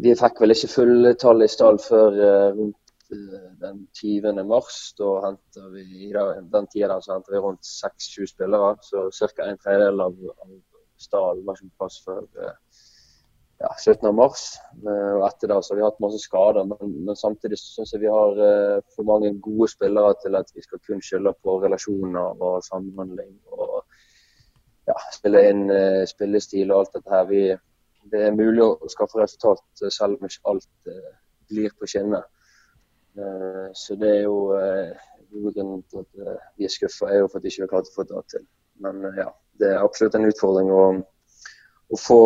vi 0.00 0.14
fikk 0.16 0.40
vel 0.40 0.54
ikke 0.54 0.70
fulltallet 0.70 1.50
i 1.50 1.56
stall 1.58 1.80
før 1.82 2.20
rundt 2.56 2.85
den 3.08 3.86
20. 4.00 4.44
mars. 4.48 4.94
Da 4.98 5.10
henter 5.26 5.68
vi, 5.74 6.12
den 6.52 6.66
tida 6.72 6.98
henter 6.98 7.32
vi 7.32 7.42
rundt 7.44 7.64
seks-sju 7.66 8.26
spillere. 8.26 8.76
Så 8.82 9.08
ca. 9.10 9.46
en 9.46 9.58
tredjedel 9.62 10.00
av, 10.00 10.16
av 10.42 10.56
stallen 10.96 11.44
var 11.46 11.58
ikke 11.58 11.70
på 11.72 11.84
plass 11.84 11.98
før 12.04 12.22
eh, 12.42 12.54
ja, 13.62 13.70
17. 13.78 14.08
mars. 14.16 14.46
Eh, 14.82 15.12
og 15.16 15.26
etter 15.28 15.52
det 15.52 15.58
så 15.64 15.74
har 15.74 15.80
vi 15.80 15.86
hatt 15.86 16.02
masse 16.04 16.20
skader, 16.24 16.68
men, 16.72 16.96
men 17.08 17.18
samtidig 17.18 17.58
syns 17.60 17.94
jeg 17.94 18.04
vi 18.04 18.12
har 18.12 18.40
uh, 18.40 18.80
for 18.94 19.08
mange 19.08 19.32
gode 19.44 19.70
spillere 19.72 20.14
til 20.22 20.38
at 20.38 20.52
vi 20.54 20.64
skal 20.64 20.82
kun 20.88 21.02
skylde 21.04 21.32
på 21.44 21.58
relasjoner 21.64 22.42
og 22.42 22.64
samhandling. 22.66 23.36
og 23.52 23.82
ja, 24.86 24.96
spille 25.14 25.42
inn 25.50 25.66
uh, 25.72 26.04
spillestil 26.08 26.72
og 26.72 26.84
alt 26.84 26.98
dette 26.98 27.14
her. 27.14 27.28
Vi, 27.30 27.42
det 28.12 28.26
er 28.28 28.38
mulig 28.38 28.62
å 28.64 28.92
skaffe 28.92 29.22
resultat 29.22 29.86
selv 29.90 30.20
om 30.20 30.28
ikke 30.28 30.52
alt 30.52 30.92
uh, 30.92 31.12
blir 31.50 31.72
på 31.78 31.88
skinner. 31.90 32.26
Eh, 33.16 33.68
så 33.72 33.96
det 33.96 34.10
er 34.18 34.24
jo 34.26 34.38
eh, 34.58 35.04
Grunnen 35.36 35.82
til 35.90 36.02
at 36.04 36.22
eh, 36.22 36.42
vi 36.56 36.66
er 36.66 36.72
skuffa, 36.72 37.08
er 37.10 37.22
jo 37.22 37.28
for 37.30 37.40
at 37.40 37.46
vi 37.46 37.52
ikke 37.52 37.64
har 37.66 37.72
klart 37.72 37.88
å 37.90 37.94
få 37.94 38.04
det 38.08 38.22
til. 38.32 38.44
Men 38.84 39.00
ja, 39.16 39.30
det 39.60 39.70
er 39.72 39.84
absolutt 39.84 40.16
en 40.16 40.28
utfordring 40.28 40.70
å, 40.72 40.82
å 41.92 42.00
få 42.00 42.20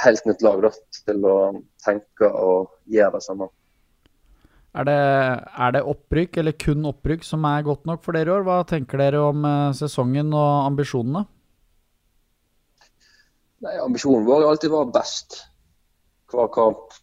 helt 0.00 0.24
nytt 0.28 0.42
lag 0.44 0.64
da, 0.64 0.70
til 1.04 1.28
å 1.28 1.36
tenke 1.84 2.28
og 2.28 2.72
gjøre 2.90 3.18
det 3.18 3.26
samme. 3.26 3.48
Er 4.74 4.88
det, 4.88 4.96
er 5.64 5.74
det 5.76 5.84
opprykk, 5.86 6.40
eller 6.42 6.56
kun 6.58 6.88
opprykk, 6.90 7.22
som 7.24 7.44
er 7.46 7.66
godt 7.68 7.84
nok 7.86 8.02
for 8.02 8.16
dere 8.16 8.32
i 8.32 8.34
år? 8.34 8.46
Hva 8.48 8.58
tenker 8.66 8.98
dere 8.98 9.20
om 9.28 9.44
sesongen 9.76 10.32
og 10.34 10.64
ambisjonene? 10.64 11.22
Nei, 13.64 13.76
Ambisjonen 13.84 14.26
vår 14.26 14.42
er 14.42 14.50
alltid 14.50 14.72
å 14.72 14.80
være 14.80 14.96
best 14.96 15.38
hver 16.32 16.50
kamp 16.52 16.96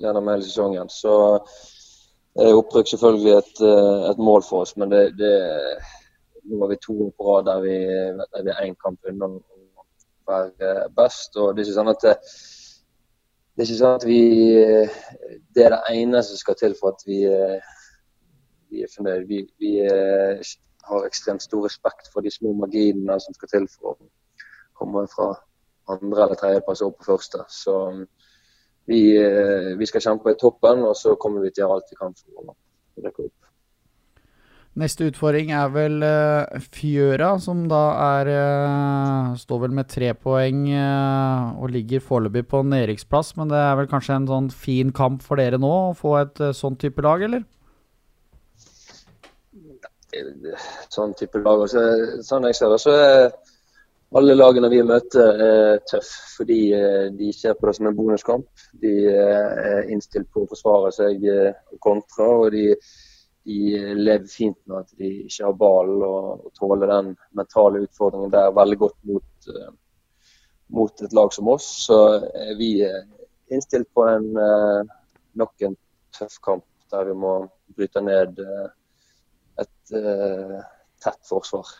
gjennom 0.00 0.30
hele 0.30 0.46
sesongen. 0.46 0.92
Så 0.92 1.16
er 2.44 2.58
opprykk 2.58 2.90
selvfølgelig 2.90 3.32
et, 3.36 3.62
eh, 3.64 4.10
et 4.10 4.18
mål 4.18 4.42
for 4.48 4.64
oss, 4.64 4.76
men 4.76 4.90
det, 4.92 5.02
det, 5.18 5.32
nå 6.44 6.60
var 6.60 6.72
vi 6.72 6.82
to 6.82 6.96
år 7.06 7.14
på 7.16 7.28
rad 7.28 7.48
der 7.48 7.62
vi, 7.64 7.76
der 8.34 8.44
vi 8.44 8.52
er 8.52 8.66
én 8.66 8.76
kamp 8.82 9.08
unna 9.08 9.30
å 9.32 9.86
være 10.28 10.74
best. 10.96 11.36
og 11.36 11.54
det 11.54 11.62
er 11.62 11.68
ikke 11.68 11.78
sånn 11.78 11.94
at 11.94 12.04
det, 12.04 12.14
det 13.54 13.64
er 13.64 13.70
ikke 13.70 13.80
sånn 13.80 13.98
at 14.00 14.06
vi 14.06 14.20
Det 15.54 15.64
er 15.64 15.72
det 15.72 15.82
ene 15.96 16.22
som 16.22 16.36
skal 16.36 16.58
til 16.60 16.76
for 16.80 16.92
at 16.92 17.02
vi, 17.08 17.22
vi 18.70 18.82
er 18.84 18.94
fornøyd. 18.94 19.26
Vi, 19.30 19.42
vi, 19.58 19.72
har 20.86 21.06
ekstremt 21.06 21.42
stor 21.42 21.64
respekt 21.64 22.12
for 22.12 22.22
de 22.22 22.30
små 22.30 22.52
marginene 22.54 23.16
som 23.18 23.34
skal 23.34 23.50
til 23.50 23.64
for 23.72 23.96
å 23.96 24.10
komme 24.78 25.06
fra 25.10 25.32
andre 25.90 26.26
eller 26.26 26.38
tredjeplass 26.38 26.82
opp 26.86 27.00
på 27.00 27.08
første. 27.08 27.42
Så 27.50 27.74
vi, 28.86 29.00
vi 29.78 29.88
skal 29.90 30.04
kjempe 30.04 30.32
i 30.34 30.38
toppen, 30.40 30.84
og 30.86 30.94
så 30.98 31.16
kommer 31.20 31.42
vi 31.44 31.50
til 31.50 31.64
å 31.64 31.66
gjøre 31.66 31.80
alt 31.80 31.92
vi 31.92 31.98
kan 31.98 32.14
for 32.14 32.54
å 32.54 32.56
rekke 33.02 33.26
opp. 33.26 33.34
Neste 34.76 35.06
utfordring 35.08 35.54
er 35.56 35.70
vel 35.72 36.02
uh, 36.04 36.56
Fjøra, 36.60 37.30
som 37.40 37.62
da 37.70 37.80
er 38.20 38.28
uh, 38.28 39.30
Står 39.40 39.62
vel 39.62 39.76
med 39.78 39.88
tre 39.88 40.10
poeng 40.12 40.66
uh, 40.68 41.56
og 41.56 41.72
ligger 41.72 42.04
foreløpig 42.04 42.44
på 42.50 42.60
nedrykksplass. 42.68 43.32
Men 43.40 43.48
det 43.48 43.62
er 43.62 43.78
vel 43.78 43.88
kanskje 43.88 44.18
en 44.18 44.28
sånn 44.28 44.50
fin 44.52 44.92
kamp 44.92 45.24
for 45.24 45.40
dere 45.40 45.56
nå 45.62 45.72
å 45.72 45.94
få 45.96 46.18
et 46.20 46.42
sånn 46.58 46.76
type 46.76 47.00
lag, 47.06 47.24
eller? 47.24 47.46
Sånn 50.92 51.16
type 51.16 51.40
lag. 51.40 51.64
Også, 51.64 51.80
sånn 52.28 52.44
jeg 52.50 52.60
ser 52.60 52.76
det, 52.76 52.82
så 52.84 52.96
alle 54.14 54.36
lagene 54.36 54.68
vi 54.70 54.82
møter 54.86 55.40
er 55.42 55.80
tøffe 55.88 56.36
fordi 56.36 56.60
de 57.18 57.32
ser 57.34 57.56
på 57.58 57.66
det 57.66 57.74
som 57.76 57.88
en 57.88 57.96
bonuskamp. 57.96 58.46
De 58.82 58.94
er 59.10 59.90
innstilt 59.90 60.30
på 60.32 60.44
å 60.44 60.50
forsvare 60.52 60.92
seg 60.94 61.26
og 61.26 61.78
kontra. 61.82 62.28
og 62.38 62.50
de 62.54 62.70
de 63.46 63.78
lever 63.94 64.26
fint 64.26 64.58
med 64.66 64.80
at 64.82 64.88
de 64.98 65.08
ikke 65.22 65.44
har 65.46 65.58
ballen 65.58 66.02
og, 66.02 66.46
og 66.48 66.54
tåler 66.58 66.90
den 66.90 67.12
mentale 67.38 67.84
utfordringen 67.84 68.32
der 68.32 68.54
veldig 68.56 68.78
godt 68.80 68.96
mot, 69.06 69.50
mot 70.74 71.02
et 71.06 71.14
lag 71.14 71.30
som 71.34 71.52
oss. 71.54 71.68
Så 71.86 71.98
vi 72.58 72.72
er 72.82 73.04
innstilt 73.54 73.86
på 73.94 74.02
en, 74.10 74.26
nok 75.38 75.68
en 75.68 75.78
tøff 76.18 76.40
kamp 76.42 76.66
der 76.90 77.06
vi 77.06 77.14
må 77.22 77.36
bryte 77.78 78.02
ned 78.02 78.42
et 79.62 79.94
tett 79.94 81.22
forsvar. 81.30 81.70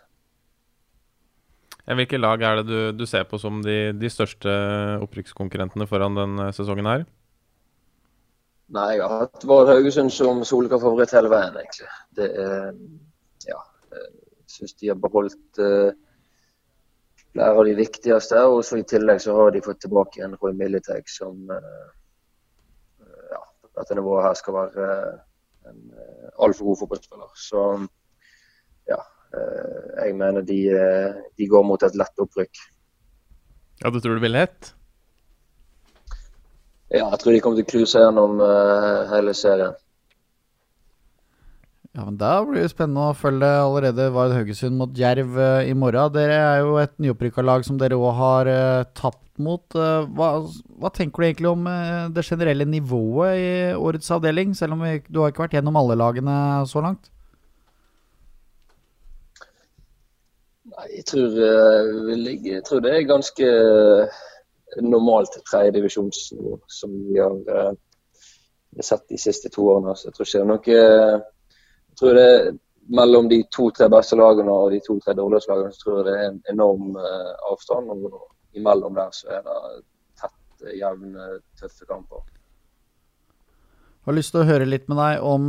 Hvilke 1.86 2.18
lag 2.18 2.42
er 2.42 2.60
det 2.60 2.66
du, 2.66 2.78
du 2.98 3.04
ser 3.06 3.28
på 3.30 3.38
som 3.38 3.60
de, 3.62 3.92
de 3.94 4.08
største 4.10 4.50
opprykkskonkurrentene 5.04 5.86
foran 5.86 6.18
denne 6.18 6.48
sesongen 6.56 6.88
her? 6.90 7.04
Nei, 8.74 8.96
jeg 8.96 9.06
har 9.06 9.20
hatt 9.22 9.44
Vard 9.46 9.70
Haugesund 9.70 10.10
som 10.10 10.40
Solika-favoritt 10.42 11.14
hele 11.14 11.30
veien, 11.30 11.54
egentlig. 11.60 11.90
Det 12.18 12.30
er 12.32 12.72
Ja. 13.46 13.60
Jeg 13.94 14.50
syns 14.50 14.74
de 14.80 14.88
har 14.90 14.98
beholdt 14.98 15.60
uh, 15.62 15.92
flere 17.36 17.52
av 17.60 17.64
de 17.68 17.74
viktigste. 17.78 18.42
Og 18.50 18.64
så 18.66 18.80
i 18.80 18.86
tillegg 18.88 19.20
så 19.22 19.36
har 19.36 19.52
de 19.54 19.62
fått 19.62 19.84
tilbake 19.84 20.24
en 20.24 20.34
Roy 20.40 20.54
Militech 20.58 21.06
som 21.12 21.50
uh, 21.50 21.86
ja, 23.30 23.42
dette 23.78 23.98
nivået 23.98 24.26
her 24.26 24.38
skal 24.38 24.58
være 24.58 24.88
uh, 24.90 25.22
en 25.70 25.80
uh, 25.94 26.28
altfor 26.46 26.72
god 26.72 26.80
fotballspiller. 26.82 27.30
Så 27.38 27.66
jeg 29.36 30.16
mener 30.16 30.44
de, 30.46 30.60
de 31.36 31.48
går 31.50 31.64
mot 31.66 31.82
et 31.82 31.98
lett 31.98 32.24
opprykk. 32.24 32.64
Ja, 33.82 33.90
du 33.92 34.00
tror 34.00 34.16
det 34.16 34.24
blir 34.24 34.32
lett? 34.32 34.72
Ja, 36.86 37.08
jeg 37.10 37.18
tror 37.20 37.34
de 37.34 37.42
kommer 37.42 37.58
til 37.58 37.66
å 37.66 37.72
cruise 37.72 38.00
gjennom 38.00 38.38
uh, 38.40 39.08
hele 39.10 39.34
serien. 39.36 39.74
Ja, 41.96 42.04
men 42.04 42.18
Da 42.20 42.38
blir 42.44 42.60
det 42.60 42.70
spennende 42.74 43.08
å 43.10 43.16
følge 43.16 43.48
allerede 43.48 44.10
Vard 44.12 44.34
Haugesund 44.36 44.76
mot 44.78 44.92
Jerv 44.96 45.34
uh, 45.34 45.64
i 45.66 45.74
morgen. 45.74 46.12
Dere 46.14 46.36
er 46.38 46.60
jo 46.62 46.76
et 46.78 46.94
nyopprykka 47.02 47.42
lag 47.42 47.66
som 47.66 47.80
dere 47.80 47.98
òg 47.98 48.14
har 48.20 48.52
uh, 48.52 48.86
tapt 48.94 49.24
mot. 49.42 49.66
Hva, 49.76 50.28
hva, 50.80 50.90
tenker 50.94 51.20
du 51.20 51.26
egentlig 51.26 51.50
om 51.50 51.66
det 52.16 52.22
generelle 52.24 52.64
nivået 52.64 53.34
i 53.36 53.50
årets 53.76 54.08
avdeling, 54.14 54.54
selv 54.56 54.78
om 54.78 54.86
vi, 54.86 54.94
du 55.12 55.18
har 55.20 55.28
ikke 55.28 55.42
vært 55.42 55.58
gjennom 55.58 55.76
alle 55.76 55.98
lagene 56.00 56.36
så 56.70 56.80
langt? 56.80 57.10
Jeg 60.84 61.04
tror, 61.08 61.36
jeg 62.20 62.62
tror 62.66 62.82
det 62.84 62.92
er 62.92 63.08
ganske 63.08 63.46
normalt 64.82 65.38
tredjedivisjonsnivå 65.50 66.58
som 66.66 66.92
vi 67.08 67.18
har 67.20 67.36
uh, 67.48 67.72
sett 68.82 69.08
de 69.08 69.18
siste 69.18 69.48
to 69.52 69.64
årene. 69.72 69.96
Så 69.96 70.10
jeg 70.10 70.16
tror 70.16 70.28
ikke 70.28 70.38
det 70.38 70.44
er 70.44 70.52
noe 70.52 70.76
Jeg 70.76 71.98
tror 72.00 72.18
det 72.18 72.28
er 72.28 72.54
mellom 72.96 73.28
de 73.28 73.40
to-tre 73.50 73.88
beste 73.90 74.18
lagene 74.20 74.52
og 74.52 74.70
de 74.70 74.82
to-tre 74.84 75.14
dårligste 75.16 75.52
lagene 75.52 75.72
så 75.72 75.82
tror 75.82 75.96
jeg 75.98 76.06
det 76.06 76.16
er 76.16 76.26
en 76.28 76.40
enorm 76.52 76.98
avstand. 77.50 77.88
Og 77.88 78.58
imellom 78.58 78.94
der 78.94 79.14
så 79.16 79.32
er 79.38 79.46
det 79.46 79.56
tett, 80.20 80.68
jevne, 80.76 81.30
tøffe 81.58 81.88
kamper. 81.88 82.20
Jeg 83.96 84.12
har 84.12 84.18
lyst 84.20 84.36
til 84.36 84.44
å 84.44 84.46
høre 84.50 84.68
litt 84.68 84.86
med 84.92 85.00
deg 85.00 85.24
om 85.24 85.48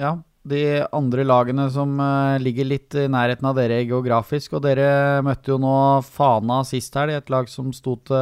ja, 0.00 0.16
de 0.48 0.80
andre 0.96 1.24
lagene 1.26 1.66
som 1.72 1.98
uh, 2.00 2.38
ligger 2.40 2.64
litt 2.64 2.94
i 2.96 3.04
nærheten 3.12 3.44
av 3.50 3.58
dere 3.58 3.82
geografisk. 3.84 4.54
Og 4.56 4.62
dere 4.64 5.20
møtte 5.24 5.52
jo 5.52 5.58
nå 5.60 5.74
Fana 6.06 6.62
sist 6.64 6.94
helg, 6.96 7.12
et 7.18 7.32
lag 7.32 7.48
som 7.52 7.72
sto 7.76 7.96
til 8.08 8.16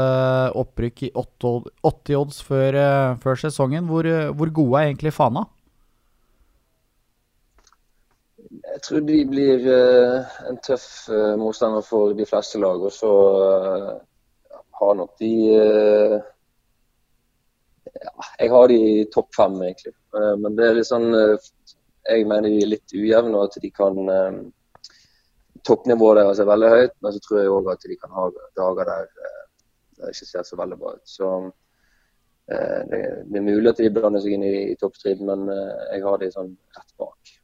opprykk 0.58 1.04
i 1.06 1.12
80 1.14 2.18
odds 2.18 2.42
før, 2.46 2.78
uh, 2.78 3.14
før 3.22 3.38
sesongen. 3.44 3.86
Hvor, 3.90 4.08
uh, 4.08 4.32
hvor, 4.34 4.50
gode 4.50 4.80
er 4.80 4.90
egentlig 4.90 5.14
Fana? 5.14 5.44
Jeg 8.48 8.82
tror 8.86 9.00
de 9.04 9.18
blir 9.28 9.64
en 10.48 10.58
tøff 10.64 11.08
motstander 11.36 11.82
for 11.84 12.14
de 12.16 12.24
fleste 12.26 12.60
lag. 12.62 12.80
Og 12.80 12.92
så 12.94 13.10
har 14.78 14.94
nok 14.96 15.10
de 15.20 15.32
ja, 17.98 18.12
Jeg 18.38 18.52
har 18.54 18.70
de 18.70 18.78
i 18.78 19.04
topp 19.12 19.34
fem, 19.36 19.58
egentlig. 19.66 19.92
Men 20.14 20.56
det 20.56 20.64
er 20.64 20.78
litt 20.78 20.88
sånn 20.88 21.10
jeg 22.08 22.26
mener 22.28 22.48
de 22.48 22.62
er 22.64 22.72
litt 22.72 22.94
ujevne, 22.94 23.34
og 23.36 23.48
at 23.48 23.60
de 23.62 23.70
kan 23.74 23.98
eh, 24.14 24.38
Toppnivået 25.66 26.20
deres 26.20 26.38
er 26.38 26.46
veldig 26.48 26.68
høyt, 26.70 26.92
men 27.02 27.12
så 27.12 27.20
tror 27.20 27.40
jeg 27.40 27.50
òg 27.52 27.66
at 27.72 27.82
de 27.90 27.96
kan 27.98 28.12
ha 28.14 28.28
dager 28.56 28.86
der 28.88 29.08
eh, 29.26 29.40
det 29.98 30.12
ikke 30.14 30.28
ser 30.28 30.46
så 30.46 30.58
veldig 30.58 30.78
bra 30.78 30.94
ut. 30.94 31.10
Så 31.10 31.28
eh, 32.52 32.80
det, 32.90 33.00
det, 33.26 33.40
er 33.40 33.44
mulig 33.44 33.72
at 33.72 33.82
de 33.82 33.90
blander 33.92 34.22
seg 34.22 34.36
inn 34.36 34.46
i, 34.46 34.54
i 34.70 34.78
toppstriden, 34.78 35.26
men 35.28 35.50
eh, 35.52 35.84
jeg 35.96 36.06
har 36.06 36.22
de 36.22 36.30
sånn 36.34 36.54
rett 36.76 36.94
bak. 37.00 37.34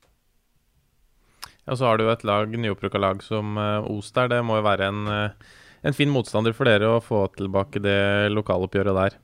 Ja, 1.64 1.74
Så 1.74 1.88
har 1.88 1.98
du 1.98 2.06
et 2.12 2.24
lag, 2.28 2.54
nyopprykka 2.60 3.00
lag 3.00 3.22
som 3.24 3.56
uh, 3.56 3.86
Os 3.88 4.10
der. 4.12 4.28
Det 4.28 4.42
må 4.44 4.58
jo 4.58 4.66
være 4.66 4.88
en, 4.92 5.06
uh, 5.08 5.54
en 5.82 5.96
fin 5.96 6.10
motstander 6.12 6.52
for 6.52 6.68
dere 6.68 6.90
å 6.92 7.04
få 7.04 7.22
tilbake 7.38 7.80
det 7.80 8.32
lokaloppgjøret 8.34 8.98
der. 9.00 9.16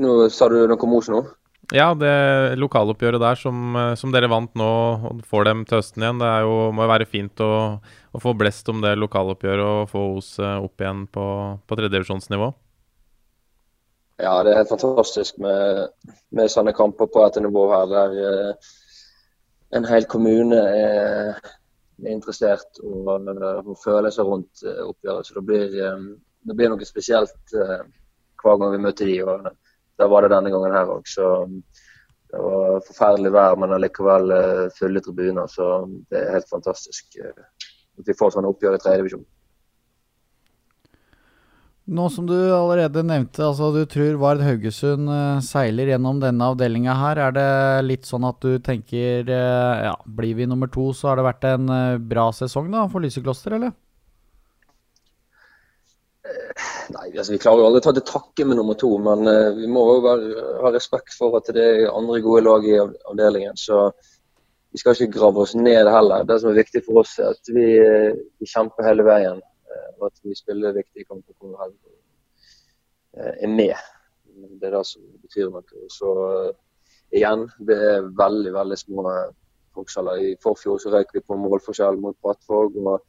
Nå 0.00 0.16
Sa 0.34 0.48
du 0.50 0.58
noe 0.66 0.86
om 0.86 0.96
Os 0.98 1.10
nå? 1.12 1.22
Ja, 1.70 1.92
det 1.94 2.56
lokaloppgjøret 2.58 3.22
der 3.22 3.38
som, 3.38 3.76
eh, 3.78 3.92
som, 3.98 4.10
dere 4.14 4.30
vant 4.30 4.56
nå 4.58 4.70
og 5.10 5.20
får 5.28 5.44
dem 5.46 5.60
til 5.68 5.78
høsten 5.78 6.02
igjen, 6.02 6.22
det 6.22 6.30
jo, 6.42 6.56
må 6.74 6.86
jo 6.86 6.90
være 6.90 7.06
fint 7.06 7.42
å, 7.44 7.52
å, 7.78 8.22
få 8.22 8.32
blest 8.38 8.68
om 8.72 8.80
det 8.82 8.96
lokaloppgjøret 8.98 9.66
og 9.66 9.92
få 9.92 10.02
Os 10.16 10.32
eh, 10.42 10.56
opp 10.58 10.82
igjen 10.82 11.04
på, 11.14 11.26
på 11.62 11.78
tredjedivisjonsnivå? 11.78 12.50
Ja, 14.20 14.34
det 14.44 14.52
er 14.52 14.60
helt 14.60 14.72
fantastisk 14.72 15.38
med, 15.40 15.94
med 16.34 16.50
sånne 16.52 16.74
kamper 16.76 17.08
på 17.08 17.22
dette 17.22 17.44
nivået 17.44 17.72
her, 17.72 17.86
der 17.94 18.50
uh, 18.50 18.74
en 19.78 19.86
hel 19.88 20.04
kommune 20.10 20.58
er, 20.58 21.38
er 22.02 22.10
interessert 22.12 22.82
og, 22.82 23.06
og, 23.30 23.70
føler 23.80 24.12
seg 24.12 24.28
rundt 24.28 24.60
oppgjøret. 24.66 25.24
Så 25.24 25.38
det 25.38 25.44
blir, 25.48 25.78
det 26.44 26.58
blir 26.58 26.68
noe 26.68 26.88
spesielt 26.88 27.56
uh, 27.56 27.80
hver 28.42 28.60
gang 28.60 28.74
vi 28.74 28.82
møter 28.84 29.08
de. 29.08 29.16
Og, 29.24 29.48
det 30.00 30.08
var 30.10 30.24
det 30.24 30.32
denne 30.34 30.52
gangen 30.52 30.76
her 30.76 30.92
òg. 30.96 31.08
Så 31.08 31.26
det 32.30 32.38
var 32.44 32.86
forferdelig 32.86 33.32
vær, 33.34 33.58
men 33.58 33.74
allikevel 33.74 34.30
uh, 34.30 34.70
fulle 34.76 35.02
tribuner. 35.02 35.50
Så 35.50 35.66
det 36.12 36.22
er 36.22 36.38
helt 36.38 36.50
fantastisk 36.50 37.18
uh, 37.18 37.44
at 38.00 38.08
vi 38.08 38.16
får 38.16 38.36
sånne 38.36 38.50
oppgjør 38.52 38.78
i 38.78 38.82
tredjedivisjon. 38.84 39.26
Nå 41.90 42.04
som 42.14 42.26
du 42.28 42.36
allerede 42.54 43.02
nevnte, 43.02 43.42
altså 43.42 43.72
du 43.74 43.80
tror 43.90 44.20
Vard 44.22 44.44
Haugesund 44.46 45.10
uh, 45.10 45.42
seiler 45.42 45.90
gjennom 45.90 46.20
denne 46.22 46.52
avdelinga 46.52 46.94
her. 47.00 47.22
Er 47.26 47.34
det 47.34 47.50
litt 47.88 48.06
sånn 48.06 48.28
at 48.28 48.38
du 48.44 48.60
tenker 48.62 49.26
ja, 49.26 49.96
blir 50.06 50.38
vi 50.38 50.46
nummer 50.46 50.70
to, 50.70 50.92
så 50.94 51.10
har 51.10 51.18
det 51.18 51.26
vært 51.26 51.48
en 51.50 51.72
bra 52.12 52.30
sesong 52.36 52.70
da 52.70 52.86
for 52.92 53.02
Lysekloster, 53.02 53.58
eller? 53.58 53.74
Nei, 56.90 57.10
altså 57.14 57.34
Vi 57.34 57.38
klarer 57.38 57.62
jo 57.62 57.66
aldri 57.68 57.80
å 57.82 57.84
ta 57.84 57.92
til 57.94 58.06
takke 58.08 58.46
med 58.48 58.58
nummer 58.58 58.76
to, 58.78 58.90
men 59.02 59.28
uh, 59.28 59.50
vi 59.54 59.68
må 59.70 59.82
jo 59.92 60.00
være, 60.06 60.46
ha 60.64 60.72
respekt 60.74 61.14
for 61.14 61.36
at 61.38 61.50
det 61.54 61.66
er 61.66 61.92
andre 61.92 62.18
gode 62.24 62.42
lag 62.46 62.66
i 62.66 62.78
avdelingen. 62.80 63.58
Så 63.58 63.90
vi 64.70 64.80
skal 64.80 64.96
ikke 64.96 65.18
grave 65.18 65.44
oss 65.44 65.54
ned 65.58 65.90
heller. 65.90 66.24
Det 66.26 66.38
som 66.40 66.50
er 66.50 66.58
viktig 66.58 66.82
for 66.86 67.02
oss, 67.02 67.16
er 67.22 67.36
at 67.36 67.52
vi, 67.54 67.68
vi 68.40 68.50
kjemper 68.50 68.88
hele 68.88 69.06
veien. 69.06 69.38
Uh, 69.70 69.86
og 70.00 70.08
at 70.08 70.18
vi 70.26 70.34
spiller 70.38 70.74
viktige 70.74 71.06
kamper 71.06 71.36
hvor 71.38 71.70
vi 71.70 71.94
uh, 73.20 73.34
er 73.36 73.54
med. 73.54 73.86
Det 74.58 74.70
er 74.70 74.76
det 74.78 74.82
som 74.88 75.06
betyr 75.22 75.52
noe. 75.52 75.86
Så 75.94 76.10
igjen, 77.14 77.46
det 77.66 77.78
er 77.92 78.10
veldig, 78.18 78.54
veldig 78.56 78.82
små 78.82 79.06
forskjeller. 79.78 80.26
I 80.26 80.36
forfjor 80.42 80.82
så 80.82 80.94
røyk 80.94 81.14
vi 81.14 81.22
på 81.22 81.38
målforskjell 81.38 82.02
mot 82.02 82.18
Brattvåg. 82.22 82.78
og 82.82 83.06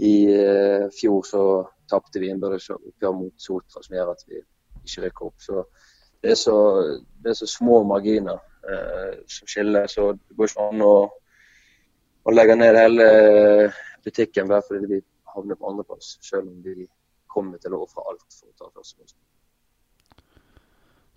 i 0.00 0.14
fjor 0.94 1.24
så 1.26 1.44
tapte 1.90 2.22
vi 2.22 2.30
innbyrdes 2.30 2.70
oppgjør 2.74 3.16
mot 3.16 3.34
Sotra, 3.42 3.82
som 3.84 3.96
gjør 3.96 4.12
at 4.14 4.24
vi 4.28 4.40
ikke 4.84 5.06
rykker 5.06 5.30
opp. 5.30 5.42
Så 5.42 5.64
det 6.20 6.34
er 6.34 6.38
så, 6.38 6.56
det 7.22 7.32
er 7.32 7.38
så 7.38 7.48
små 7.48 7.82
marginer 7.88 8.40
eh, 8.68 9.20
som 9.28 9.50
skiller. 9.50 9.88
Så 9.90 10.12
det 10.16 10.36
går 10.36 10.50
ikke 10.50 10.68
an 10.70 10.84
å, 10.84 10.94
å 12.24 12.34
legge 12.34 12.58
ned 12.58 12.78
hele 12.78 13.08
butikken 14.04 14.48
bare 14.48 14.64
fordi 14.66 14.94
vi 14.94 15.00
havner 15.34 15.58
på 15.58 15.70
andreplass, 15.70 16.16
selv 16.24 16.48
om 16.48 16.62
vi 16.64 16.86
kommer 17.30 17.60
til 17.62 17.76
å 17.76 17.84
ofre 17.84 18.04
alt 18.10 18.24
for 18.34 18.50
å 18.50 18.56
ta 18.58 18.70
førsteplassen. 18.74 19.18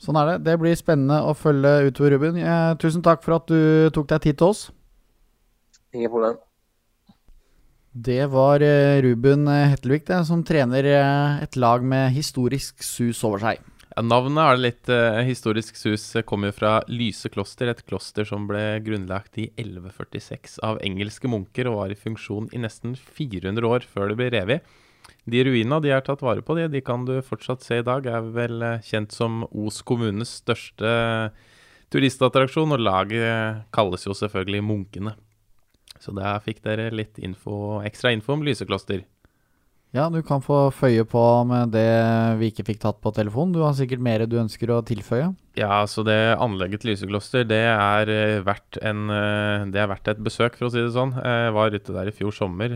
Sånn 0.03 0.17
er 0.19 0.33
det. 0.33 0.37
Det 0.49 0.57
blir 0.59 0.75
spennende 0.75 1.21
å 1.23 1.35
følge 1.37 1.87
utover, 1.87 2.17
Ruben. 2.17 2.39
Eh, 2.39 2.71
tusen 2.81 3.03
takk 3.05 3.23
for 3.23 3.37
at 3.37 3.47
du 3.47 3.89
tok 3.95 4.09
deg 4.11 4.25
tid 4.25 4.39
til 4.39 4.51
oss. 4.51 4.65
Ingen 5.95 6.11
problem. 6.11 6.41
Det 7.93 8.25
var 8.25 8.63
eh, 8.65 9.01
Ruben 9.05 9.47
eh, 9.47 9.67
Hettelvik 9.69 10.07
det, 10.07 10.23
som 10.25 10.41
trener 10.41 10.87
eh, 10.89 11.43
et 11.45 11.55
lag 11.61 11.83
med 11.85 12.09
historisk 12.15 12.81
sus 12.81 13.21
over 13.21 13.43
seg. 13.43 13.59
Ja, 13.93 14.01
navnet 14.01 14.41
er 14.41 14.57
litt 14.57 14.89
uh, 14.89 15.19
historisk 15.21 15.77
sus. 15.77 16.01
Kommer 16.25 16.49
fra 16.57 16.79
Lyse 16.89 17.29
kloster, 17.29 17.69
et 17.69 17.83
kloster 17.85 18.25
som 18.25 18.47
ble 18.49 18.79
grunnlagt 18.81 19.37
i 19.37 19.51
1146 19.51 20.57
av 20.65 20.79
engelske 20.81 21.29
munker 21.29 21.69
og 21.69 21.77
var 21.77 21.93
i 21.93 21.97
funksjon 21.99 22.47
i 22.49 22.61
nesten 22.63 22.95
400 22.97 23.69
år 23.69 23.85
før 23.85 24.09
det 24.09 24.17
ble 24.17 24.31
revet. 24.33 24.65
De 25.29 25.43
ruina 25.45 25.77
de 25.83 25.91
er 25.93 26.01
tatt 26.01 26.23
vare 26.25 26.41
på, 26.41 26.55
de, 26.57 26.65
de 26.73 26.81
kan 26.81 27.05
du 27.05 27.19
fortsatt 27.21 27.61
se 27.61 27.77
i 27.83 27.85
dag. 27.85 28.09
Er 28.09 28.25
vel 28.33 28.65
kjent 28.81 29.13
som 29.13 29.43
Os 29.51 29.83
kommunes 29.85 30.39
største 30.41 30.95
turistattraksjon, 31.93 32.73
og 32.73 32.81
laget 32.81 33.69
kalles 33.77 34.09
jo 34.09 34.17
selvfølgelig 34.17 34.65
Munkene. 34.65 35.13
Så 36.03 36.11
der 36.15 36.41
fikk 36.43 36.59
dere 36.65 36.91
litt 36.91 37.19
info, 37.23 37.79
ekstra 37.87 38.11
info 38.11 38.35
om 38.35 38.43
Lysekloster. 38.43 39.05
Ja, 39.93 40.07
du 40.09 40.23
kan 40.25 40.41
få 40.41 40.71
føye 40.73 41.03
på 41.05 41.21
med 41.45 41.69
det 41.75 41.85
vi 42.39 42.47
ikke 42.49 42.65
fikk 42.65 42.79
tatt 42.81 42.97
på 42.99 43.11
telefon. 43.13 43.51
Du 43.53 43.59
har 43.61 43.75
sikkert 43.77 44.01
mer 44.01 44.23
du 44.25 44.39
ønsker 44.41 44.71
å 44.73 44.79
tilføye? 44.81 45.27
Ja, 45.53 45.83
så 45.85 46.01
det 46.01 46.17
anlegget 46.41 46.81
til 46.81 46.89
Lysekloster, 46.91 47.45
det 47.45 47.61
er, 47.69 48.09
eh, 48.09 48.41
verdt 48.41 48.79
en, 48.81 49.03
eh, 49.13 49.65
det 49.69 49.77
er 49.77 49.91
verdt 49.91 50.09
et 50.09 50.23
besøk, 50.25 50.57
for 50.57 50.65
å 50.65 50.71
si 50.73 50.81
det 50.81 50.95
sånn. 50.97 51.13
Jeg 51.13 51.53
var 51.53 51.69
ute 51.69 51.93
der 51.93 52.09
i 52.09 52.15
fjor 52.17 52.33
sommer. 52.33 52.69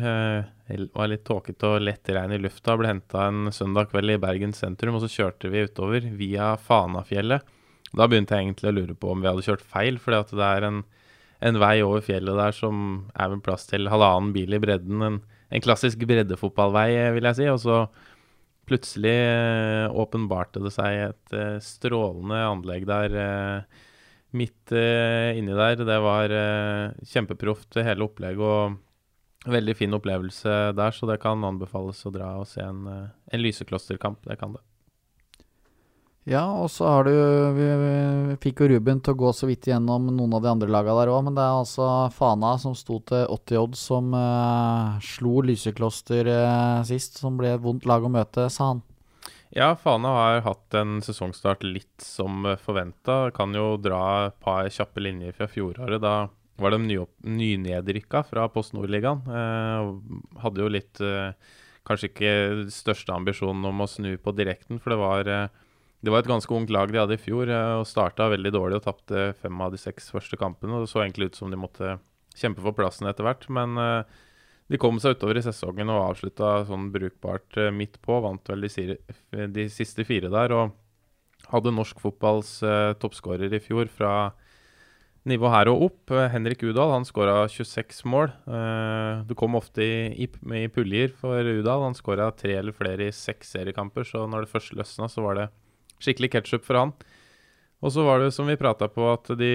Det 0.69 0.93
var 0.93 1.07
litt 1.07 1.25
tåkete 1.25 1.63
og 1.63 1.81
lett 1.81 2.05
regn 2.05 2.33
i 2.33 2.37
lufta. 2.37 2.77
Ble 2.77 2.85
henta 2.85 3.27
en 3.27 3.49
søndag 3.49 3.89
kveld 3.89 4.13
i 4.13 4.21
Bergen 4.21 4.53
sentrum, 4.53 4.93
og 4.93 5.01
så 5.01 5.09
kjørte 5.09 5.49
vi 5.49 5.65
utover 5.65 6.05
via 6.15 6.55
Fanafjellet. 6.55 7.41
Da 7.95 8.05
begynte 8.05 8.37
jeg 8.37 8.45
egentlig 8.45 8.69
å 8.69 8.77
lure 8.77 8.93
på 8.93 9.09
om 9.09 9.21
vi 9.21 9.27
hadde 9.27 9.41
kjørt 9.41 9.65
feil, 9.65 9.97
fordi 9.97 10.19
at 10.19 10.29
det 10.29 10.49
er 10.53 10.67
en 10.67 10.83
en 11.39 11.59
vei 11.61 11.79
over 11.85 12.01
fjellet 12.05 12.37
der 12.39 12.55
som 12.55 13.09
er 13.13 13.31
vel 13.33 13.41
plass 13.45 13.67
til 13.69 13.89
halvannen 13.91 14.33
bil 14.35 14.55
i 14.57 14.61
bredden. 14.61 15.03
En, 15.05 15.19
en 15.53 15.63
klassisk 15.63 16.01
breddefotballvei, 16.09 16.89
vil 17.17 17.29
jeg 17.29 17.39
si. 17.39 17.49
Og 17.51 17.59
så 17.61 17.81
plutselig 18.67 19.13
eh, 19.13 19.85
åpenbarte 19.95 20.61
det 20.63 20.73
seg 20.75 21.03
et 21.05 21.35
eh, 21.37 21.59
strålende 21.63 22.41
anlegg 22.49 22.87
der 22.89 23.13
eh, 23.21 23.85
midt 24.37 24.73
eh, 24.75 25.37
inni 25.37 25.55
der. 25.55 25.85
Det 25.87 25.99
var 26.03 26.33
eh, 26.33 26.97
kjempeproft 27.07 27.79
hele 27.79 28.09
opplegget 28.09 28.43
og 28.43 28.83
veldig 29.47 29.77
fin 29.79 29.95
opplevelse 29.95 30.55
der, 30.75 30.91
så 30.91 31.07
det 31.07 31.21
kan 31.23 31.45
anbefales 31.47 32.01
å 32.03 32.11
dra 32.11 32.33
og 32.41 32.49
se 32.49 32.65
en, 32.65 32.83
eh, 32.91 33.13
en 33.31 33.45
lyseklosterkamp. 33.45 34.25
Det 34.27 34.39
kan 34.41 34.57
det. 34.57 34.63
Ja, 36.27 36.43
og 36.59 36.67
så 36.73 36.83
har 36.89 37.07
du 37.07 37.13
vi, 37.55 37.67
vi, 37.79 37.91
fikk 38.43 38.59
jo 38.59 38.67
Ruben 38.73 38.99
til 38.99 39.15
å 39.15 39.19
gå 39.21 39.29
så 39.31 39.47
vidt 39.47 39.69
igjennom 39.69 40.09
noen 40.11 40.33
av 40.35 40.43
de 40.43 40.49
andre 40.51 40.67
laga 40.75 40.95
der 40.97 41.11
òg, 41.13 41.21
men 41.23 41.37
det 41.37 41.45
er 41.45 41.61
altså 41.61 41.87
Fana 42.11 42.57
som 42.59 42.75
sto 42.75 42.99
til 43.07 43.23
80 43.31 43.61
odds, 43.61 43.83
som 43.87 44.11
uh, 44.11 44.97
slo 44.99 45.39
Lysekloster 45.47 46.27
uh, 46.27 46.83
sist, 46.87 47.21
som 47.21 47.39
ble 47.39 47.53
et 47.55 47.63
vondt 47.63 47.87
lag 47.87 48.03
å 48.03 48.11
møte, 48.11 48.49
sa 48.51 48.73
han. 48.73 48.83
Ja, 49.55 49.71
Fana 49.79 50.11
har 50.17 50.41
hatt 50.43 50.75
en 50.75 50.99
sesongstart 51.05 51.63
litt 51.63 52.03
som 52.03 52.43
forventa. 52.59 53.29
Kan 53.35 53.55
jo 53.55 53.77
dra 53.79 54.27
et 54.27 54.35
par 54.43 54.67
kjappe 54.67 54.99
linjer 55.01 55.31
fra 55.37 55.47
fjoråret. 55.47 56.03
Da 56.03 56.27
var 56.59 56.73
de 56.73 57.05
nynedrykka 57.23 58.25
fra 58.27 58.49
Post 58.51 58.75
Nord-ligaen. 58.75 59.23
Eh, 59.31 60.41
hadde 60.43 60.63
jo 60.63 60.73
litt 60.73 61.01
eh, 61.03 61.31
Kanskje 61.87 62.09
ikke 62.09 62.31
største 62.75 63.13
ambisjonen 63.15 63.63
om 63.69 63.79
å 63.79 63.85
snu 63.87 64.17
på 64.19 64.33
direkten, 64.35 64.75
for 64.83 64.91
det 64.91 64.97
var 64.99 65.29
eh, 65.31 65.66
det 66.05 66.13
var 66.13 66.21
et 66.21 66.29
ganske 66.29 66.53
ungt 66.53 66.71
lag 66.73 66.91
de 66.93 66.99
hadde 66.99 67.17
i 67.17 67.21
fjor, 67.21 67.49
eh, 67.49 67.73
og 67.79 67.87
starta 67.89 68.29
veldig 68.29 68.53
dårlig 68.53 68.77
og 68.79 68.85
tapte 68.85 69.31
fem 69.41 69.61
av 69.63 69.73
de 69.73 69.81
seks 69.81 70.11
første 70.13 70.37
kampene. 70.37 70.77
og 70.77 70.85
Det 70.85 70.91
så 70.93 71.01
egentlig 71.01 71.31
ut 71.31 71.39
som 71.39 71.51
de 71.51 71.57
måtte 71.57 71.97
kjempe 72.37 72.61
for 72.61 72.75
plassen 72.77 73.09
etter 73.09 73.25
hvert, 73.25 73.47
men 73.49 73.73
uh, 73.81 74.03
de 74.69 74.77
kom 74.77 74.99
seg 75.01 75.15
utover 75.17 75.39
i 75.39 75.41
sesongen 75.41 75.89
og 75.89 76.03
avslutta 76.11 76.67
sånn 76.69 76.91
brukbart 76.93 77.57
uh, 77.57 77.71
midt 77.73 77.97
på. 78.05 78.19
Vant 78.21 78.45
vel 78.53 78.67
de, 78.67 78.99
de, 79.49 79.65
siste 79.73 80.05
fire 80.05 80.29
der 80.29 80.53
og 80.53 80.75
hadde 81.49 81.73
norsk 81.73 81.97
fotballs 82.03 82.59
toppskårer 83.01 83.53
i 83.55 83.61
fjor 83.63 83.89
fra 83.89 84.35
nivå 85.27 85.49
her 85.49 85.71
og 85.71 85.85
opp. 85.87 86.13
Henrik 86.33 86.61
Udal 86.67 86.91
han 86.91 87.07
skåra 87.07 87.45
26 87.49 88.03
mål. 88.09 88.33
du 89.27 89.33
kom 89.37 89.55
ofte 89.55 89.81
i, 89.81 90.25
i, 90.25 90.27
i 90.27 90.67
puljer 90.73 91.13
for 91.15 91.41
Udal. 91.41 91.85
Han 91.87 91.95
skåra 91.95 92.29
tre 92.35 92.57
eller 92.59 92.75
flere 92.75 93.07
i 93.07 93.15
seks 93.15 93.55
seriekamper, 93.55 94.03
så 94.03 94.27
når 94.27 94.43
det 94.43 94.51
først 94.51 94.75
løsna, 94.75 95.07
så 95.07 95.23
var 95.23 95.39
det 95.39 95.47
Skikkelig 96.03 96.31
ketsjup 96.35 96.65
for 96.67 96.79
han. 96.79 96.95
Og 97.85 97.93
så 97.93 98.03
var 98.07 98.21
det 98.21 98.31
som 98.33 98.49
vi 98.49 98.57
prata 98.57 98.87
på, 98.89 99.05
at 99.11 99.29
de, 99.37 99.53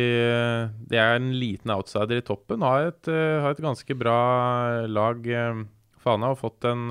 de, 0.87 0.99
er 0.99 1.17
en 1.17 1.33
liten 1.35 1.73
outsider 1.75 2.21
i 2.21 2.25
toppen. 2.27 2.63
Har 2.63 2.93
et, 2.93 3.11
har 3.11 3.51
et 3.51 3.63
ganske 3.65 3.97
bra 3.99 4.19
lag. 4.87 5.27
Fana 6.03 6.31
har 6.31 6.39
fått 6.39 6.69
en 6.71 6.87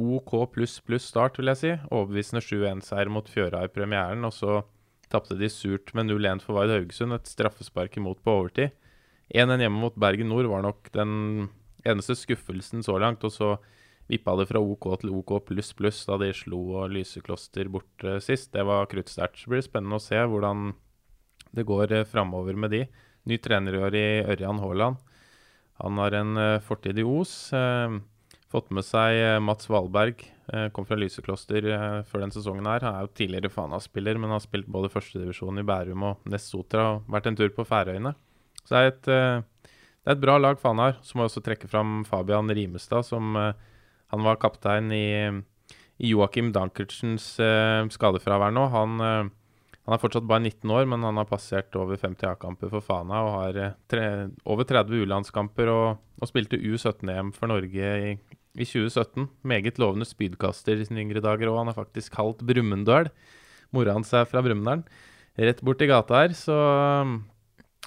OK 0.00 0.32
pluss 0.54 0.78
pluss 0.80 1.08
start, 1.10 1.38
vil 1.38 1.50
jeg 1.52 1.60
si. 1.60 1.72
Overbevisende 1.90 2.42
7-1-seier 2.44 3.10
mot 3.12 3.26
Fjøra 3.28 3.64
i 3.66 3.72
premieren. 3.72 4.24
Og 4.26 4.34
så 4.36 4.60
tapte 5.12 5.36
de 5.38 5.50
surt 5.52 5.92
med 5.96 6.08
0-1 6.08 6.44
for 6.44 6.56
Vard 6.56 6.72
Haugesund. 6.72 7.16
Et 7.16 7.34
straffespark 7.34 7.98
imot 8.00 8.22
på 8.24 8.38
overtid. 8.38 8.76
1-1 9.34 9.66
hjemme 9.66 9.82
mot 9.82 9.98
Bergen 10.00 10.30
Nord 10.32 10.48
var 10.50 10.64
nok 10.64 10.90
den 10.94 11.50
eneste 11.86 12.16
skuffelsen 12.18 12.86
så 12.86 12.96
langt. 13.02 13.26
Og 13.26 13.34
så 13.34 13.56
vippa 14.10 14.34
det 14.38 14.48
fra 14.50 14.60
OK 14.62 14.88
til 15.00 15.12
OK 15.14 15.36
pluss 15.46 15.70
pluss 15.78 16.02
da 16.08 16.18
de 16.20 16.32
slo 16.34 16.60
og 16.80 16.94
Lysekloster 16.94 17.70
bort 17.70 18.06
uh, 18.06 18.18
sist. 18.22 18.50
Det 18.54 18.64
var 18.66 18.88
kruttsterkt. 18.90 19.38
Så 19.38 19.52
blir 19.52 19.62
det 19.62 19.68
spennende 19.68 20.00
å 20.00 20.02
se 20.02 20.18
hvordan 20.18 20.72
det 21.56 21.66
går 21.68 21.94
uh, 21.94 22.06
framover 22.08 22.58
med 22.58 22.74
de. 22.74 22.84
Ny 23.30 23.38
trener 23.42 23.76
i 23.76 23.82
år 23.84 23.98
i 23.98 24.06
Ørjan 24.34 24.62
Haaland. 24.62 24.98
Han 25.80 26.00
har 26.02 26.16
en 26.18 26.40
uh, 26.40 26.62
fortid 26.64 26.98
i 26.98 27.06
Os. 27.06 27.52
Fått 28.50 28.72
med 28.74 28.82
seg 28.82 29.38
Mats 29.46 29.68
Valberg. 29.70 30.24
kom 30.74 30.82
fra 30.82 30.96
Lysekloster 30.98 31.68
før 32.02 32.24
den 32.24 32.32
sesongen 32.34 32.66
her. 32.66 32.82
Han 32.82 32.96
er 32.98 33.04
jo 33.04 33.12
tidligere 33.14 33.52
Fana-spiller, 33.54 34.18
men 34.18 34.32
har 34.34 34.42
spilt 34.42 34.66
både 34.66 34.90
førstedivisjon 34.90 35.62
i 35.62 35.62
Bærum 35.62 36.02
og 36.08 36.26
Nessotra 36.26 36.88
og 36.96 37.12
vært 37.14 37.28
en 37.30 37.38
tur 37.38 37.52
på 37.54 37.62
Færøyene. 37.62 38.10
Så 38.64 38.74
det 38.74 38.80
er 38.80 38.90
et, 38.90 39.04
det 39.70 40.10
er 40.10 40.16
et 40.16 40.24
bra 40.24 40.34
lag 40.42 40.58
Fana 40.58 40.88
har. 40.88 40.98
Så 41.06 41.14
må 41.14 41.22
jeg 41.22 41.30
også 41.30 41.44
trekke 41.46 41.70
fram 41.70 42.00
Fabian 42.10 42.50
Rimestad, 42.50 43.06
som 43.06 43.38
han 44.10 44.24
var 44.26 44.40
kaptein 44.42 44.90
i, 44.94 45.06
i 46.02 46.10
Joakim 46.12 46.50
Dankertsens 46.54 47.32
uh, 47.42 47.86
skadefravær 47.92 48.54
nå. 48.54 48.66
Han, 48.72 48.96
uh, 48.98 49.30
han, 49.86 49.94
er 49.94 50.02
fortsatt 50.02 50.26
bare 50.28 50.44
19 50.48 50.74
år, 50.74 50.88
men 50.90 51.06
han 51.06 51.20
har 51.20 51.28
passert 51.30 51.76
over 51.78 52.00
50 52.00 52.32
A-kamper 52.32 52.72
for 52.72 52.84
Fana 52.84 53.22
og 53.26 53.32
har 53.36 53.60
uh, 53.60 53.76
tre, 53.90 54.06
over 54.44 54.66
30 54.68 55.04
U-landskamper 55.04 55.72
og, 55.72 56.02
og, 56.18 56.30
spilte 56.30 56.58
U17-EM 56.58 57.34
for 57.36 57.52
Norge 57.52 57.92
i, 58.10 58.14
i 58.58 58.66
2017. 58.66 59.28
Meget 59.46 59.78
lovende 59.82 60.08
spydkaster 60.08 60.80
i 60.80 60.88
sine 60.88 61.04
yngre 61.04 61.22
dager, 61.24 61.52
og 61.52 61.62
han 61.62 61.72
er 61.72 61.78
faktisk 61.78 62.18
kalt 62.18 62.42
Brumunddøl. 62.46 63.12
Mora 63.70 63.94
hans 63.94 64.10
er 64.16 64.26
fra 64.26 64.42
Brumunddal. 64.42 64.82
Rett 65.40 65.62
borti 65.62 65.86
gata 65.86 66.24
her, 66.24 66.34
så 66.34 66.56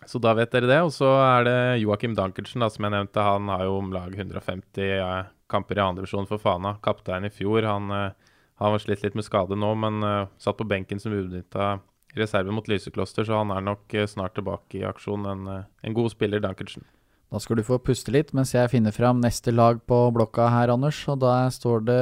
så 0.10 0.20
da 0.20 0.34
vet 0.38 0.52
dere 0.54 0.70
det. 0.70 0.80
Og 0.86 0.92
så 0.96 1.10
er 1.22 1.48
det 1.48 1.60
Joakim 1.84 2.16
Dankertsen, 2.18 2.64
da, 2.64 2.70
som 2.72 2.88
jeg 2.88 2.96
nevnte. 2.96 3.24
Han 3.24 3.52
har 3.52 3.66
jo 3.68 3.78
om 3.80 3.92
lag 3.96 4.16
150 4.16 4.88
ja, 4.90 5.12
kamper 5.54 5.78
i 5.80 5.86
andredivisjon 5.86 6.30
for 6.30 6.42
Fana. 6.42 6.76
Kaptein 6.84 7.30
i 7.30 7.32
fjor. 7.34 7.64
Han, 7.70 7.94
uh, 7.94 8.34
han 8.62 8.76
var 8.76 8.84
slitt 8.84 9.06
litt 9.06 9.16
med 9.18 9.28
skade 9.28 9.58
nå, 9.60 9.70
men 9.80 10.02
uh, 10.02 10.32
satt 10.42 10.58
på 10.60 10.68
benken 10.68 11.02
som 11.02 11.14
ubenytta 11.14 11.78
reserve 12.18 12.54
mot 12.54 12.68
Lysekloster, 12.70 13.26
så 13.26 13.40
han 13.40 13.54
er 13.56 13.64
nok 13.66 13.96
uh, 13.96 14.10
snart 14.10 14.36
tilbake 14.38 14.82
i 14.82 14.86
aksjon. 14.90 15.30
En, 15.30 15.48
en 15.64 15.98
god 15.98 16.12
spiller, 16.14 16.44
Dankertsen. 16.44 16.86
Da 17.34 17.40
skal 17.42 17.58
du 17.58 17.64
få 17.66 17.80
puste 17.82 18.14
litt 18.14 18.30
mens 18.38 18.52
jeg 18.54 18.70
finner 18.70 18.94
fram 18.94 19.18
neste 19.24 19.50
lag 19.50 19.80
på 19.90 19.98
blokka 20.14 20.52
her, 20.54 20.70
Anders. 20.70 21.00
Og 21.10 21.18
da 21.24 21.48
står 21.50 21.88
det 21.88 22.02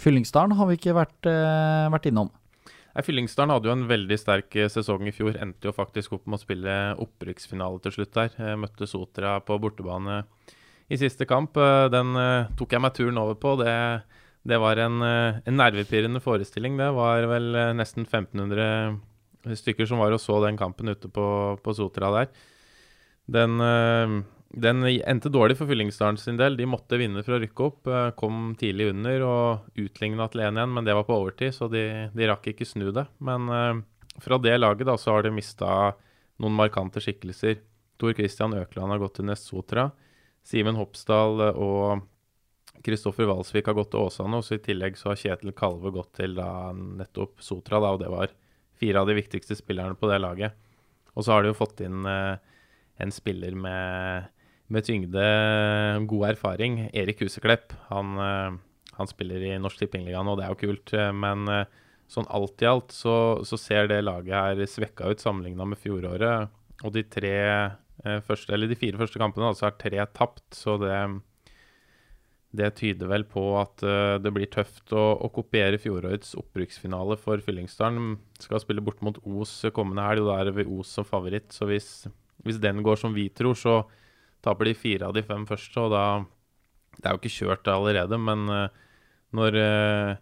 Fyllingsdalen, 0.00 0.56
har 0.56 0.70
vi 0.70 0.78
ikke 0.78 0.96
vært, 0.96 1.18
eh, 1.28 1.88
vært 1.92 2.08
innom. 2.08 2.30
Nei, 2.94 3.04
Fyllingsdalen 3.04 3.52
hadde 3.52 3.68
jo 3.68 3.74
en 3.76 3.84
veldig 3.90 4.16
sterk 4.16 4.56
eh, 4.56 4.70
sesong 4.72 5.04
i 5.04 5.12
fjor. 5.12 5.36
Endte 5.36 5.68
jo 5.68 5.74
faktisk 5.76 6.16
opp 6.16 6.24
med 6.24 6.40
å 6.40 6.44
spille 6.46 6.78
opprykksfinale 7.04 7.82
til 7.84 7.98
slutt 7.98 8.16
der. 8.16 8.32
Eh, 8.40 8.56
møtte 8.56 8.88
Sotra 8.88 9.36
på 9.44 9.60
bortebane 9.60 10.22
i 10.90 10.98
siste 10.98 11.26
kamp. 11.28 11.56
Eh, 11.56 11.86
den 11.92 12.16
eh, 12.18 12.50
tok 12.58 12.74
jeg 12.74 12.82
meg 12.82 12.96
turen 12.96 13.20
over 13.22 13.38
på. 13.40 13.54
Det, 13.62 13.74
det 14.48 14.58
var 14.62 14.80
en, 14.82 14.98
eh, 15.06 15.38
en 15.46 15.60
nervepirrende 15.60 16.22
forestilling. 16.24 16.78
Det 16.80 16.90
var 16.96 17.28
vel 17.30 17.52
nesten 17.78 18.08
1500 18.08 18.98
stykker 19.56 19.88
som 19.88 20.02
var 20.02 20.12
og 20.12 20.20
så 20.20 20.40
den 20.44 20.58
kampen 20.60 20.90
ute 20.90 21.08
på, 21.08 21.24
på 21.62 21.76
Sotra 21.76 22.12
der. 22.18 22.34
Den 23.30 23.56
den 24.50 24.82
endte 24.82 25.30
dårlig 25.30 25.54
for 25.54 25.70
Fyllingsdalen 25.70 26.16
sin 26.18 26.34
del. 26.34 26.56
De 26.58 26.66
måtte 26.66 26.98
vinne 26.98 27.22
for 27.22 27.36
å 27.36 27.38
rykke 27.38 27.66
opp. 27.68 27.90
Kom 28.18 28.56
tidlig 28.58 28.88
under 28.90 29.22
og 29.22 29.78
utligna 29.78 30.26
til 30.32 30.42
1-1, 30.42 30.72
men 30.74 30.88
det 30.88 30.96
var 30.98 31.06
på 31.06 31.14
overtid, 31.14 31.54
så 31.54 31.68
de, 31.70 31.84
de 32.10 32.26
rakk 32.26 32.48
ikke 32.50 32.66
snu 32.66 32.88
det. 32.90 33.04
Men 33.22 33.46
fra 34.18 34.40
det 34.42 34.56
laget 34.58 34.90
da, 34.90 34.96
så 34.98 35.14
har 35.14 35.22
de 35.22 35.30
mista 35.36 35.70
noen 36.42 36.58
markante 36.58 36.98
skikkelser. 36.98 37.62
Tor 38.02 38.18
Christian 38.18 38.58
Økland 38.58 38.90
har 38.90 39.04
gått 39.04 39.20
til 39.20 39.30
Nest 39.30 39.46
Sotra. 39.46 39.86
Simen 40.46 40.78
Hopsdal 40.78 41.44
eh, 41.48 41.60
og 41.60 42.06
Kristoffer 42.86 43.28
Walsvik 43.28 43.68
har 43.68 43.76
gått 43.76 43.92
til 43.92 44.06
Åsane. 44.06 44.40
Og 44.40 44.46
så 44.46 44.56
i 44.56 44.64
tillegg 44.64 44.98
så 44.98 45.12
har 45.12 45.20
Kjetil 45.20 45.54
Kalve 45.56 45.92
gått 45.94 46.14
til 46.20 46.36
da 46.38 46.70
nettopp 46.74 47.42
Sotra, 47.44 47.80
da, 47.82 47.94
og 47.94 48.02
det 48.02 48.10
var 48.12 48.32
fire 48.80 49.02
av 49.02 49.10
de 49.10 49.18
viktigste 49.18 49.58
spillerne 49.58 49.98
på 50.00 50.08
det 50.08 50.20
laget. 50.22 50.56
Og 51.12 51.26
så 51.26 51.34
har 51.34 51.44
de 51.44 51.50
jo 51.52 51.58
fått 51.58 51.82
inn 51.84 52.06
eh, 52.08 52.36
en 53.00 53.12
spiller 53.14 53.56
med 53.56 54.30
med 54.70 54.86
tyngde, 54.86 55.22
god 56.06 56.28
erfaring. 56.28 56.76
Erik 56.94 57.24
Huseklepp. 57.24 57.72
Han, 57.88 58.12
eh, 58.22 58.58
han 58.94 59.08
spiller 59.10 59.42
i 59.42 59.56
Norsk 59.58 59.80
Tippingligaen, 59.82 60.28
og 60.30 60.38
det 60.38 60.46
er 60.46 60.52
jo 60.54 60.60
kult. 60.60 60.92
eh, 60.94 61.10
Men 61.10 61.48
eh, 61.50 61.64
sånn 62.06 62.28
alt 62.30 62.62
i 62.62 62.68
alt 62.70 62.94
så, 62.94 63.42
så 63.42 63.58
ser 63.58 63.90
det 63.90 64.04
laget 64.06 64.30
her 64.34 64.62
svekka 64.66 65.10
ut 65.10 65.22
sammenligna 65.22 65.66
med 65.66 65.78
fjoråret. 65.82 66.54
Og 66.84 66.94
de 66.94 67.02
tre 67.02 67.34
første, 68.24 68.54
eller 68.54 68.70
de 68.70 68.78
fire 68.80 68.96
første 68.96 69.20
kampene 69.20 69.50
altså 69.50 69.66
er 69.68 69.74
tre 69.80 70.04
tapt, 70.16 70.46
så 70.56 70.78
det 70.80 70.94
det 72.50 72.72
tyder 72.80 73.06
vel 73.06 73.22
på 73.30 73.42
at 73.60 73.82
eh, 73.86 74.16
det 74.22 74.32
blir 74.34 74.50
tøft 74.50 74.90
å, 74.96 75.02
å 75.22 75.28
kopiere 75.30 75.78
fjorårets 75.78 76.34
opprykksfinale 76.38 77.14
for 77.20 77.42
Fyllingsdalen. 77.46 78.16
Skal 78.42 78.62
spille 78.62 78.82
bort 78.82 79.02
mot 79.06 79.20
Os 79.22 79.52
kommende 79.74 80.02
helg, 80.08 80.24
og 80.24 80.32
da 80.32 80.38
er 80.40 80.50
det 80.50 80.66
Os 80.66 80.90
som 80.98 81.06
favoritt. 81.06 81.54
Så 81.54 81.68
hvis, 81.70 82.08
hvis 82.42 82.58
den 82.62 82.82
går 82.86 82.98
som 82.98 83.14
vi 83.14 83.28
tror, 83.30 83.54
så 83.54 83.76
taper 84.42 84.66
de 84.66 84.78
fire 84.78 85.06
av 85.06 85.14
de 85.14 85.22
fem 85.26 85.46
første, 85.46 85.86
og 85.86 85.94
da 85.94 86.04
Det 87.00 87.06
er 87.06 87.14
jo 87.14 87.20
ikke 87.20 87.36
kjørt 87.38 87.68
allerede, 87.70 88.18
men 88.18 88.48
eh, 88.50 88.80
når 89.38 89.56
eh, 89.56 90.16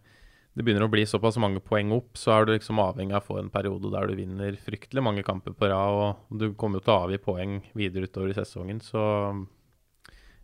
det 0.58 0.64
begynner 0.66 0.88
å 0.88 0.90
bli 0.90 1.04
såpass 1.06 1.36
mange 1.38 1.60
poeng 1.62 1.92
opp, 1.94 2.16
så 2.18 2.32
er 2.34 2.46
du 2.48 2.50
liksom 2.50 2.80
avhengig 2.82 3.14
av 3.14 3.22
å 3.22 3.26
få 3.28 3.36
en 3.38 3.50
periode 3.54 3.92
der 3.92 4.10
du 4.10 4.18
vinner 4.18 4.56
fryktelig 4.58 5.04
mange 5.06 5.22
kamper 5.22 5.54
på 5.54 5.68
rad, 5.70 5.98
og 6.02 6.40
du 6.40 6.48
kommer 6.58 6.80
jo 6.80 6.86
til 6.88 6.94
å 6.96 6.96
avgi 7.04 7.20
poeng 7.22 7.60
videre 7.78 8.10
utover 8.10 8.32
i 8.32 8.34
sesongen, 8.34 8.80
så 8.82 9.04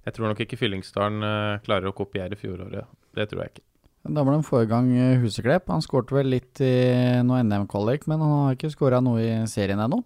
jeg 0.04 0.14
tror 0.14 0.30
nok 0.30 0.44
ikke 0.44 0.60
Fyllingsdalen 0.60 1.26
eh, 1.26 1.62
klarer 1.66 1.90
å 1.90 1.96
kopiere 1.96 2.38
fjoråret. 2.38 2.86
Det 3.16 3.26
tror 3.30 3.42
jeg 3.42 3.54
ikke. 3.56 3.66
Da 4.14 4.22
må 4.22 4.36
de 4.36 4.44
få 4.46 4.60
i 4.62 4.68
gang 4.70 4.90
eh, 4.92 5.18
Huseklepp. 5.22 5.70
Han 5.72 5.82
skårte 5.82 6.14
vel 6.14 6.28
litt 6.34 6.60
i 6.62 6.74
noe 7.24 7.40
NM-kvalik, 7.42 8.04
men 8.06 8.22
han 8.22 8.34
har 8.36 8.58
ikke 8.58 8.70
skåra 8.74 9.00
noe 9.02 9.22
i 9.24 9.32
serien 9.50 9.82
ennå. 9.82 10.02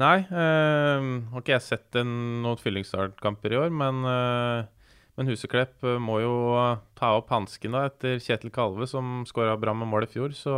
Nei, 0.00 0.18
øh, 0.28 1.10
har 1.32 1.42
ikke 1.42 1.56
jeg 1.56 1.64
sett 1.64 2.00
en, 2.00 2.16
noen 2.44 2.60
Fyllingsdal-kamper 2.60 3.52
i 3.52 3.60
år, 3.66 3.70
men, 3.84 4.00
eh, 4.08 4.72
men 5.16 5.30
Huseklepp 5.30 5.84
eh, 5.84 5.98
må 6.02 6.20
jo 6.20 6.32
eh, 6.60 6.80
ta 6.98 7.14
opp 7.16 7.30
hansken 7.32 7.76
etter 7.80 8.18
Kjetil 8.20 8.52
Kalve, 8.52 8.88
som 8.88 9.24
skåra 9.28 9.56
bra 9.60 9.72
med 9.76 9.88
mål 9.88 10.04
i 10.04 10.10
fjor. 10.12 10.34
Så, 10.36 10.52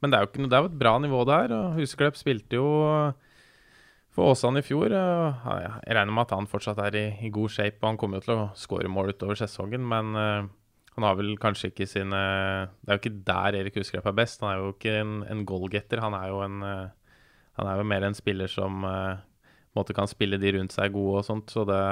men 0.00 0.12
det 0.12 0.18
er 0.18 0.26
jo 0.26 0.48
det 0.48 0.58
er 0.58 0.66
jo 0.66 0.72
et 0.72 0.82
bra 0.82 0.98
nivå 1.00 1.22
det 1.24 1.38
her. 1.38 1.54
og 1.56 1.78
Huseklepp 1.80 2.18
spilte 2.20 2.60
jo 2.60 2.66
eh, 2.90 3.38
for 4.14 4.34
Åsane 4.34 4.60
i 4.60 4.66
fjor. 4.66 4.92
Jeg 4.92 5.96
regner 5.96 6.12
med 6.12 6.26
at 6.26 6.36
han 6.36 6.50
fortsatt 6.50 6.82
er 6.84 6.98
i, 7.00 7.06
i 7.26 7.32
god 7.34 7.50
shape, 7.50 7.80
og 7.80 7.88
han 7.88 7.96
kommer 7.98 8.20
jo 8.20 8.26
til 8.28 8.36
å 8.36 8.50
skåre 8.58 8.92
mål 8.92 9.14
utover 9.14 9.40
sesongen, 9.40 9.82
men 9.90 10.12
han 10.14 11.06
har 11.08 11.16
vel 11.18 11.32
kanskje 11.42 11.72
ikke 11.72 11.88
sine 11.90 12.20
Det 12.78 12.92
er 12.92 12.94
jo 12.94 13.00
ikke 13.00 13.24
der 13.26 13.56
Erik 13.58 13.80
Huseklepp 13.80 14.06
er 14.12 14.14
best. 14.20 14.44
Han 14.44 14.52
er 14.52 14.60
jo 14.60 14.68
ikke 14.76 14.92
en, 15.00 15.16
en 15.26 15.42
goalgetter. 15.48 16.04
Han 16.04 16.14
er 16.14 16.28
jo 16.30 16.44
en 16.44 16.60
han 17.54 17.70
er 17.70 17.78
jo 17.78 17.86
mer 17.86 18.06
en 18.06 18.14
spiller 18.14 18.50
som 18.50 18.86
på 18.86 19.82
en 19.82 19.98
kan 19.98 20.10
spille 20.10 20.38
de 20.38 20.54
rundt 20.54 20.74
seg 20.74 20.94
gode 20.94 21.24
og 21.24 21.26
sånt. 21.26 21.50
Så 21.50 21.66
det 21.66 21.82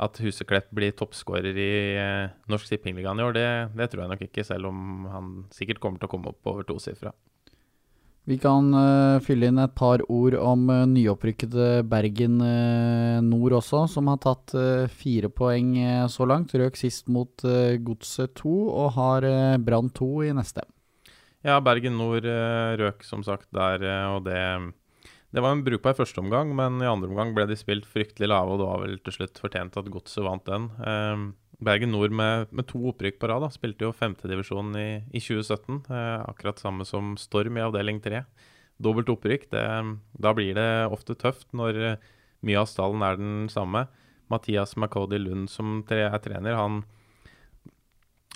at 0.00 0.20
Huseklepp 0.24 0.70
blir 0.74 0.94
toppskårer 0.96 1.56
i 1.56 1.72
eh, 2.00 2.30
Norsk 2.50 2.70
Tippingligaen 2.70 3.20
i 3.20 3.26
år, 3.26 3.34
det, 3.36 3.48
det 3.76 3.90
tror 3.90 4.04
jeg 4.04 4.12
nok 4.14 4.24
ikke, 4.28 4.46
selv 4.46 4.70
om 4.70 5.10
han 5.12 5.34
sikkert 5.54 5.82
kommer 5.82 6.00
til 6.00 6.08
å 6.08 6.14
komme 6.14 6.32
opp 6.32 6.50
over 6.52 6.66
tosifra. 6.68 7.12
Vi 8.28 8.36
kan 8.38 8.68
uh, 8.76 9.18
fylle 9.24 9.48
inn 9.48 9.58
et 9.58 9.72
par 9.74 10.02
ord 10.12 10.36
om 10.36 10.66
uh, 10.68 10.84
nyopprykkede 10.86 11.80
Bergen 11.88 12.36
uh, 12.44 13.22
Nord 13.24 13.56
også, 13.58 13.86
som 13.90 14.10
har 14.12 14.20
tatt 14.22 14.52
eh, 14.54 14.84
fire 14.92 15.32
poeng 15.32 15.72
eh, 15.80 16.04
så 16.12 16.28
langt. 16.28 16.52
Røk 16.54 16.76
sist 16.78 17.08
mot 17.10 17.42
Godset 17.86 18.36
2 18.38 18.52
og 18.68 18.92
har 18.98 19.26
Brann 19.64 19.88
2 19.96 20.10
i 20.28 20.34
neste. 20.36 20.66
Ja, 21.40 21.56
Bergen 21.64 21.96
Nord 21.96 22.26
eh, 22.28 22.76
røk 22.76 23.04
som 23.06 23.22
sagt 23.24 23.48
der, 23.56 23.80
eh, 23.80 24.06
og 24.12 24.26
det 24.26 24.40
det 25.30 25.42
var 25.44 25.54
en 25.54 25.62
brukbar 25.66 25.94
førsteomgang, 25.94 26.50
men 26.58 26.80
i 26.82 26.88
andre 26.90 27.10
omgang 27.10 27.34
ble 27.36 27.46
de 27.46 27.58
spilt 27.58 27.86
fryktelig 27.86 28.30
lave, 28.32 28.54
og 28.54 28.62
det 28.62 28.66
var 28.66 28.82
vel 28.82 28.96
til 29.04 29.14
slutt 29.14 29.38
fortjent 29.38 29.78
at 29.78 29.90
Godset 29.94 30.26
vant 30.26 30.46
den. 30.48 30.70
Eh, 30.82 31.26
Bergen 31.60 31.92
Nord 31.92 32.14
med, 32.16 32.48
med 32.56 32.66
to 32.70 32.80
opprykk 32.90 33.20
på 33.20 33.28
rad 33.30 33.44
da, 33.44 33.50
spilte 33.52 33.86
jo 33.86 33.94
femtedivisjon 33.94 34.72
i, 34.80 34.88
i 35.12 35.20
2017. 35.22 35.82
Eh, 35.92 36.16
akkurat 36.24 36.62
samme 36.62 36.86
som 36.88 37.14
Storm 37.20 37.60
i 37.60 37.62
avdeling 37.62 38.00
tre. 38.02 38.24
Dobbelt 38.80 39.12
opprykk. 39.12 39.50
Det, 39.52 39.64
da 40.24 40.32
blir 40.34 40.56
det 40.56 40.70
ofte 40.90 41.14
tøft 41.20 41.50
når 41.54 41.82
eh, 41.84 42.08
mye 42.48 42.62
av 42.62 42.70
stallen 42.70 43.04
er 43.04 43.20
den 43.20 43.34
samme. 43.52 43.84
Mathias 44.32 44.74
McCody 44.76 45.20
Lund 45.20 45.50
som 45.52 45.82
tre, 45.86 46.04
er 46.06 46.22
trener, 46.22 46.54
han, 46.54 46.82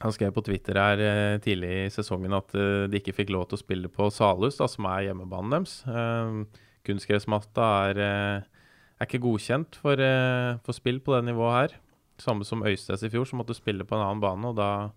han 0.02 0.14
skrev 0.14 0.34
på 0.34 0.42
Twitter 0.44 0.78
her 0.78 1.02
eh, 1.02 1.38
tidlig 1.42 1.72
i 1.84 1.90
sesongen 1.94 2.34
at 2.36 2.54
eh, 2.58 2.86
de 2.90 3.00
ikke 3.00 3.14
fikk 3.14 3.34
lov 3.34 3.48
til 3.48 3.58
å 3.58 3.62
spille 3.62 3.90
på 3.90 4.10
Salhus, 4.12 4.58
som 4.58 4.90
er 4.90 5.08
hjemmebanen 5.08 5.54
deres. 5.54 5.80
Eh, 5.86 6.62
kunstgressmatta 6.86 7.68
er, 7.90 8.00
eh, 8.02 8.68
er 9.00 9.08
ikke 9.08 9.22
godkjent 9.24 9.78
for, 9.80 10.00
eh, 10.00 10.56
for 10.64 10.76
spill 10.76 11.00
på 11.00 11.16
det 11.16 11.24
nivået 11.30 11.56
her. 11.58 11.76
Samme 12.18 12.44
som 12.44 12.62
Øystes 12.62 13.02
i 13.02 13.10
fjor, 13.10 13.26
som 13.26 13.40
måtte 13.40 13.56
spille 13.56 13.84
på 13.84 13.96
en 13.96 14.04
annen 14.04 14.22
bane. 14.22 14.46
og 14.46 14.56
Da, 14.56 14.90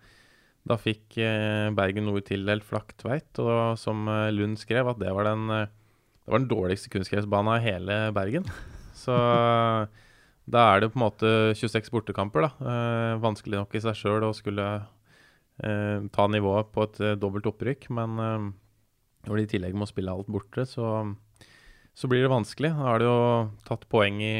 da 0.68 0.78
fikk 0.78 1.18
eh, 1.18 1.70
Bergen 1.74 2.06
Nord 2.06 2.26
tildelt 2.26 2.64
Flaktveit, 2.64 3.32
og 3.40 3.78
som 3.78 4.06
Lund 4.06 4.58
skrev, 4.58 4.88
at 4.88 5.00
det 5.00 5.14
var 5.14 5.24
den, 5.24 5.48
det 5.48 6.28
var 6.28 6.40
den 6.40 6.52
dårligste 6.52 6.90
kunstgressbanen 6.90 7.58
i 7.58 7.66
hele 7.66 8.14
Bergen. 8.14 8.46
Så 8.94 9.16
da 10.48 10.62
er 10.76 10.82
det 10.82 10.94
på 10.94 11.00
en 11.00 11.08
måte 11.08 11.56
26 11.56 11.90
bortekamper. 11.92 12.48
da. 12.48 13.18
Vanskelig 13.20 13.60
nok 13.60 13.76
i 13.76 13.82
seg 13.84 13.96
sjøl 13.96 14.24
å 14.24 14.36
skulle 14.36 14.68
eh, 15.64 16.08
ta 16.14 16.28
nivået 16.28 16.72
på 16.74 16.86
et 16.86 17.00
eh, 17.04 17.18
dobbelt 17.20 17.50
opprykk, 17.50 17.90
men 17.98 18.22
eh, 18.22 18.48
når 19.28 19.40
de 19.40 19.46
i 19.46 19.52
tillegg 19.56 19.78
må 19.78 19.88
spille 19.90 20.14
alt 20.14 20.30
borte, 20.32 20.66
så, 20.70 21.16
så 21.98 22.08
blir 22.10 22.22
det 22.22 22.30
vanskelig. 22.30 22.70
Da 22.78 22.92
har 22.92 23.02
de 23.02 23.08
jo 23.10 23.22
tatt 23.66 23.88
poeng 23.90 24.22
i 24.22 24.36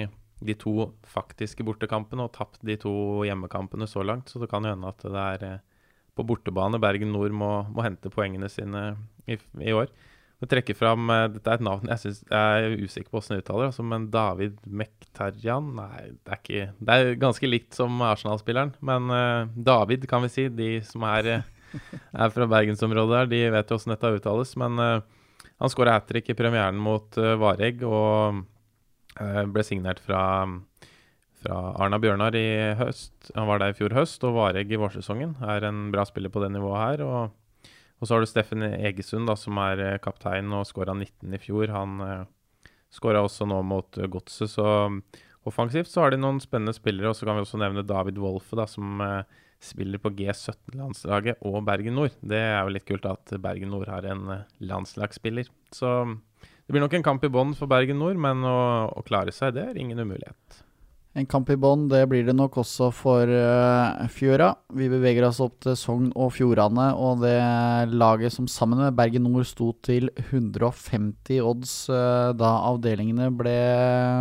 de 0.46 0.54
to 0.62 0.92
faktiske 1.10 1.66
bortekampene 1.66 2.28
og 2.28 2.36
tapt 2.36 2.62
de 2.66 2.76
to 2.78 2.92
hjemmekampene 3.26 3.88
så 3.90 4.04
langt, 4.06 4.30
så 4.30 4.42
det 4.42 4.52
kan 4.52 4.68
hende 4.68 4.92
at 4.92 5.02
det 5.02 5.24
er 5.24 5.46
eh, 5.48 5.64
på 6.18 6.26
bortebane 6.26 6.78
Bergen 6.82 7.10
Nord 7.16 7.34
må, 7.34 7.50
må 7.74 7.86
hente 7.86 8.14
poengene 8.14 8.50
sine 8.54 8.92
i, 9.26 9.40
i 9.66 9.74
år. 9.74 9.90
Jeg 10.38 10.52
trekker 10.52 10.78
fram, 10.78 11.10
eh, 11.10 11.24
Dette 11.34 11.50
er 11.50 11.58
et 11.58 11.66
navn 11.66 11.90
jeg, 11.90 12.04
synes, 12.04 12.22
jeg 12.30 12.70
er 12.70 12.78
usikker 12.86 13.10
på 13.10 13.18
hvordan 13.18 13.40
jeg 13.40 13.46
uttaler, 13.48 13.72
altså, 13.72 13.86
men 13.90 14.08
David 14.14 14.60
Mektarjan 14.70 15.74
Nei, 15.80 16.04
det 16.14 16.36
er 16.36 16.42
ikke 16.44 16.66
Det 16.78 16.98
er 16.98 17.22
ganske 17.26 17.50
likt 17.50 17.78
som 17.78 18.02
Arsenal-spilleren, 18.06 18.76
men 18.86 19.10
uh, 19.10 19.50
David, 19.58 20.06
kan 20.10 20.22
vi 20.28 20.34
si. 20.36 20.46
De 20.54 20.72
som 20.86 21.10
er, 21.10 21.42
er 21.42 22.36
fra 22.38 22.46
bergensområdet 22.54 23.24
her, 23.24 23.32
de 23.34 23.46
vet 23.58 23.74
jo 23.74 23.80
hvordan 23.80 23.96
dette 23.96 24.18
uttales. 24.20 24.54
Men 24.62 24.84
eh, 24.84 25.17
han 25.58 25.74
skåra 25.74 25.98
hat 25.98 26.08
trick 26.10 26.30
i 26.30 26.38
premieren 26.38 26.78
mot 26.82 27.18
uh, 27.18 27.36
Varegg 27.42 27.82
og 27.88 28.44
uh, 29.20 29.44
ble 29.50 29.66
signert 29.66 30.02
fra, 30.04 30.22
fra 31.42 31.58
Arna 31.82 32.00
Bjørnar 32.02 32.38
i 32.38 32.48
høst. 32.78 33.32
Han 33.34 33.50
var 33.50 33.64
der 33.64 33.74
i 33.74 33.78
fjor 33.78 33.96
høst, 33.98 34.24
og 34.28 34.38
Varegg 34.38 34.72
i 34.72 34.80
vårsesongen. 34.80 35.36
Er 35.42 35.66
en 35.66 35.88
bra 35.94 36.06
spiller 36.06 36.34
på 36.34 36.44
det 36.46 36.54
nivået 36.54 36.84
her. 36.84 37.06
og 37.08 37.36
og 37.98 38.06
så 38.06 38.14
har 38.14 38.22
du 38.22 38.30
Steffen 38.30 38.66
Egesund, 38.66 39.26
da, 39.30 39.34
som 39.38 39.58
er 39.62 39.82
eh, 39.82 40.02
kaptein 40.02 40.52
og 40.54 40.68
skåra 40.70 40.94
19 40.94 41.34
i 41.34 41.40
fjor. 41.42 41.72
Han 41.74 41.98
uh, 42.04 42.70
skåra 42.94 43.24
også 43.26 43.48
nå 43.50 43.62
mot 43.66 43.98
Godset, 44.14 44.54
så 44.54 44.68
offensivt 45.48 45.90
så 45.90 46.04
har 46.04 46.14
de 46.14 46.22
noen 46.22 46.42
spennende 46.44 46.76
spillere. 46.78 47.10
Og 47.10 47.18
så 47.18 47.26
kan 47.26 47.40
vi 47.40 47.46
også 47.46 47.62
nevne 47.62 47.86
David 47.88 48.20
Wolfe, 48.22 48.58
da, 48.60 48.68
som 48.70 49.02
eh, 49.02 49.40
spiller 49.64 50.02
på 50.02 50.12
G17-landslaget 50.18 51.42
og 51.48 51.60
Bergen 51.68 51.98
Nord. 51.98 52.16
Det 52.22 52.40
er 52.40 52.62
jo 52.62 52.76
litt 52.76 52.88
kult 52.88 53.08
at 53.10 53.34
Bergen 53.42 53.74
Nord 53.74 53.90
har 53.92 54.06
en 54.10 54.30
eh, 54.36 54.46
landslagsspiller. 54.70 55.50
Så 55.74 55.98
det 56.08 56.76
blir 56.76 56.84
nok 56.84 56.98
en 56.98 57.06
kamp 57.06 57.26
i 57.26 57.32
bånn 57.34 57.56
for 57.58 57.70
Bergen 57.72 58.00
Nord, 58.02 58.20
men 58.22 58.46
å, 58.46 58.60
å 58.92 59.06
klare 59.08 59.34
seg, 59.36 59.56
det 59.58 59.66
er 59.70 59.82
ingen 59.82 60.00
umulighet. 60.04 60.64
En 61.18 61.26
kamp 61.26 61.48
i 61.50 61.56
bånn, 61.58 61.88
det 61.90 62.04
blir 62.12 62.28
det 62.28 62.36
nok 62.38 62.60
også 62.62 62.92
for 62.94 63.26
uh, 63.26 64.06
Fjøra. 64.14 64.52
Vi 64.78 64.86
beveger 64.92 65.26
oss 65.26 65.40
opp 65.42 65.56
til 65.66 65.74
Sogn 65.80 66.12
og 66.14 66.30
Fjordane, 66.36 66.92
og 66.94 67.24
det 67.24 67.40
laget 67.90 68.36
som 68.36 68.46
sammen 68.52 68.84
med 68.84 68.94
Bergen 69.00 69.26
Nord 69.26 69.48
sto 69.50 69.72
til 69.88 70.12
150 70.28 71.42
odds 71.42 71.74
uh, 71.90 72.36
da 72.38 72.52
avdelingene 72.70 73.32
ble 73.34 73.58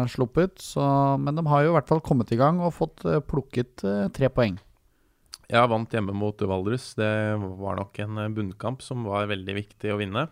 sluppet. 0.09 0.57
Så, 0.63 0.87
men 1.21 1.37
de 1.37 1.45
har 1.51 1.67
jo 1.67 1.75
i 1.75 1.77
hvert 1.77 1.93
fall 1.93 2.01
kommet 2.07 2.33
i 2.33 2.41
gang 2.41 2.63
og 2.65 2.79
fått 2.79 3.05
uh, 3.05 3.21
plukket 3.21 3.85
tre 4.17 4.33
poeng. 4.33 4.57
Ja, 5.53 5.63
vant 5.71 5.93
hjemme 5.95 6.15
mot 6.17 6.41
Valdres. 6.43 6.95
Det 6.99 7.11
var 7.61 7.79
nok 7.79 7.99
en 8.03 8.23
bunnkamp 8.35 8.83
som 8.83 9.07
var 9.07 9.29
veldig 9.31 9.55
viktig 9.61 9.93
å 9.95 10.01
vinne. 10.01 10.27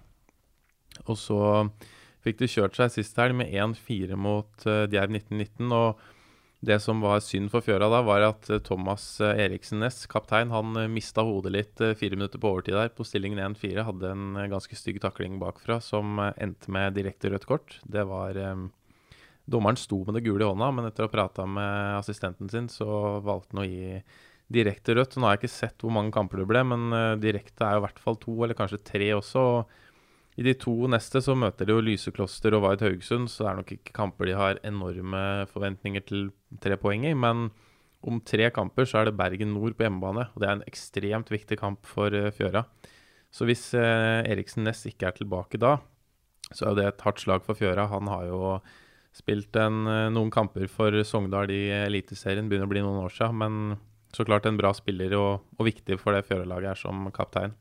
Og 1.06 1.18
så 1.18 1.38
fikk 2.24 2.40
de 2.40 2.50
kjørt 2.50 2.78
seg 2.78 2.90
sist 2.94 3.18
helg 3.20 3.36
med 3.38 3.52
1-4 3.52 4.18
mot 4.18 4.66
Djerv 4.66 5.14
1919. 5.14 5.70
og 5.70 6.02
det 6.64 6.78
som 6.80 7.00
var 7.04 7.20
synd 7.20 7.50
for 7.52 7.64
Fjøra 7.64 7.90
da, 7.92 8.00
var 8.06 8.24
at 8.24 8.48
eh, 8.52 8.62
Thomas 8.64 9.04
eh, 9.22 9.36
Eriksen 9.44 9.82
Næss, 9.82 10.04
kaptein, 10.10 10.52
han 10.54 10.76
eh, 10.80 10.90
mista 10.90 11.24
hodet 11.26 11.52
litt 11.52 11.82
fire 11.98 12.16
minutter 12.16 12.40
på 12.40 12.54
overtid 12.54 12.76
der. 12.78 12.92
På 12.94 13.06
stillingen 13.06 13.40
1-4 13.54 13.84
hadde 13.88 14.12
en 14.14 14.38
ganske 14.52 14.78
stygg 14.78 15.00
takling 15.04 15.36
bakfra 15.42 15.80
som 15.84 16.20
endte 16.22 16.72
med 16.72 16.96
direkte 16.96 17.32
rødt 17.32 17.48
kort. 17.50 17.78
Det 17.84 18.06
var 18.08 18.38
um, 18.54 18.70
Dommeren 19.44 19.76
sto 19.76 20.00
med 20.06 20.16
det 20.16 20.24
gule 20.24 20.46
i 20.46 20.48
hånda, 20.48 20.70
men 20.72 20.88
etter 20.88 21.04
å 21.04 21.10
ha 21.10 21.12
prata 21.12 21.44
med 21.44 21.98
assistenten 21.98 22.48
sin, 22.48 22.70
så 22.72 23.20
valgte 23.24 23.52
han 23.52 23.64
å 23.64 23.68
gi 23.68 23.98
direkte 24.52 24.94
rødt. 24.96 25.16
Nå 25.16 25.28
har 25.28 25.36
jeg 25.36 25.44
ikke 25.44 25.54
sett 25.54 25.84
hvor 25.84 25.94
mange 25.94 26.12
kamper 26.14 26.42
det 26.42 26.48
ble, 26.50 26.62
men 26.68 26.92
uh, 26.92 27.16
direkte 27.20 27.64
er 27.64 27.76
jo 27.76 27.82
i 27.82 27.86
hvert 27.86 28.02
fall 28.02 28.18
to, 28.20 28.34
eller 28.44 28.58
kanskje 28.58 28.82
tre 28.84 29.10
også. 29.16 29.44
og 29.44 29.82
i 30.34 30.42
de 30.42 30.54
to 30.58 30.72
neste 30.90 31.20
så 31.22 31.36
møter 31.38 31.68
de 31.68 31.76
jo 31.76 31.82
Lysekloster 31.84 32.56
og 32.56 32.64
Vaid 32.64 32.82
Haugesund, 32.82 33.30
så 33.30 33.44
det 33.44 33.50
er 33.50 33.58
nok 33.60 33.68
ikke 33.76 33.94
kamper 33.94 34.26
de 34.26 34.34
har 34.34 34.58
enorme 34.66 35.22
forventninger 35.52 36.02
til 36.08 36.24
tre 36.62 36.78
poeng 36.80 37.06
i. 37.06 37.12
Men 37.14 37.52
om 38.04 38.18
tre 38.26 38.48
kamper 38.52 38.88
så 38.88 39.00
er 39.00 39.08
det 39.08 39.18
Bergen 39.20 39.54
Nord 39.54 39.76
på 39.78 39.86
hjemmebane, 39.86 40.26
og 40.34 40.42
det 40.42 40.48
er 40.48 40.56
en 40.58 40.66
ekstremt 40.66 41.30
viktig 41.30 41.58
kamp 41.60 41.86
for 41.86 42.10
uh, 42.10 42.32
Fjøra. 42.34 42.64
Så 43.34 43.46
hvis 43.46 43.68
uh, 43.78 44.26
Eriksen 44.26 44.66
Næss 44.66 44.84
ikke 44.90 45.08
er 45.08 45.18
tilbake 45.20 45.60
da, 45.62 45.76
så 46.50 46.70
er 46.70 46.78
det 46.78 46.88
et 46.88 47.06
hardt 47.06 47.22
slag 47.22 47.46
for 47.46 47.58
Fjøra. 47.58 47.86
Han 47.94 48.10
har 48.10 48.26
jo 48.26 48.58
spilt 49.14 49.54
en, 49.62 49.86
noen 50.10 50.30
kamper 50.34 50.66
for 50.66 50.98
Sogndal 51.06 51.52
i 51.54 51.68
Eliteserien, 51.84 52.48
begynner 52.50 52.66
å 52.66 52.72
bli 52.72 52.82
noen 52.82 53.04
år 53.06 53.14
siden. 53.14 53.38
Men 53.38 53.76
så 54.14 54.24
klart 54.26 54.46
en 54.46 54.58
bra 54.58 54.70
spiller 54.76 55.14
og, 55.18 55.44
og 55.58 55.68
viktig 55.68 55.98
for 56.00 56.14
det 56.14 56.26
Fjøre-laget 56.28 56.74
er 56.74 56.80
som 56.80 57.06
kaptein. 57.14 57.54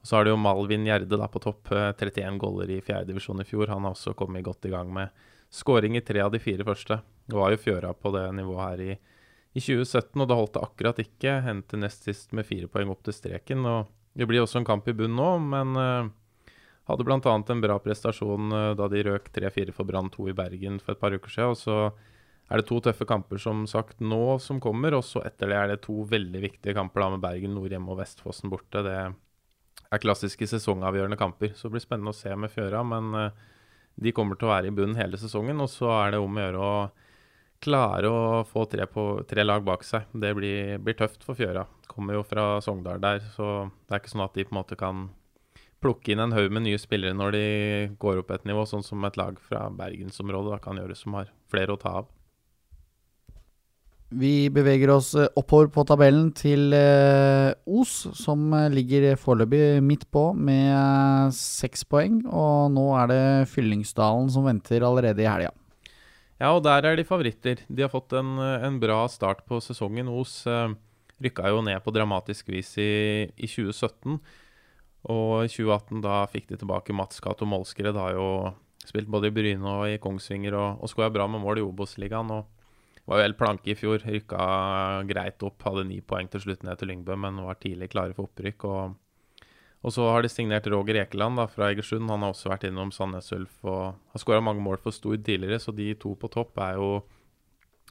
Og 0.00 0.08
Så 0.08 0.16
har 0.16 0.24
du 0.24 0.32
jo 0.32 0.40
Malvin 0.40 0.86
Gjerde 0.88 1.18
da 1.20 1.28
på 1.28 1.42
topp, 1.42 1.68
31 1.72 2.22
eh, 2.24 2.36
goller 2.40 2.70
i 2.72 2.80
fjerdedivisjon 2.84 3.42
i 3.42 3.48
fjor. 3.48 3.68
Han 3.68 3.84
har 3.84 3.96
også 3.96 4.14
kommet 4.16 4.44
godt 4.44 4.64
i 4.68 4.72
gang 4.72 4.92
med 4.92 5.12
skåring 5.52 5.96
i 5.98 6.04
tre 6.04 6.22
av 6.24 6.32
de 6.32 6.40
fire 6.40 6.64
første. 6.64 7.00
Det 7.28 7.36
var 7.36 7.52
jo 7.52 7.60
Fjøra 7.60 7.92
på 7.92 8.12
det 8.14 8.24
nivået 8.38 8.62
her 8.64 8.84
i, 8.84 8.94
i 9.52 9.60
2017, 9.60 10.14
og 10.22 10.28
da 10.30 10.38
holdt 10.38 10.54
det 10.56 10.64
akkurat 10.64 11.02
ikke. 11.04 11.36
Hendte 11.44 11.80
nest 11.80 12.08
sist 12.08 12.32
med 12.36 12.48
fire 12.48 12.70
poeng 12.70 12.92
opp 12.92 13.04
til 13.04 13.16
streken. 13.16 13.66
og 13.68 13.90
Det 14.16 14.28
blir 14.30 14.44
også 14.44 14.62
en 14.62 14.68
kamp 14.68 14.88
i 14.88 14.96
bunn 14.96 15.16
nå, 15.18 15.30
men 15.52 15.76
uh, 15.76 16.08
hadde 16.88 17.06
bl.a. 17.06 17.20
en 17.20 17.64
bra 17.66 17.76
prestasjon 17.82 18.56
uh, 18.56 18.72
da 18.78 18.88
de 18.88 19.04
røk 19.04 19.28
3-4 19.36 19.76
for 19.76 19.84
Brann 19.84 20.08
2 20.12 20.30
i 20.32 20.36
Bergen 20.38 20.80
for 20.80 20.96
et 20.96 21.02
par 21.02 21.12
uker 21.12 21.34
siden. 21.34 21.52
og 21.52 21.60
så 21.60 21.78
er 22.50 22.60
det 22.60 22.66
to 22.66 22.80
tøffe 22.82 23.06
kamper 23.06 23.38
som 23.38 23.62
sagt 23.70 24.00
nå 24.02 24.38
som 24.42 24.58
kommer, 24.62 24.96
og 24.98 25.04
så 25.06 25.22
etter 25.22 25.52
det 25.52 25.58
er 25.58 25.68
det 25.70 25.82
to 25.84 26.00
veldig 26.10 26.40
viktige 26.42 26.74
kamper 26.74 27.04
da 27.04 27.10
med 27.14 27.22
Bergen 27.22 27.54
nord 27.54 27.70
hjemme 27.70 27.92
og 27.94 28.00
Vestfossen 28.00 28.50
borte. 28.50 28.82
Det 28.82 28.96
er 28.98 30.02
klassiske 30.02 30.48
sesongavgjørende 30.50 31.18
kamper. 31.20 31.54
Så 31.54 31.68
det 31.68 31.76
blir 31.76 31.84
spennende 31.84 32.14
å 32.14 32.18
se 32.18 32.34
med 32.34 32.50
Fjøra. 32.50 32.82
Men 32.86 33.14
uh, 33.14 33.30
de 34.00 34.14
kommer 34.16 34.38
til 34.38 34.48
å 34.48 34.54
være 34.54 34.70
i 34.70 34.74
bunnen 34.74 34.98
hele 34.98 35.20
sesongen. 35.20 35.62
Og 35.62 35.70
så 35.70 35.90
er 36.00 36.14
det 36.14 36.22
om 36.22 36.36
å 36.36 36.44
gjøre 36.44 36.66
å 36.66 36.74
klare 37.60 38.10
å 38.10 38.20
få 38.48 38.64
tre, 38.72 38.86
på, 38.88 39.06
tre 39.28 39.44
lag 39.44 39.64
bak 39.66 39.84
seg. 39.86 40.10
Det 40.10 40.32
blir, 40.34 40.78
blir, 40.82 40.96
tøft 40.98 41.26
for 41.26 41.38
Fjøra. 41.38 41.66
Kommer 41.90 42.16
jo 42.16 42.26
fra 42.26 42.52
Sogndal 42.64 43.02
der, 43.02 43.22
så 43.34 43.68
det 43.86 43.94
er 43.94 44.02
ikke 44.02 44.14
sånn 44.14 44.24
at 44.24 44.38
de 44.38 44.46
på 44.46 44.54
en 44.54 44.60
måte 44.62 44.78
kan 44.80 45.08
plukke 45.80 46.12
inn 46.12 46.22
en 46.22 46.34
haug 46.36 46.52
med 46.52 46.66
nye 46.66 46.78
spillere 46.80 47.16
når 47.16 47.34
de 47.34 47.44
går 48.00 48.20
opp 48.20 48.32
et 48.34 48.46
nivå, 48.48 48.66
sånn 48.68 48.84
som 48.84 49.04
et 49.08 49.16
lag 49.20 49.38
fra 49.40 49.66
bergensområdet 49.72 50.60
kan 50.64 50.80
gjøre, 50.80 50.96
som 50.96 51.16
har 51.16 51.32
flere 51.52 51.76
å 51.76 51.80
ta 51.80 52.00
av. 52.02 52.10
Vi 54.10 54.50
beveger 54.50 54.90
oss 54.90 55.12
eh, 55.14 55.28
oppover 55.38 55.68
på 55.70 55.84
tabellen 55.86 56.32
til 56.34 56.74
eh, 56.74 57.52
Os, 57.70 57.92
som 58.18 58.48
eh, 58.58 58.66
ligger 58.74 59.14
foreløpig 59.14 59.78
midt 59.86 60.08
på 60.10 60.32
med 60.34 61.30
seks 61.36 61.86
poeng. 61.86 62.24
Og 62.26 62.72
nå 62.74 62.88
er 62.98 63.10
det 63.12 63.22
Fyllingsdalen 63.52 64.26
som 64.34 64.48
venter 64.50 64.82
allerede 64.86 65.22
i 65.22 65.30
helga. 65.30 65.54
Ja, 66.40 66.50
og 66.56 66.64
der 66.66 66.88
er 66.88 66.98
de 66.98 67.06
favoritter. 67.06 67.62
De 67.68 67.86
har 67.86 67.92
fått 67.92 68.16
en, 68.18 68.34
en 68.40 68.82
bra 68.82 69.04
start 69.12 69.44
på 69.46 69.60
sesongen. 69.62 70.10
Os 70.10 70.42
rykka 71.20 71.52
jo 71.52 71.62
ned 71.62 71.78
på 71.84 71.94
dramatisk 71.94 72.48
vis 72.50 72.72
i, 72.80 72.90
i 73.36 73.46
2017. 73.46 74.16
Og 75.10 75.34
i 75.44 75.50
2018 75.52 76.02
da 76.02 76.24
fikk 76.32 76.50
de 76.50 76.58
tilbake 76.58 76.96
Mats 76.96 77.22
Cato 77.22 77.46
Molskred. 77.46 77.94
Har 77.94 78.16
jo 78.16 78.30
spilt 78.88 79.12
både 79.12 79.30
i 79.30 79.36
Bryne 79.36 79.76
og 79.76 79.92
i 79.92 80.00
Kongsvinger 80.02 80.56
og, 80.56 80.80
og 80.80 80.90
skåra 80.90 81.12
bra 81.14 81.28
med 81.30 81.44
mål 81.44 81.60
i 81.60 81.68
Obos-ligaen. 81.68 82.40
og 82.40 82.59
var 83.10 83.18
jo 83.18 83.26
helt 83.26 83.38
planke 83.40 83.72
i 83.72 83.76
fjor. 83.78 84.02
Rykka 84.06 84.42
greit 85.10 85.42
opp, 85.42 85.58
hadde 85.66 85.88
ni 85.88 85.98
poeng 86.00 86.30
til 86.30 86.44
slutt 86.44 86.62
ned 86.66 86.78
til 86.78 86.92
Lyngbø, 86.92 87.16
men 87.18 87.42
var 87.42 87.58
tidlig 87.58 87.90
klare 87.90 88.14
for 88.14 88.30
opprykk. 88.30 88.66
Og, 88.70 89.48
og 89.82 89.94
så 89.96 90.06
har 90.12 90.22
de 90.22 90.30
signert 90.30 90.68
Roger 90.70 91.00
Ekeland 91.02 91.40
da, 91.40 91.48
fra 91.50 91.72
Egersund. 91.72 92.06
Han 92.12 92.22
har 92.22 92.36
også 92.36 92.52
vært 92.52 92.68
innom 92.70 92.92
Sandnes 92.94 93.32
Ulf 93.34 93.56
og 93.66 93.98
har 94.14 94.22
skåra 94.22 94.44
mange 94.44 94.62
mål 94.62 94.78
for 94.84 94.94
Stord 94.94 95.24
tidligere, 95.26 95.58
så 95.58 95.74
de 95.74 95.90
to 95.98 96.14
på 96.14 96.30
topp 96.30 96.62
er 96.62 96.78
jo 96.78 96.92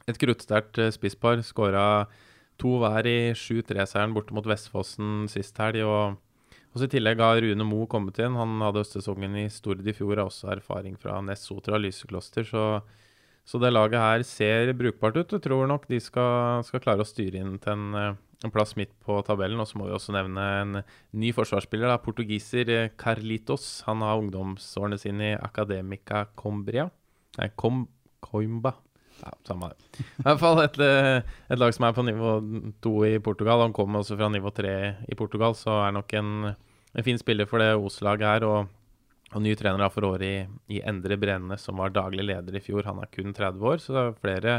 et 0.08 0.18
kruttsterkt 0.20 0.80
eh, 0.80 0.92
spisspar. 0.94 1.44
Skåra 1.44 1.84
to 2.60 2.78
hver 2.80 3.08
i 3.08 3.18
7-3-seieren 3.36 4.16
borte 4.16 4.34
mot 4.36 4.48
Vestfossen 4.48 5.28
sist 5.32 5.60
helg. 5.60 5.84
og 5.84 6.16
også 6.70 6.86
I 6.86 6.94
tillegg 6.94 7.20
har 7.20 7.42
Rune 7.44 7.66
Moe 7.66 7.88
kommet 7.90 8.20
inn. 8.22 8.38
Han 8.38 8.56
hadde 8.64 8.80
høstsesongen 8.84 9.36
i 9.42 9.48
Stord 9.52 9.84
i 9.84 9.94
fjor, 9.96 10.16
har 10.16 10.30
også 10.30 10.52
erfaring 10.54 10.96
fra 10.96 11.20
Ness 11.24 11.44
Sotra 11.48 11.76
Lysekloster. 11.76 12.48
så 12.48 12.64
så 13.48 13.58
det 13.58 13.72
laget 13.72 13.98
her 13.98 14.24
ser 14.26 14.72
brukbart 14.78 15.16
ut. 15.18 15.32
Jeg 15.34 15.44
tror 15.46 15.66
nok 15.70 15.86
de 15.90 16.00
skal, 16.02 16.64
skal 16.66 16.82
klare 16.82 17.04
å 17.04 17.08
styre 17.08 17.40
inn 17.40 17.56
til 17.62 17.72
en, 17.72 17.86
eh, 17.98 18.18
en, 18.44 18.52
plass 18.54 18.76
midt 18.78 18.92
på 19.04 19.16
tabellen. 19.26 19.60
Og 19.60 19.66
så 19.68 19.80
må 19.80 19.88
vi 19.88 19.96
også 19.96 20.14
nevne 20.14 20.44
en 20.60 20.82
ny 21.12 21.32
forsvarsspiller, 21.36 21.90
da, 21.90 21.98
portugiser 22.02 22.70
eh, 22.74 22.92
Carlitos. 23.00 23.82
Han 23.88 24.04
har 24.06 24.20
ungdomsårene 24.22 25.00
sine 25.00 25.32
i 25.32 25.40
Academica 25.40 26.26
Combria. 26.38 26.90
Nei, 27.38 27.50
Com 27.56 27.88
Coimba. 28.20 28.76
Ja, 29.20 29.34
samme 29.44 29.68
det. 29.72 30.00
I 30.00 30.24
hvert 30.24 30.40
fall 30.40 30.62
et, 30.62 30.78
eh, 30.80 31.20
et, 31.50 31.58
lag 31.60 31.74
som 31.76 31.88
er 31.88 31.96
på 31.96 32.04
nivå 32.06 32.34
to 32.84 32.94
i 33.08 33.18
Portugal. 33.18 33.66
Han 33.66 33.74
kommer 33.76 34.00
også 34.00 34.16
fra 34.16 34.30
nivå 34.32 34.52
tre 34.54 34.74
i 35.10 35.16
Portugal, 35.18 35.56
så 35.58 35.82
er 35.86 35.96
nok 35.96 36.14
en, 36.16 36.52
en 36.94 37.06
fin 37.06 37.18
spiller 37.20 37.48
for 37.50 37.60
det 37.60 37.74
Os-laget 37.76 38.28
her. 38.28 38.46
og 38.48 38.68
og 39.30 39.44
ny 39.44 39.54
trener 39.58 39.92
for 39.94 40.06
året 40.08 40.26
i, 40.26 40.76
i 40.76 40.82
Endre 40.86 41.18
Brenne, 41.20 41.58
som 41.60 41.78
var 41.78 41.92
daglig 41.94 42.24
leder 42.26 42.56
i 42.58 42.62
fjor. 42.64 42.82
Han 42.88 42.98
er 43.02 43.10
kun 43.14 43.34
30 43.36 43.66
år, 43.72 43.78
så 43.82 43.94
det 43.94 44.02
er 44.02 44.18
flere 44.18 44.54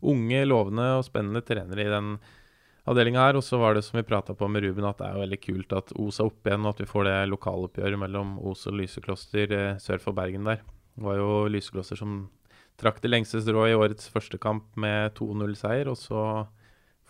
unge, 0.00 0.42
lovende 0.48 0.86
og 0.96 1.06
spennende 1.06 1.42
trenere 1.46 1.84
i 1.84 1.92
den 1.92 2.14
avdelinga 2.90 3.28
her. 3.28 3.38
Og 3.38 3.44
så 3.46 3.60
var 3.60 3.76
det 3.76 3.84
som 3.86 4.00
vi 4.00 4.06
prata 4.08 4.34
på 4.34 4.48
med 4.50 4.64
Ruben, 4.64 4.88
at 4.88 4.98
det 4.98 5.10
er 5.10 5.22
veldig 5.22 5.40
kult 5.44 5.76
at 5.78 5.94
Os 5.94 6.18
er 6.18 6.30
oppe 6.30 6.50
igjen, 6.50 6.66
og 6.66 6.74
at 6.74 6.82
vi 6.82 6.90
får 6.90 7.06
det 7.06 7.18
lokaloppgjøret 7.30 8.02
mellom 8.02 8.38
Os 8.50 8.66
og 8.70 8.78
Lysekloster 8.80 9.56
eh, 9.56 9.80
sør 9.82 10.02
for 10.02 10.16
Bergen 10.16 10.48
der. 10.48 10.64
Det 10.96 11.06
var 11.06 11.20
jo 11.20 11.30
Lysekloster 11.52 12.00
som 12.00 12.24
trakk 12.80 12.98
det 13.04 13.12
lengste 13.12 13.42
strået 13.44 13.74
i 13.74 13.78
årets 13.78 14.08
første 14.10 14.40
kamp 14.42 14.72
med 14.80 15.14
2-0-seier. 15.20 15.92
Og 15.92 16.00
så 16.00 16.24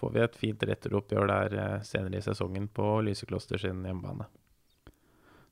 får 0.01 0.13
vi 0.13 0.25
et 0.25 0.39
fint 0.43 0.69
retteroppgjør 0.69 1.33
der 1.33 1.57
eh, 1.57 1.81
senere 1.87 2.21
i 2.21 2.29
sesongen 2.29 2.69
på 2.69 2.99
Lysekloster 3.09 3.61
sin 3.63 3.85
hjemmebane. 3.87 4.29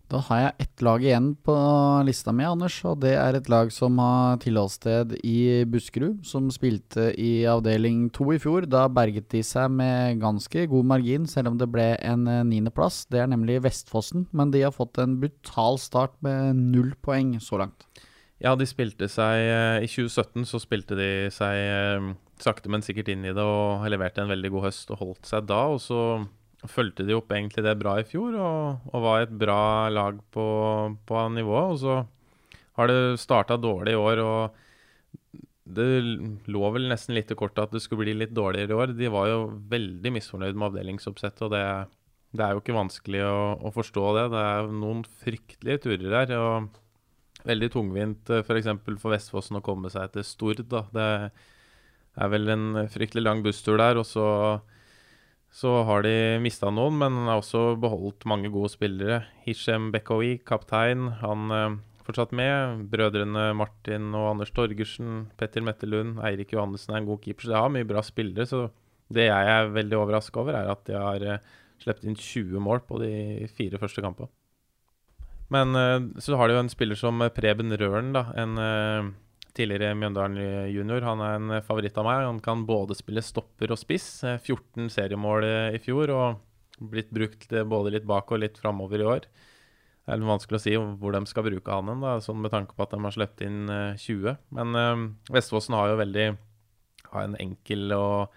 Da 0.09 0.23
har 0.25 0.39
jeg 0.41 0.65
ett 0.65 0.83
lag 0.87 1.03
igjen 1.05 1.27
på 1.45 1.55
lista 2.09 2.33
mi, 2.33 2.47
Anders. 2.49 2.79
Og 2.89 2.97
det 3.03 3.13
er 3.21 3.37
et 3.37 3.49
lag 3.53 3.69
som 3.75 3.99
har 4.01 4.39
tilholdssted 4.41 5.19
i 5.21 5.67
Buskerud. 5.69 6.23
Som 6.25 6.47
spilte 6.55 7.11
i 7.21 7.45
avdeling 7.49 8.07
to 8.17 8.31
i 8.33 8.39
fjor. 8.41 8.65
Da 8.65 8.87
berget 8.89 9.29
de 9.35 9.43
seg 9.45 9.69
med 9.77 10.23
ganske 10.23 10.65
god 10.73 10.89
margin, 10.95 11.29
selv 11.29 11.53
om 11.53 11.59
det 11.61 11.69
ble 11.69 11.91
en 12.01 12.25
eh, 12.25 12.41
niendeplass. 12.49 13.03
Det 13.13 13.21
er 13.21 13.29
nemlig 13.29 13.61
Vestfossen. 13.67 14.25
Men 14.33 14.55
de 14.55 14.65
har 14.65 14.73
fått 14.73 14.97
en 15.03 15.19
brutal 15.21 15.77
start 15.83 16.17
med 16.25 16.57
null 16.57 16.95
poeng 17.05 17.37
så 17.45 17.61
langt. 17.61 17.85
Ja, 18.41 18.55
de 18.57 18.65
spilte 18.71 19.11
seg 19.11 19.45
eh, 19.51 19.85
I 19.85 19.91
2017 19.91 20.49
så 20.49 20.61
spilte 20.63 20.97
de 20.97 21.11
seg 21.35 21.59
eh, 21.59 22.11
sakte, 22.41 22.71
men 22.73 22.85
sikkert 22.87 23.11
inn 23.13 23.29
i 23.29 23.35
det 23.35 23.45
og 23.45 23.85
leverte 23.91 24.23
en 24.23 24.33
veldig 24.33 24.57
god 24.57 24.71
høst 24.71 24.93
og 24.95 25.03
holdt 25.03 25.29
seg 25.29 25.45
da. 25.51 25.67
Og 25.75 25.83
så 25.85 26.01
fulgte 26.67 27.07
de 27.07 27.15
opp 27.15 27.31
egentlig 27.31 27.63
det 27.63 27.77
bra 27.79 27.99
i 28.01 28.07
fjor 28.07 28.35
og, 28.35 28.89
og 28.91 29.05
var 29.05 29.23
et 29.23 29.35
bra 29.41 29.89
lag 29.93 30.19
på, 30.35 30.47
på 31.07 31.27
nivået. 31.35 31.75
Og 31.75 31.79
så 31.85 31.99
har 32.79 32.91
det 32.91 33.21
starta 33.23 33.59
dårlig 33.61 33.95
i 33.95 34.01
år, 34.01 34.23
og 34.23 34.65
det 35.69 35.87
lå 36.49 36.71
vel 36.75 36.89
nesten 36.91 37.17
litt 37.17 37.31
i 37.31 37.37
kortet 37.39 37.67
at 37.67 37.77
det 37.77 37.83
skulle 37.85 38.07
bli 38.07 38.17
litt 38.17 38.35
dårligere 38.35 38.73
i 38.73 38.79
år. 38.79 38.97
De 38.99 39.13
var 39.13 39.29
jo 39.31 39.41
veldig 39.71 40.15
misfornøyd 40.15 40.57
med 40.59 40.71
avdelingsoppsettet, 40.71 41.45
og 41.47 41.53
det, 41.55 41.63
det 42.33 42.45
er 42.45 42.55
jo 42.55 42.63
ikke 42.63 42.79
vanskelig 42.79 43.23
å, 43.27 43.39
å, 43.59 43.73
forstå 43.75 44.07
det. 44.17 44.25
Det 44.35 44.45
er 44.53 44.73
noen 44.81 45.05
fryktelige 45.25 45.85
turer 45.87 46.17
her. 46.23 46.35
og 46.39 47.45
Veldig 47.49 47.69
tungvint 47.75 48.33
f.eks. 48.41 48.73
For, 48.83 48.99
for 49.03 49.15
Vestfossen 49.15 49.61
å 49.61 49.65
komme 49.65 49.93
seg 49.93 50.11
til 50.17 50.27
Stord. 50.27 50.65
da. 50.71 50.87
Det 50.95 51.09
er 52.19 52.33
vel 52.33 52.51
en 52.55 52.83
fryktelig 52.91 53.27
lang 53.27 53.45
busstur 53.45 53.79
der, 53.79 54.01
og 54.01 54.09
så, 54.09 54.27
så 55.55 55.83
har 55.89 56.05
de 56.05 56.39
mista 56.45 56.71
noen, 56.71 56.99
men 57.01 57.27
har 57.27 57.41
også 57.41 57.73
beholdt 57.81 58.27
mange 58.29 58.51
gode 58.53 58.71
spillere. 58.73 59.23
Hishem 59.47 59.91
Bekhoui, 59.95 60.37
kaptein, 60.47 61.09
han 61.23 61.55
eh, 61.55 61.79
fortsatt 62.07 62.35
med. 62.37 62.85
Brødrene 62.93 63.51
Martin 63.57 64.13
og 64.17 64.35
Anders 64.35 64.53
Torgersen, 64.57 65.29
Petter 65.41 65.65
Mettelund, 65.65 66.21
Eirik 66.25 66.53
Johannessen 66.55 66.95
er 66.95 67.03
en 67.03 67.09
god 67.09 67.23
keeper, 67.25 67.47
så 67.47 67.55
de 67.55 67.63
har 67.63 67.73
mye 67.73 67.89
bra 67.89 68.05
spillere. 68.05 68.49
Så 68.49 68.67
det 69.13 69.31
jeg 69.31 69.55
er 69.55 69.73
veldig 69.73 69.99
overraska 69.99 70.43
over, 70.43 70.59
er 70.59 70.73
at 70.73 70.85
de 70.89 70.99
har 70.99 71.25
eh, 71.25 71.55
sluppet 71.83 72.09
inn 72.09 72.19
20 72.19 72.65
mål 72.65 72.85
på 72.89 73.01
de 73.03 73.13
fire 73.57 73.81
første 73.81 74.05
kampene. 74.05 74.31
Men 75.53 75.73
eh, 75.81 76.21
så 76.21 76.37
har 76.37 76.49
de 76.49 76.59
jo 76.59 76.65
en 76.67 76.73
spiller 76.73 76.99
som 76.99 77.25
Preben 77.35 77.73
Røren, 77.81 78.13
da. 78.17 78.29
En 78.37 78.61
eh, 78.63 79.11
tidligere 79.59 79.97
Mjøndalen 79.99 80.71
junior. 80.73 81.05
Han 81.07 81.23
er 81.25 81.37
en 81.37 81.57
favoritt 81.67 81.99
av 81.99 82.07
meg. 82.07 82.25
Han 82.27 82.41
kan 82.45 82.65
både 82.69 82.97
spille 82.99 83.25
stopper 83.25 83.75
og 83.75 83.81
spiss. 83.81 84.09
14 84.25 84.89
seriemål 84.95 85.47
i 85.75 85.83
fjor 85.83 86.15
og 86.15 86.45
blitt 86.79 87.11
brukt 87.11 87.51
både 87.51 87.97
litt 87.97 88.07
bak 88.07 88.31
og 88.31 88.43
litt 88.45 88.59
framover 88.63 89.03
i 89.03 89.09
år. 89.17 89.29
Det 89.29 90.15
er 90.15 90.21
litt 90.23 90.31
vanskelig 90.31 90.57
å 90.57 90.65
si 90.65 90.75
hvor 90.79 91.13
de 91.13 91.21
skal 91.29 91.45
bruke 91.45 91.75
han 91.75 91.91
hen, 91.91 92.05
sånn 92.25 92.39
med 92.41 92.55
tanke 92.55 92.73
på 92.73 92.87
at 92.87 92.95
de 92.95 93.03
har 93.05 93.13
sluppet 93.13 93.43
inn 93.45 93.67
20. 94.01 94.39
Men 94.57 94.79
øh, 94.79 95.03
Vestfossen 95.35 95.77
har 95.77 95.91
jo 95.91 95.99
veldig 96.01 96.29
har 97.13 97.27
en 97.27 97.37
enkel 97.41 97.93
og 97.97 98.37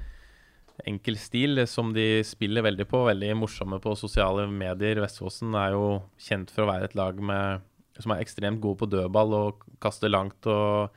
enkel 0.88 1.17
stil 1.19 1.61
som 1.69 1.91
de 1.93 2.24
spiller 2.26 2.65
veldig 2.65 2.88
på. 2.89 3.03
Veldig 3.07 3.36
morsomme 3.38 3.80
på 3.84 3.93
sosiale 3.99 4.47
medier. 4.49 5.01
Vestfossen 5.03 5.55
er 5.57 5.76
jo 5.76 6.01
kjent 6.22 6.51
for 6.53 6.65
å 6.65 6.72
være 6.72 6.89
et 6.89 6.97
lag 6.97 7.19
med, 7.22 7.63
som 7.99 8.13
er 8.13 8.24
ekstremt 8.24 8.61
gode 8.63 8.82
på 8.82 8.89
dødball 8.89 9.36
og 9.38 9.65
kaster 9.84 10.11
langt 10.11 10.47
og, 10.49 10.89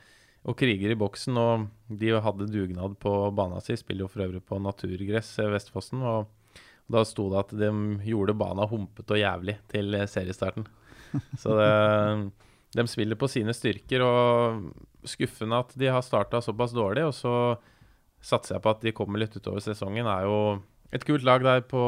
og 0.45 0.57
kriger 0.59 0.93
i 0.93 0.97
boksen. 0.99 1.37
Og 1.41 1.67
de 1.89 2.13
hadde 2.21 2.49
dugnad 2.53 2.97
på 3.01 3.13
bana 3.35 3.61
sin. 3.63 3.79
Spiller 3.79 4.05
jo 4.05 4.11
for 4.11 4.25
øvrig 4.27 4.43
på 4.45 4.61
naturgress, 4.61 5.35
Vestfossen. 5.51 6.03
og 6.05 6.31
da 6.91 7.01
sto 7.01 7.31
det 7.31 7.39
at 7.39 7.53
de 7.57 7.69
gjorde 8.05 8.37
bana 8.37 8.67
humpete 8.69 9.15
og 9.15 9.21
jævlig 9.21 9.57
til 9.71 9.95
seriestarten. 10.05 10.67
Så 11.41 11.55
det, 11.57 11.69
de 12.75 12.85
spiller 12.91 13.17
på 13.17 13.29
sine 13.31 13.55
styrker, 13.55 14.03
og 14.03 15.07
skuffende 15.07 15.61
at 15.63 15.73
de 15.79 15.89
har 15.89 16.03
starta 16.05 16.41
såpass 16.43 16.75
dårlig. 16.75 17.05
Og 17.07 17.15
så 17.15 17.33
satser 18.25 18.57
jeg 18.57 18.65
på 18.65 18.73
at 18.73 18.85
de 18.85 18.95
kommer 18.95 19.21
litt 19.21 19.35
utover 19.37 19.63
sesongen. 19.63 20.07
er 20.09 20.25
jo 20.27 20.39
et 20.95 21.05
kult 21.07 21.25
lag 21.27 21.43
der 21.43 21.63
på 21.67 21.83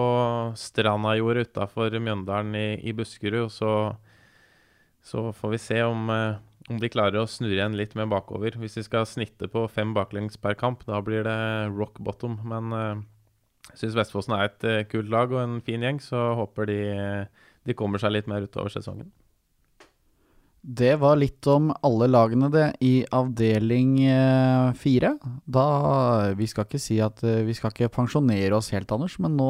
Strandajordet 0.57 1.49
utafor 1.51 1.93
Mjøndalen 1.99 2.55
i, 2.55 2.67
i, 2.87 2.93
Buskerud. 2.95 3.47
Og 3.47 3.51
så, 3.53 3.71
så, 5.03 5.31
får 5.33 5.53
vi 5.55 5.61
se 5.61 5.81
om, 5.85 6.09
eh, 6.13 6.39
om, 6.67 6.79
de 6.81 6.89
klarer 6.91 7.21
å 7.21 7.27
snurre 7.29 7.57
igjen 7.57 7.77
litt 7.79 7.95
mer 7.97 8.09
bakover. 8.11 8.57
Hvis 8.59 8.77
de 8.77 8.85
skal 8.85 9.07
snitte 9.07 9.49
på 9.51 9.65
fem 9.71 9.93
baklengs 9.95 10.39
per 10.41 10.57
kamp, 10.59 10.83
da 10.87 10.99
blir 11.03 11.23
det 11.27 11.37
rock 11.75 12.01
bottom. 12.03 12.39
Men 12.47 12.73
eh, 12.75 13.05
jeg 13.71 13.83
syns 13.83 13.99
Vestfossen 14.01 14.35
er 14.37 14.49
et 14.49 14.67
eh, 14.67 14.83
kult 14.91 15.11
lag 15.13 15.31
og 15.33 15.43
en 15.43 15.61
fin 15.63 15.83
gjeng, 15.83 16.01
så 16.03 16.33
håper 16.41 16.69
de, 16.69 16.81
de 17.67 17.77
kommer 17.77 18.03
seg 18.03 18.17
litt 18.17 18.27
mer 18.31 18.47
utover 18.47 18.73
sesongen. 18.73 19.09
Det 20.67 20.97
var 20.99 21.15
litt 21.15 21.47
om 21.47 21.69
alle 21.85 22.09
lagene 22.09 22.49
det 22.51 22.65
i 22.83 23.05
avdeling 23.15 24.01
eh, 24.03 24.73
fire. 24.75 25.13
Da 25.47 25.67
Vi 26.35 26.49
skal 26.51 26.67
ikke 26.67 26.81
si 26.83 26.97
at 26.99 27.23
vi 27.23 27.55
skal 27.55 27.71
ikke 27.71 27.93
pensjonere 27.95 28.57
oss 28.57 28.73
helt, 28.75 28.91
Anders, 28.91 29.15
men 29.23 29.37
nå, 29.39 29.47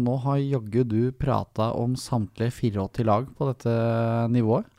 nå 0.00 0.16
har 0.24 0.40
jaggu 0.40 0.86
du 0.88 1.02
prata 1.12 1.74
om 1.76 1.98
samtlige 2.00 2.54
84 2.72 3.04
lag 3.04 3.28
på 3.36 3.50
dette 3.50 3.76
nivået. 4.32 4.72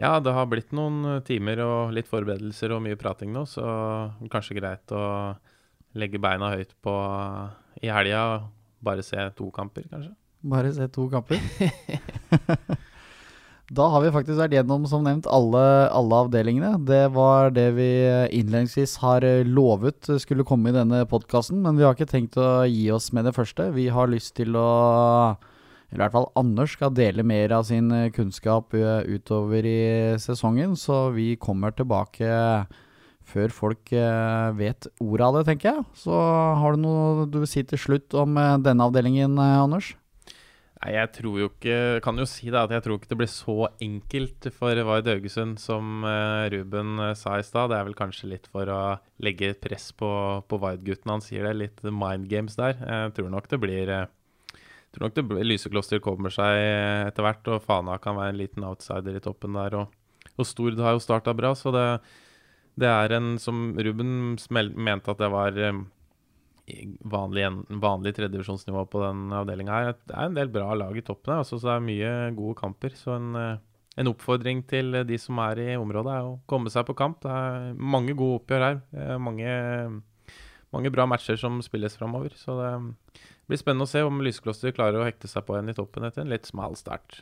Ja, 0.00 0.16
det 0.24 0.32
har 0.32 0.48
blitt 0.48 0.72
noen 0.74 1.20
timer 1.26 1.60
og 1.64 1.92
litt 1.96 2.08
forberedelser 2.08 2.72
og 2.74 2.82
mye 2.84 2.98
prating 3.00 3.32
nå, 3.34 3.44
så 3.48 3.64
kanskje 4.32 4.56
greit 4.58 4.94
å 4.94 5.04
legge 5.98 6.20
beina 6.22 6.52
høyt 6.54 6.72
på 6.82 6.94
i 7.82 7.92
helga. 7.92 8.48
Bare 8.82 9.04
se 9.06 9.20
to 9.36 9.50
kamper, 9.54 9.84
kanskje. 9.90 10.14
Bare 10.42 10.72
se 10.74 10.88
to 10.90 11.06
kamper? 11.12 11.38
Da 13.72 13.86
har 13.88 14.02
vi 14.04 14.10
faktisk 14.12 14.36
vært 14.36 14.52
gjennom, 14.52 14.82
som 14.90 15.04
nevnt, 15.06 15.24
alle, 15.32 15.62
alle, 15.96 16.16
avdelingene. 16.26 16.74
Det 16.84 17.06
var 17.14 17.54
det 17.56 17.70
vi 17.78 17.88
innledningsvis 18.36 18.98
har 19.00 19.24
lovet 19.48 20.10
skulle 20.20 20.44
komme 20.44 20.68
i 20.68 20.76
denne 20.76 21.06
podkasten, 21.08 21.62
men 21.64 21.78
vi 21.78 21.86
har 21.86 21.96
ikke 21.96 22.10
tenkt 22.10 22.36
å 22.36 22.66
gi 22.68 22.90
oss 22.92 23.08
med 23.16 23.24
det 23.24 23.32
første. 23.32 23.70
Vi 23.72 23.86
har 23.94 24.12
lyst 24.12 24.34
til 24.36 24.58
å 24.60 24.66
I 25.92 26.00
hvert 26.00 26.14
fall 26.14 26.30
Anders 26.40 26.72
skal 26.78 26.94
dele 26.96 27.24
mer 27.26 27.52
av 27.52 27.66
sin 27.68 27.92
kunnskap 28.16 28.72
utover 28.72 29.66
i 29.68 29.80
sesongen, 30.22 30.72
så 30.80 31.10
vi 31.12 31.34
kommer 31.36 31.74
tilbake 31.76 32.30
før 33.28 33.52
folk 33.54 33.92
vet 34.56 34.88
ordet 35.04 35.26
av 35.26 35.36
det, 35.36 35.42
tenker 35.50 35.68
jeg. 35.68 35.84
Så 36.00 36.16
har 36.16 36.74
du 36.74 36.80
noe 36.80 37.26
du 37.28 37.42
vil 37.42 37.50
si 37.50 37.62
til 37.68 37.80
slutt 37.80 38.16
om 38.18 38.40
denne 38.64 38.88
avdelingen, 38.88 39.36
Anders? 39.36 39.92
Nei, 40.82 40.96
jeg 40.96 41.12
tror 41.14 41.36
jo 41.38 41.46
ikke 41.46 41.76
Kan 42.02 42.18
jo 42.18 42.24
si 42.26 42.48
da 42.50 42.64
at 42.66 42.72
jeg 42.74 42.82
tror 42.82 42.96
ikke 42.98 43.12
det 43.12 43.18
blir 43.20 43.30
så 43.30 43.68
enkelt 43.84 44.48
for 44.56 44.80
Vard 44.88 45.06
Haugesund 45.06 45.60
som 45.62 46.02
Ruben 46.50 47.04
sa 47.20 47.36
i 47.38 47.44
stad. 47.46 47.70
Det 47.70 47.78
er 47.78 47.86
vel 47.86 47.98
kanskje 48.00 48.32
litt 48.32 48.48
for 48.50 48.66
å 48.66 48.80
legge 49.22 49.52
press 49.62 49.92
på, 49.94 50.10
på 50.48 50.58
Vard-gutten. 50.64 51.12
Han 51.14 51.22
sier 51.22 51.46
det. 51.46 51.54
Litt 51.60 51.84
mind 51.86 52.26
games 52.32 52.58
der. 52.58 52.74
Jeg 52.80 53.14
tror 53.20 53.30
nok 53.30 53.46
det 53.52 53.60
blir 53.62 53.94
tror 54.92 55.08
nok 55.08 55.16
det 55.16 55.46
Lysekloster 55.48 56.02
kommer 56.04 56.32
seg 56.32 56.58
etter 57.08 57.24
hvert, 57.24 57.48
og 57.48 57.64
Fana 57.64 57.96
kan 58.02 58.18
være 58.18 58.34
en 58.34 58.42
liten 58.42 58.66
outsider 58.68 59.16
i 59.16 59.24
toppen 59.24 59.56
der. 59.56 59.78
Og, 59.80 60.28
og 60.36 60.48
Stord 60.48 60.78
har 60.82 60.96
jo 60.96 61.02
starta 61.02 61.34
bra, 61.36 61.54
så 61.56 61.72
det, 61.74 61.86
det 62.80 62.90
er 62.90 63.16
en 63.16 63.34
som 63.40 63.72
Ruben 63.78 64.36
mente 64.52 65.12
at 65.12 65.22
det 65.22 65.32
var 65.32 65.56
um, 65.72 65.86
vanlig, 67.14 67.48
vanlig 67.82 68.14
tredjevisjonsnivå 68.18 68.84
på 68.92 69.02
den 69.06 69.32
avdelinga 69.40 69.80
her. 69.80 69.96
Det 69.96 70.16
er 70.16 70.28
en 70.28 70.38
del 70.38 70.52
bra 70.52 70.76
lag 70.76 70.96
i 70.96 71.04
toppen 71.04 71.34
her, 71.34 71.42
altså, 71.42 71.58
så 71.58 71.72
det 71.72 71.76
er 71.76 71.88
mye 71.88 72.14
gode 72.36 72.58
kamper. 72.60 72.96
Så 72.98 73.16
en, 73.16 73.34
eh, 73.38 73.58
en, 73.96 74.12
oppfordring 74.12 74.62
til 74.68 75.02
de 75.08 75.18
som 75.20 75.40
er 75.42 75.64
i 75.64 75.68
området, 75.80 76.14
er 76.14 76.28
å 76.28 76.38
komme 76.48 76.72
seg 76.72 76.86
på 76.88 76.96
kamp. 77.00 77.20
Det 77.24 77.32
er 77.32 77.72
mange 77.76 78.12
gode 78.12 78.42
oppgjør 78.42 78.68
her. 78.68 78.80
Mange, 79.20 79.58
mange 80.72 80.92
bra 80.94 81.08
matcher 81.08 81.40
som 81.40 81.60
spilles 81.64 81.96
framover. 81.98 82.36
Så 82.36 82.60
det 82.60 82.72
blir 83.52 83.60
spennende 83.60 83.84
å 83.84 83.90
se 83.90 84.00
om 84.06 84.22
Lysekloster 84.24 84.72
klarer 84.72 85.02
å 85.02 85.06
hekte 85.06 85.28
seg 85.28 85.44
på 85.44 85.58
igjen 85.58 85.70
i 85.72 85.76
toppen 85.76 86.08
etter 86.08 86.24
en 86.24 86.32
litt 86.32 86.48
smal 86.48 86.74
start. 86.78 87.20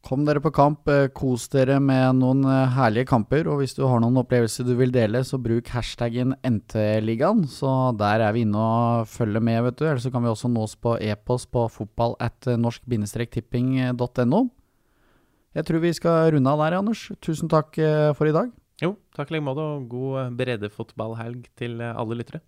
Kom 0.00 0.22
dere 0.24 0.40
på 0.40 0.48
kamp, 0.56 0.88
eh, 0.88 1.10
kos 1.12 1.44
dere 1.52 1.76
med 1.78 2.16
noen 2.16 2.40
eh, 2.48 2.72
herlige 2.72 3.10
kamper. 3.10 3.44
Og 3.52 3.60
hvis 3.60 3.76
du 3.76 3.82
har 3.84 4.00
noen 4.00 4.16
opplevelser 4.22 4.64
du 4.64 4.72
vil 4.78 4.94
dele, 4.94 5.20
så 5.28 5.36
bruk 5.36 5.68
hashtaggen 5.74 6.32
NT-ligaen. 6.40 7.44
Så 7.52 7.68
der 8.00 8.24
er 8.24 8.32
vi 8.32 8.46
inne 8.46 8.56
og 8.56 9.10
følger 9.12 9.44
med, 9.44 9.60
vet 9.68 9.76
du. 9.76 9.84
Eller 9.84 10.00
så 10.00 10.12
kan 10.12 10.24
vi 10.24 10.32
også 10.32 10.48
nås 10.50 10.78
på 10.80 10.96
e-post 11.04 11.50
på 11.52 11.66
fotball 11.68 12.16
at 12.18 12.48
norsk-tipping.no. 12.48 14.42
Jeg 15.50 15.66
tror 15.66 15.84
vi 15.84 15.92
skal 15.92 16.32
runde 16.32 16.48
av 16.54 16.64
der, 16.64 16.78
Anders. 16.80 17.10
Tusen 17.20 17.52
takk 17.52 17.76
eh, 17.76 18.14
for 18.16 18.30
i 18.30 18.34
dag. 18.34 18.48
Jo, 18.80 18.94
takk 19.12 19.28
i 19.28 19.36
like 19.36 19.44
måte, 19.44 19.60
og 19.60 19.90
god 19.92 20.32
breddefotballhelg 20.40 21.44
til 21.60 21.76
alle 21.84 22.16
lyttere. 22.16 22.40